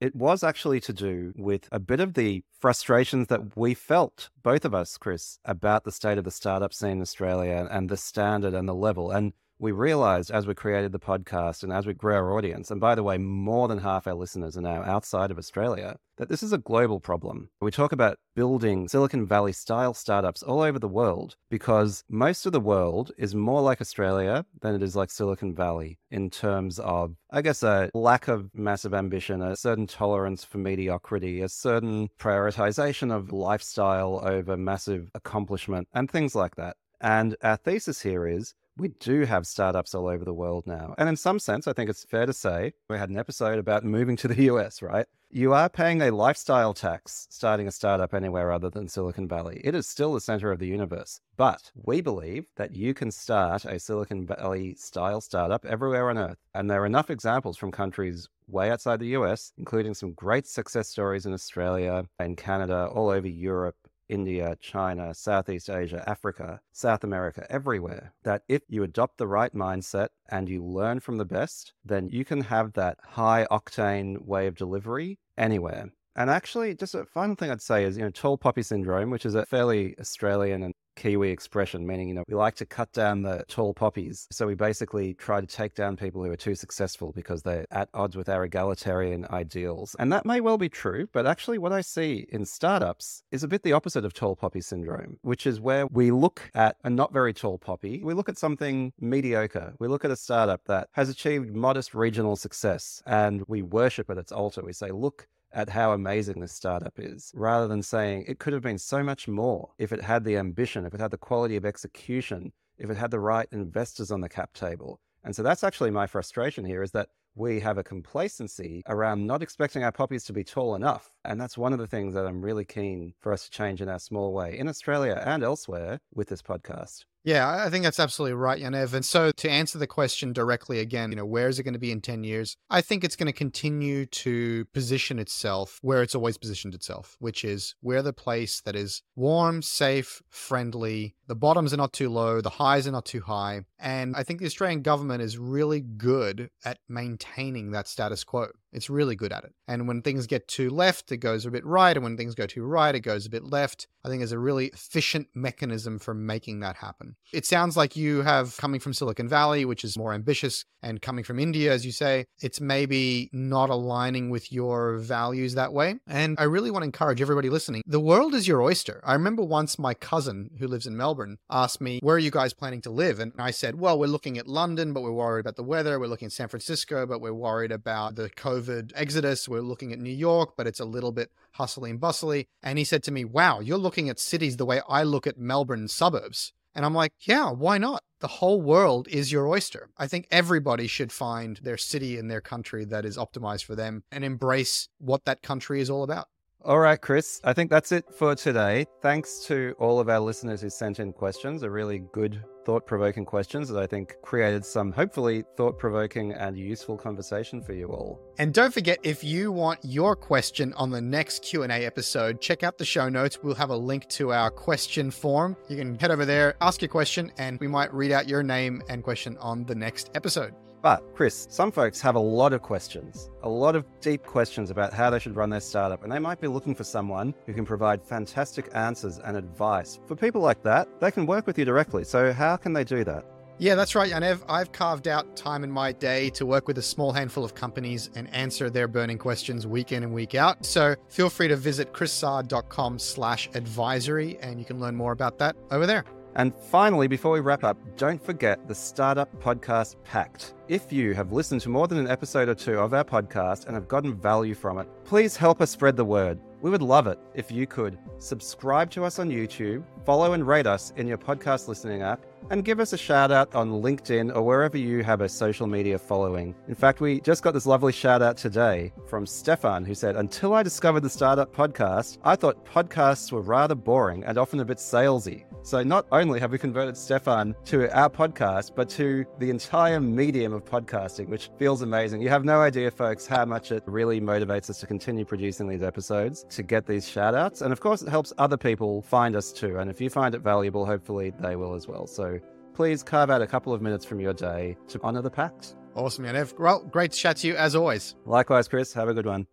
it 0.02 0.14
was 0.14 0.44
actually 0.44 0.80
to 0.80 0.92
do 0.92 1.32
with 1.34 1.66
a 1.72 1.80
bit 1.80 1.98
of 1.98 2.12
the 2.12 2.44
frustrations 2.60 3.28
that 3.28 3.56
we 3.56 3.72
felt, 3.72 4.28
both 4.42 4.66
of 4.66 4.74
us, 4.74 4.98
Chris, 4.98 5.38
about 5.46 5.84
the 5.84 5.90
state 5.90 6.18
of 6.18 6.24
the 6.24 6.30
startup 6.30 6.74
scene 6.74 6.90
in 6.90 7.00
Australia 7.00 7.66
and 7.70 7.88
the 7.88 7.96
standard 7.96 8.52
and 8.52 8.68
the 8.68 8.74
level. 8.74 9.10
And 9.10 9.32
we 9.58 9.72
realized 9.72 10.30
as 10.30 10.46
we 10.46 10.54
created 10.54 10.92
the 10.92 10.98
podcast 10.98 11.62
and 11.62 11.72
as 11.72 11.86
we 11.86 11.94
grew 11.94 12.14
our 12.14 12.36
audience, 12.36 12.70
and 12.70 12.80
by 12.80 12.94
the 12.94 13.02
way, 13.02 13.18
more 13.18 13.68
than 13.68 13.78
half 13.78 14.06
our 14.06 14.14
listeners 14.14 14.56
are 14.56 14.62
now 14.62 14.82
outside 14.82 15.30
of 15.30 15.38
Australia, 15.38 15.96
that 16.18 16.28
this 16.28 16.42
is 16.42 16.52
a 16.52 16.58
global 16.58 17.00
problem. 17.00 17.48
We 17.60 17.70
talk 17.70 17.92
about 17.92 18.18
building 18.34 18.88
Silicon 18.88 19.26
Valley 19.26 19.52
style 19.52 19.94
startups 19.94 20.42
all 20.42 20.60
over 20.60 20.78
the 20.78 20.88
world 20.88 21.36
because 21.50 22.04
most 22.08 22.46
of 22.46 22.52
the 22.52 22.60
world 22.60 23.12
is 23.18 23.34
more 23.34 23.60
like 23.60 23.80
Australia 23.80 24.44
than 24.60 24.74
it 24.74 24.82
is 24.82 24.96
like 24.96 25.10
Silicon 25.10 25.54
Valley 25.54 25.98
in 26.10 26.30
terms 26.30 26.78
of, 26.78 27.16
I 27.30 27.42
guess, 27.42 27.62
a 27.62 27.90
lack 27.94 28.28
of 28.28 28.50
massive 28.54 28.94
ambition, 28.94 29.42
a 29.42 29.56
certain 29.56 29.86
tolerance 29.86 30.44
for 30.44 30.58
mediocrity, 30.58 31.40
a 31.40 31.48
certain 31.48 32.08
prioritization 32.18 33.14
of 33.14 33.32
lifestyle 33.32 34.20
over 34.22 34.56
massive 34.56 35.10
accomplishment, 35.14 35.88
and 35.92 36.10
things 36.10 36.34
like 36.34 36.56
that. 36.56 36.76
And 37.00 37.36
our 37.42 37.56
thesis 37.56 38.00
here 38.00 38.26
is 38.26 38.54
we 38.76 38.88
do 38.88 39.22
have 39.24 39.46
startups 39.46 39.94
all 39.94 40.06
over 40.06 40.24
the 40.24 40.34
world 40.34 40.66
now. 40.66 40.94
And 40.98 41.08
in 41.08 41.16
some 41.16 41.38
sense, 41.38 41.66
I 41.66 41.72
think 41.72 41.88
it's 41.88 42.04
fair 42.04 42.26
to 42.26 42.32
say 42.32 42.72
we 42.90 42.98
had 42.98 43.08
an 43.08 43.18
episode 43.18 43.58
about 43.58 43.84
moving 43.84 44.16
to 44.16 44.28
the 44.28 44.42
US, 44.52 44.82
right? 44.82 45.06
You 45.30 45.54
are 45.54 45.68
paying 45.68 46.02
a 46.02 46.12
lifestyle 46.12 46.72
tax 46.72 47.26
starting 47.30 47.66
a 47.66 47.72
startup 47.72 48.14
anywhere 48.14 48.52
other 48.52 48.70
than 48.70 48.88
Silicon 48.88 49.26
Valley. 49.26 49.60
It 49.64 49.74
is 49.74 49.88
still 49.88 50.14
the 50.14 50.20
center 50.20 50.52
of 50.52 50.60
the 50.60 50.68
universe. 50.68 51.20
But 51.36 51.72
we 51.74 52.00
believe 52.00 52.46
that 52.56 52.74
you 52.74 52.94
can 52.94 53.10
start 53.10 53.64
a 53.64 53.80
Silicon 53.80 54.26
Valley 54.26 54.74
style 54.76 55.20
startup 55.20 55.64
everywhere 55.64 56.10
on 56.10 56.18
earth. 56.18 56.38
And 56.54 56.70
there 56.70 56.82
are 56.82 56.86
enough 56.86 57.10
examples 57.10 57.56
from 57.56 57.72
countries 57.72 58.28
way 58.46 58.70
outside 58.70 59.00
the 59.00 59.16
US, 59.18 59.52
including 59.58 59.94
some 59.94 60.12
great 60.12 60.46
success 60.46 60.88
stories 60.88 61.26
in 61.26 61.32
Australia 61.32 62.04
and 62.18 62.36
Canada, 62.36 62.88
all 62.94 63.08
over 63.08 63.28
Europe, 63.28 63.76
India, 64.08 64.56
China, 64.60 65.14
Southeast 65.14 65.68
Asia, 65.68 66.02
Africa, 66.08 66.60
South 66.72 67.04
America, 67.04 67.46
everywhere, 67.50 68.14
that 68.22 68.42
if 68.48 68.62
you 68.68 68.82
adopt 68.82 69.18
the 69.18 69.26
right 69.26 69.54
mindset 69.54 70.08
and 70.30 70.48
you 70.48 70.64
learn 70.64 71.00
from 71.00 71.18
the 71.18 71.24
best, 71.24 71.72
then 71.84 72.08
you 72.08 72.24
can 72.24 72.42
have 72.42 72.72
that 72.74 72.98
high 73.02 73.46
octane 73.50 74.24
way 74.24 74.46
of 74.46 74.54
delivery 74.54 75.18
anywhere. 75.36 75.90
And 76.16 76.30
actually, 76.30 76.74
just 76.74 76.94
a 76.94 77.04
final 77.04 77.36
thing 77.36 77.50
I'd 77.50 77.60
say 77.60 77.84
is, 77.84 77.96
you 77.96 78.02
know, 78.02 78.10
tall 78.10 78.38
poppy 78.38 78.62
syndrome, 78.62 79.10
which 79.10 79.26
is 79.26 79.34
a 79.34 79.44
fairly 79.44 79.94
Australian 80.00 80.62
and 80.62 80.74
Kiwi 80.96 81.28
expression, 81.30 81.86
meaning, 81.86 82.08
you 82.08 82.14
know, 82.14 82.24
we 82.26 82.34
like 82.34 82.54
to 82.54 82.64
cut 82.64 82.90
down 82.92 83.20
the 83.20 83.44
tall 83.48 83.74
poppies. 83.74 84.26
So 84.32 84.46
we 84.46 84.54
basically 84.54 85.12
try 85.12 85.42
to 85.42 85.46
take 85.46 85.74
down 85.74 85.96
people 85.96 86.24
who 86.24 86.30
are 86.30 86.36
too 86.36 86.54
successful 86.54 87.12
because 87.14 87.42
they're 87.42 87.66
at 87.70 87.90
odds 87.92 88.16
with 88.16 88.30
our 88.30 88.44
egalitarian 88.44 89.26
ideals. 89.30 89.94
And 89.98 90.10
that 90.10 90.24
may 90.24 90.40
well 90.40 90.56
be 90.56 90.70
true, 90.70 91.06
but 91.12 91.26
actually, 91.26 91.58
what 91.58 91.72
I 91.72 91.82
see 91.82 92.26
in 92.30 92.46
startups 92.46 93.22
is 93.30 93.44
a 93.44 93.48
bit 93.48 93.62
the 93.62 93.74
opposite 93.74 94.06
of 94.06 94.14
tall 94.14 94.36
poppy 94.36 94.62
syndrome, 94.62 95.18
which 95.20 95.46
is 95.46 95.60
where 95.60 95.86
we 95.86 96.10
look 96.10 96.50
at 96.54 96.76
a 96.82 96.88
not 96.88 97.12
very 97.12 97.34
tall 97.34 97.58
poppy. 97.58 98.02
We 98.02 98.14
look 98.14 98.30
at 98.30 98.38
something 98.38 98.92
mediocre. 98.98 99.74
We 99.78 99.88
look 99.88 100.04
at 100.06 100.10
a 100.10 100.16
startup 100.16 100.64
that 100.64 100.88
has 100.92 101.10
achieved 101.10 101.54
modest 101.54 101.94
regional 101.94 102.36
success 102.36 103.02
and 103.06 103.42
we 103.46 103.60
worship 103.60 104.08
at 104.08 104.16
its 104.16 104.32
altar. 104.32 104.62
We 104.64 104.72
say, 104.72 104.90
look, 104.90 105.28
at 105.52 105.70
how 105.70 105.92
amazing 105.92 106.40
this 106.40 106.52
startup 106.52 106.94
is, 106.98 107.32
rather 107.34 107.66
than 107.68 107.82
saying 107.82 108.24
it 108.26 108.38
could 108.38 108.52
have 108.52 108.62
been 108.62 108.78
so 108.78 109.02
much 109.02 109.28
more 109.28 109.70
if 109.78 109.92
it 109.92 110.02
had 110.02 110.24
the 110.24 110.36
ambition, 110.36 110.86
if 110.86 110.94
it 110.94 111.00
had 111.00 111.10
the 111.10 111.18
quality 111.18 111.56
of 111.56 111.64
execution, 111.64 112.52
if 112.78 112.90
it 112.90 112.96
had 112.96 113.10
the 113.10 113.20
right 113.20 113.48
investors 113.52 114.10
on 114.10 114.20
the 114.20 114.28
cap 114.28 114.52
table. 114.52 115.00
And 115.24 115.34
so 115.34 115.42
that's 115.42 115.64
actually 115.64 115.90
my 115.90 116.06
frustration 116.06 116.64
here 116.64 116.82
is 116.82 116.92
that 116.92 117.08
we 117.34 117.60
have 117.60 117.76
a 117.76 117.84
complacency 117.84 118.82
around 118.86 119.26
not 119.26 119.42
expecting 119.42 119.84
our 119.84 119.92
poppies 119.92 120.24
to 120.24 120.32
be 120.32 120.42
tall 120.42 120.74
enough. 120.74 121.12
And 121.24 121.40
that's 121.40 121.58
one 121.58 121.72
of 121.72 121.78
the 121.78 121.86
things 121.86 122.14
that 122.14 122.26
I'm 122.26 122.42
really 122.42 122.64
keen 122.64 123.12
for 123.20 123.32
us 123.32 123.44
to 123.44 123.50
change 123.50 123.82
in 123.82 123.88
our 123.88 123.98
small 123.98 124.32
way 124.32 124.58
in 124.58 124.68
Australia 124.68 125.22
and 125.24 125.42
elsewhere 125.42 126.00
with 126.14 126.28
this 126.28 126.42
podcast. 126.42 127.04
Yeah, 127.26 127.64
I 127.66 127.70
think 127.70 127.82
that's 127.82 127.98
absolutely 127.98 128.34
right, 128.34 128.62
Yaniv. 128.62 128.94
And 128.94 129.04
so 129.04 129.32
to 129.32 129.50
answer 129.50 129.78
the 129.78 129.88
question 129.88 130.32
directly 130.32 130.78
again, 130.78 131.10
you 131.10 131.16
know, 131.16 131.26
where 131.26 131.48
is 131.48 131.58
it 131.58 131.64
going 131.64 131.74
to 131.74 131.80
be 131.80 131.90
in 131.90 132.00
10 132.00 132.22
years? 132.22 132.56
I 132.70 132.80
think 132.80 133.02
it's 133.02 133.16
going 133.16 133.26
to 133.26 133.32
continue 133.32 134.06
to 134.06 134.64
position 134.66 135.18
itself 135.18 135.80
where 135.82 136.02
it's 136.02 136.14
always 136.14 136.38
positioned 136.38 136.72
itself, 136.72 137.16
which 137.18 137.44
is 137.44 137.74
we're 137.82 138.02
the 138.02 138.12
place 138.12 138.60
that 138.60 138.76
is 138.76 139.02
warm, 139.16 139.60
safe, 139.60 140.22
friendly. 140.28 141.16
The 141.26 141.34
bottoms 141.34 141.74
are 141.74 141.78
not 141.78 141.92
too 141.92 142.10
low, 142.10 142.40
the 142.40 142.48
highs 142.48 142.86
are 142.86 142.92
not 142.92 143.06
too 143.06 143.22
high. 143.22 143.62
And 143.80 144.14
I 144.14 144.22
think 144.22 144.38
the 144.38 144.46
Australian 144.46 144.82
government 144.82 145.20
is 145.20 145.36
really 145.36 145.80
good 145.80 146.48
at 146.64 146.78
maintaining 146.88 147.72
that 147.72 147.88
status 147.88 148.22
quo. 148.22 148.50
It's 148.76 148.90
really 148.90 149.16
good 149.16 149.32
at 149.32 149.44
it. 149.44 149.54
And 149.66 149.88
when 149.88 150.02
things 150.02 150.26
get 150.26 150.46
too 150.46 150.70
left, 150.70 151.10
it 151.10 151.16
goes 151.16 151.46
a 151.46 151.50
bit 151.50 151.64
right. 151.64 151.96
And 151.96 152.04
when 152.04 152.16
things 152.16 152.34
go 152.34 152.46
too 152.46 152.62
right, 152.62 152.94
it 152.94 153.00
goes 153.00 153.24
a 153.26 153.30
bit 153.30 153.42
left. 153.42 153.88
I 154.04 154.08
think 154.08 154.20
there's 154.20 154.32
a 154.32 154.38
really 154.38 154.66
efficient 154.66 155.28
mechanism 155.34 155.98
for 155.98 156.14
making 156.14 156.60
that 156.60 156.76
happen. 156.76 157.16
It 157.32 157.44
sounds 157.44 157.76
like 157.76 157.96
you 157.96 158.22
have 158.22 158.56
coming 158.58 158.78
from 158.78 158.92
Silicon 158.92 159.28
Valley, 159.28 159.64
which 159.64 159.82
is 159.82 159.98
more 159.98 160.12
ambitious, 160.12 160.64
and 160.82 161.02
coming 161.02 161.24
from 161.24 161.40
India, 161.40 161.72
as 161.72 161.84
you 161.84 161.90
say, 161.90 162.26
it's 162.40 162.60
maybe 162.60 163.28
not 163.32 163.70
aligning 163.70 164.30
with 164.30 164.52
your 164.52 164.98
values 164.98 165.54
that 165.54 165.72
way. 165.72 165.96
And 166.06 166.36
I 166.38 166.44
really 166.44 166.70
want 166.70 166.82
to 166.82 166.86
encourage 166.86 167.20
everybody 167.20 167.50
listening 167.50 167.82
the 167.84 168.00
world 168.00 168.34
is 168.34 168.46
your 168.46 168.62
oyster. 168.62 169.00
I 169.04 169.14
remember 169.14 169.42
once 169.42 169.78
my 169.78 169.94
cousin 169.94 170.50
who 170.58 170.68
lives 170.68 170.86
in 170.86 170.96
Melbourne 170.96 171.38
asked 171.50 171.80
me, 171.80 171.98
Where 172.02 172.16
are 172.16 172.20
you 172.20 172.30
guys 172.30 172.52
planning 172.52 172.82
to 172.82 172.90
live? 172.90 173.18
And 173.20 173.32
I 173.38 173.50
said, 173.50 173.80
Well, 173.80 173.98
we're 173.98 174.06
looking 174.06 174.38
at 174.38 174.46
London, 174.46 174.92
but 174.92 175.02
we're 175.02 175.12
worried 175.12 175.40
about 175.40 175.56
the 175.56 175.62
weather. 175.62 175.98
We're 175.98 176.06
looking 176.06 176.26
at 176.26 176.32
San 176.32 176.48
Francisco, 176.48 177.06
but 177.06 177.20
we're 177.20 177.32
worried 177.32 177.72
about 177.72 178.16
the 178.16 178.28
COVID 178.30 178.65
exodus. 178.94 179.48
We're 179.48 179.60
looking 179.60 179.92
at 179.92 179.98
New 179.98 180.10
York, 180.10 180.54
but 180.56 180.66
it's 180.66 180.80
a 180.80 180.84
little 180.84 181.12
bit 181.12 181.30
hustly 181.52 181.90
and 181.90 182.00
bustly. 182.00 182.48
And 182.62 182.78
he 182.78 182.84
said 182.84 183.02
to 183.04 183.12
me, 183.12 183.24
Wow, 183.24 183.60
you're 183.60 183.78
looking 183.78 184.08
at 184.08 184.18
cities 184.18 184.56
the 184.56 184.66
way 184.66 184.80
I 184.88 185.02
look 185.02 185.26
at 185.26 185.38
Melbourne 185.38 185.88
suburbs. 185.88 186.52
And 186.76 186.84
I'm 186.84 186.94
like, 186.94 187.14
yeah, 187.20 187.50
why 187.50 187.78
not? 187.78 188.02
The 188.20 188.28
whole 188.28 188.60
world 188.60 189.08
is 189.08 189.32
your 189.32 189.48
oyster. 189.48 189.88
I 189.96 190.06
think 190.06 190.26
everybody 190.30 190.86
should 190.86 191.10
find 191.10 191.56
their 191.62 191.78
city 191.78 192.18
and 192.18 192.30
their 192.30 192.42
country 192.42 192.84
that 192.84 193.06
is 193.06 193.16
optimized 193.16 193.64
for 193.64 193.74
them 193.74 194.04
and 194.12 194.22
embrace 194.22 194.88
what 194.98 195.24
that 195.24 195.42
country 195.42 195.80
is 195.80 195.88
all 195.88 196.02
about. 196.02 196.28
All 196.66 196.80
right, 196.80 197.00
Chris, 197.00 197.40
I 197.44 197.52
think 197.52 197.70
that's 197.70 197.92
it 197.92 198.06
for 198.12 198.34
today. 198.34 198.86
Thanks 199.00 199.44
to 199.44 199.76
all 199.78 200.00
of 200.00 200.08
our 200.08 200.18
listeners 200.18 200.60
who 200.60 200.68
sent 200.68 200.98
in 200.98 201.12
questions, 201.12 201.62
a 201.62 201.70
really 201.70 202.00
good 202.10 202.42
thought 202.64 202.84
provoking 202.84 203.24
questions 203.24 203.68
that 203.68 203.80
I 203.80 203.86
think 203.86 204.16
created 204.22 204.64
some 204.64 204.90
hopefully 204.90 205.44
thought 205.56 205.78
provoking 205.78 206.32
and 206.32 206.58
useful 206.58 206.96
conversation 206.96 207.62
for 207.62 207.72
you 207.72 207.86
all. 207.86 208.20
And 208.38 208.52
don't 208.52 208.74
forget 208.74 208.98
if 209.04 209.22
you 209.22 209.52
want 209.52 209.78
your 209.84 210.16
question 210.16 210.72
on 210.72 210.90
the 210.90 211.00
next 211.00 211.44
Q&A 211.44 211.68
episode, 211.68 212.40
check 212.40 212.64
out 212.64 212.78
the 212.78 212.84
show 212.84 213.08
notes. 213.08 213.38
We'll 213.44 213.54
have 213.54 213.70
a 213.70 213.76
link 213.76 214.08
to 214.08 214.32
our 214.32 214.50
question 214.50 215.12
form. 215.12 215.56
You 215.68 215.76
can 215.76 215.96
head 215.96 216.10
over 216.10 216.24
there, 216.24 216.56
ask 216.60 216.82
your 216.82 216.88
question 216.88 217.30
and 217.38 217.60
we 217.60 217.68
might 217.68 217.94
read 217.94 218.10
out 218.10 218.28
your 218.28 218.42
name 218.42 218.82
and 218.88 219.04
question 219.04 219.38
on 219.38 219.66
the 219.66 219.76
next 219.76 220.10
episode. 220.16 220.52
But, 220.82 221.02
Chris, 221.14 221.46
some 221.50 221.72
folks 221.72 222.00
have 222.00 222.14
a 222.14 222.20
lot 222.20 222.52
of 222.52 222.62
questions, 222.62 223.30
a 223.42 223.48
lot 223.48 223.74
of 223.74 223.84
deep 224.00 224.24
questions 224.24 224.70
about 224.70 224.92
how 224.92 225.10
they 225.10 225.18
should 225.18 225.36
run 225.36 225.50
their 225.50 225.60
startup, 225.60 226.02
and 226.02 226.12
they 226.12 226.18
might 226.18 226.40
be 226.40 226.46
looking 226.48 226.74
for 226.74 226.84
someone 226.84 227.34
who 227.46 227.54
can 227.54 227.64
provide 227.64 228.02
fantastic 228.02 228.68
answers 228.74 229.18
and 229.18 229.36
advice. 229.36 229.98
For 230.06 230.14
people 230.14 230.40
like 230.40 230.62
that, 230.62 230.88
they 231.00 231.10
can 231.10 231.26
work 231.26 231.46
with 231.46 231.58
you 231.58 231.64
directly. 231.64 232.04
So, 232.04 232.32
how 232.32 232.56
can 232.56 232.72
they 232.72 232.84
do 232.84 233.04
that? 233.04 233.24
Yeah, 233.58 233.74
that's 233.74 233.94
right, 233.94 234.12
Yaniv. 234.12 234.42
I've 234.50 234.70
carved 234.72 235.08
out 235.08 235.34
time 235.34 235.64
in 235.64 235.70
my 235.70 235.90
day 235.92 236.28
to 236.30 236.44
work 236.44 236.68
with 236.68 236.76
a 236.76 236.82
small 236.82 237.10
handful 237.10 237.42
of 237.42 237.54
companies 237.54 238.10
and 238.14 238.32
answer 238.34 238.68
their 238.68 238.86
burning 238.86 239.16
questions 239.16 239.66
week 239.66 239.92
in 239.92 240.02
and 240.02 240.12
week 240.12 240.34
out. 240.34 240.66
So 240.66 240.94
feel 241.08 241.30
free 241.30 241.48
to 241.48 241.56
visit 241.56 241.94
chrissaad.com 241.94 242.98
slash 242.98 243.48
advisory 243.54 244.38
and 244.42 244.58
you 244.58 244.66
can 244.66 244.78
learn 244.78 244.94
more 244.94 245.12
about 245.12 245.38
that 245.38 245.56
over 245.70 245.86
there. 245.86 246.04
And 246.36 246.54
finally, 246.54 247.08
before 247.08 247.32
we 247.32 247.40
wrap 247.40 247.64
up, 247.64 247.78
don't 247.96 248.22
forget 248.22 248.68
the 248.68 248.74
Startup 248.74 249.34
Podcast 249.42 249.96
Pact. 250.04 250.52
If 250.68 250.92
you 250.92 251.14
have 251.14 251.32
listened 251.32 251.62
to 251.62 251.70
more 251.70 251.88
than 251.88 251.96
an 251.96 252.08
episode 252.08 252.50
or 252.50 252.54
two 252.54 252.78
of 252.78 252.92
our 252.92 253.04
podcast 253.04 253.64
and 253.64 253.74
have 253.74 253.88
gotten 253.88 254.14
value 254.14 254.54
from 254.54 254.78
it, 254.78 254.86
please 255.04 255.34
help 255.34 255.62
us 255.62 255.70
spread 255.70 255.96
the 255.96 256.04
word. 256.04 256.38
We 256.60 256.70
would 256.70 256.82
love 256.82 257.06
it 257.06 257.18
if 257.34 257.50
you 257.50 257.66
could 257.66 257.98
subscribe 258.18 258.90
to 258.90 259.04
us 259.04 259.18
on 259.18 259.30
YouTube, 259.30 259.82
follow 260.04 260.34
and 260.34 260.46
rate 260.46 260.66
us 260.66 260.92
in 260.96 261.06
your 261.06 261.16
podcast 261.16 261.68
listening 261.68 262.02
app, 262.02 262.26
and 262.50 262.66
give 262.66 262.80
us 262.80 262.92
a 262.92 262.98
shout 262.98 263.32
out 263.32 263.54
on 263.54 263.82
LinkedIn 263.82 264.34
or 264.36 264.42
wherever 264.42 264.76
you 264.76 265.02
have 265.04 265.22
a 265.22 265.28
social 265.30 265.66
media 265.66 265.98
following. 265.98 266.54
In 266.68 266.74
fact, 266.74 267.00
we 267.00 267.20
just 267.22 267.42
got 267.42 267.54
this 267.54 267.66
lovely 267.66 267.92
shout 267.92 268.20
out 268.20 268.36
today 268.36 268.92
from 269.06 269.26
Stefan, 269.26 269.86
who 269.86 269.94
said, 269.94 270.16
Until 270.16 270.52
I 270.52 270.62
discovered 270.62 271.00
the 271.00 271.08
Startup 271.08 271.50
Podcast, 271.54 272.18
I 272.24 272.36
thought 272.36 272.66
podcasts 272.66 273.32
were 273.32 273.40
rather 273.40 273.74
boring 273.74 274.22
and 274.24 274.36
often 274.36 274.60
a 274.60 274.64
bit 274.66 274.78
salesy. 274.78 275.44
So 275.66 275.82
not 275.82 276.06
only 276.12 276.38
have 276.38 276.52
we 276.52 276.58
converted 276.58 276.96
Stefan 276.96 277.52
to 277.64 277.92
our 277.92 278.08
podcast, 278.08 278.76
but 278.76 278.88
to 278.90 279.24
the 279.40 279.50
entire 279.50 279.98
medium 279.98 280.52
of 280.52 280.64
podcasting, 280.64 281.28
which 281.28 281.50
feels 281.58 281.82
amazing. 281.82 282.22
You 282.22 282.28
have 282.28 282.44
no 282.44 282.60
idea, 282.60 282.88
folks, 282.88 283.26
how 283.26 283.44
much 283.46 283.72
it 283.72 283.82
really 283.84 284.20
motivates 284.20 284.70
us 284.70 284.78
to 284.78 284.86
continue 284.86 285.24
producing 285.24 285.66
these 285.66 285.82
episodes, 285.82 286.46
to 286.50 286.62
get 286.62 286.86
these 286.86 287.08
shout 287.08 287.34
outs. 287.34 287.62
And 287.62 287.72
of 287.72 287.80
course, 287.80 288.00
it 288.00 288.08
helps 288.08 288.32
other 288.38 288.56
people 288.56 289.02
find 289.02 289.34
us 289.34 289.52
too. 289.52 289.78
And 289.78 289.90
if 289.90 290.00
you 290.00 290.08
find 290.08 290.36
it 290.36 290.40
valuable, 290.40 290.86
hopefully 290.86 291.32
they 291.40 291.56
will 291.56 291.74
as 291.74 291.88
well. 291.88 292.06
So 292.06 292.38
please 292.72 293.02
carve 293.02 293.28
out 293.28 293.42
a 293.42 293.46
couple 293.48 293.74
of 293.74 293.82
minutes 293.82 294.04
from 294.04 294.20
your 294.20 294.34
day 294.34 294.76
to 294.86 295.00
honor 295.02 295.20
the 295.20 295.32
pact. 295.32 295.74
Awesome, 295.96 296.26
Yaniv. 296.26 296.56
Well, 296.60 296.84
great 296.84 297.10
to 297.10 297.18
chat 297.18 297.38
to 297.38 297.48
you 297.48 297.56
as 297.56 297.74
always. 297.74 298.14
Likewise, 298.24 298.68
Chris. 298.68 298.92
Have 298.92 299.08
a 299.08 299.14
good 299.14 299.26
one. 299.26 299.48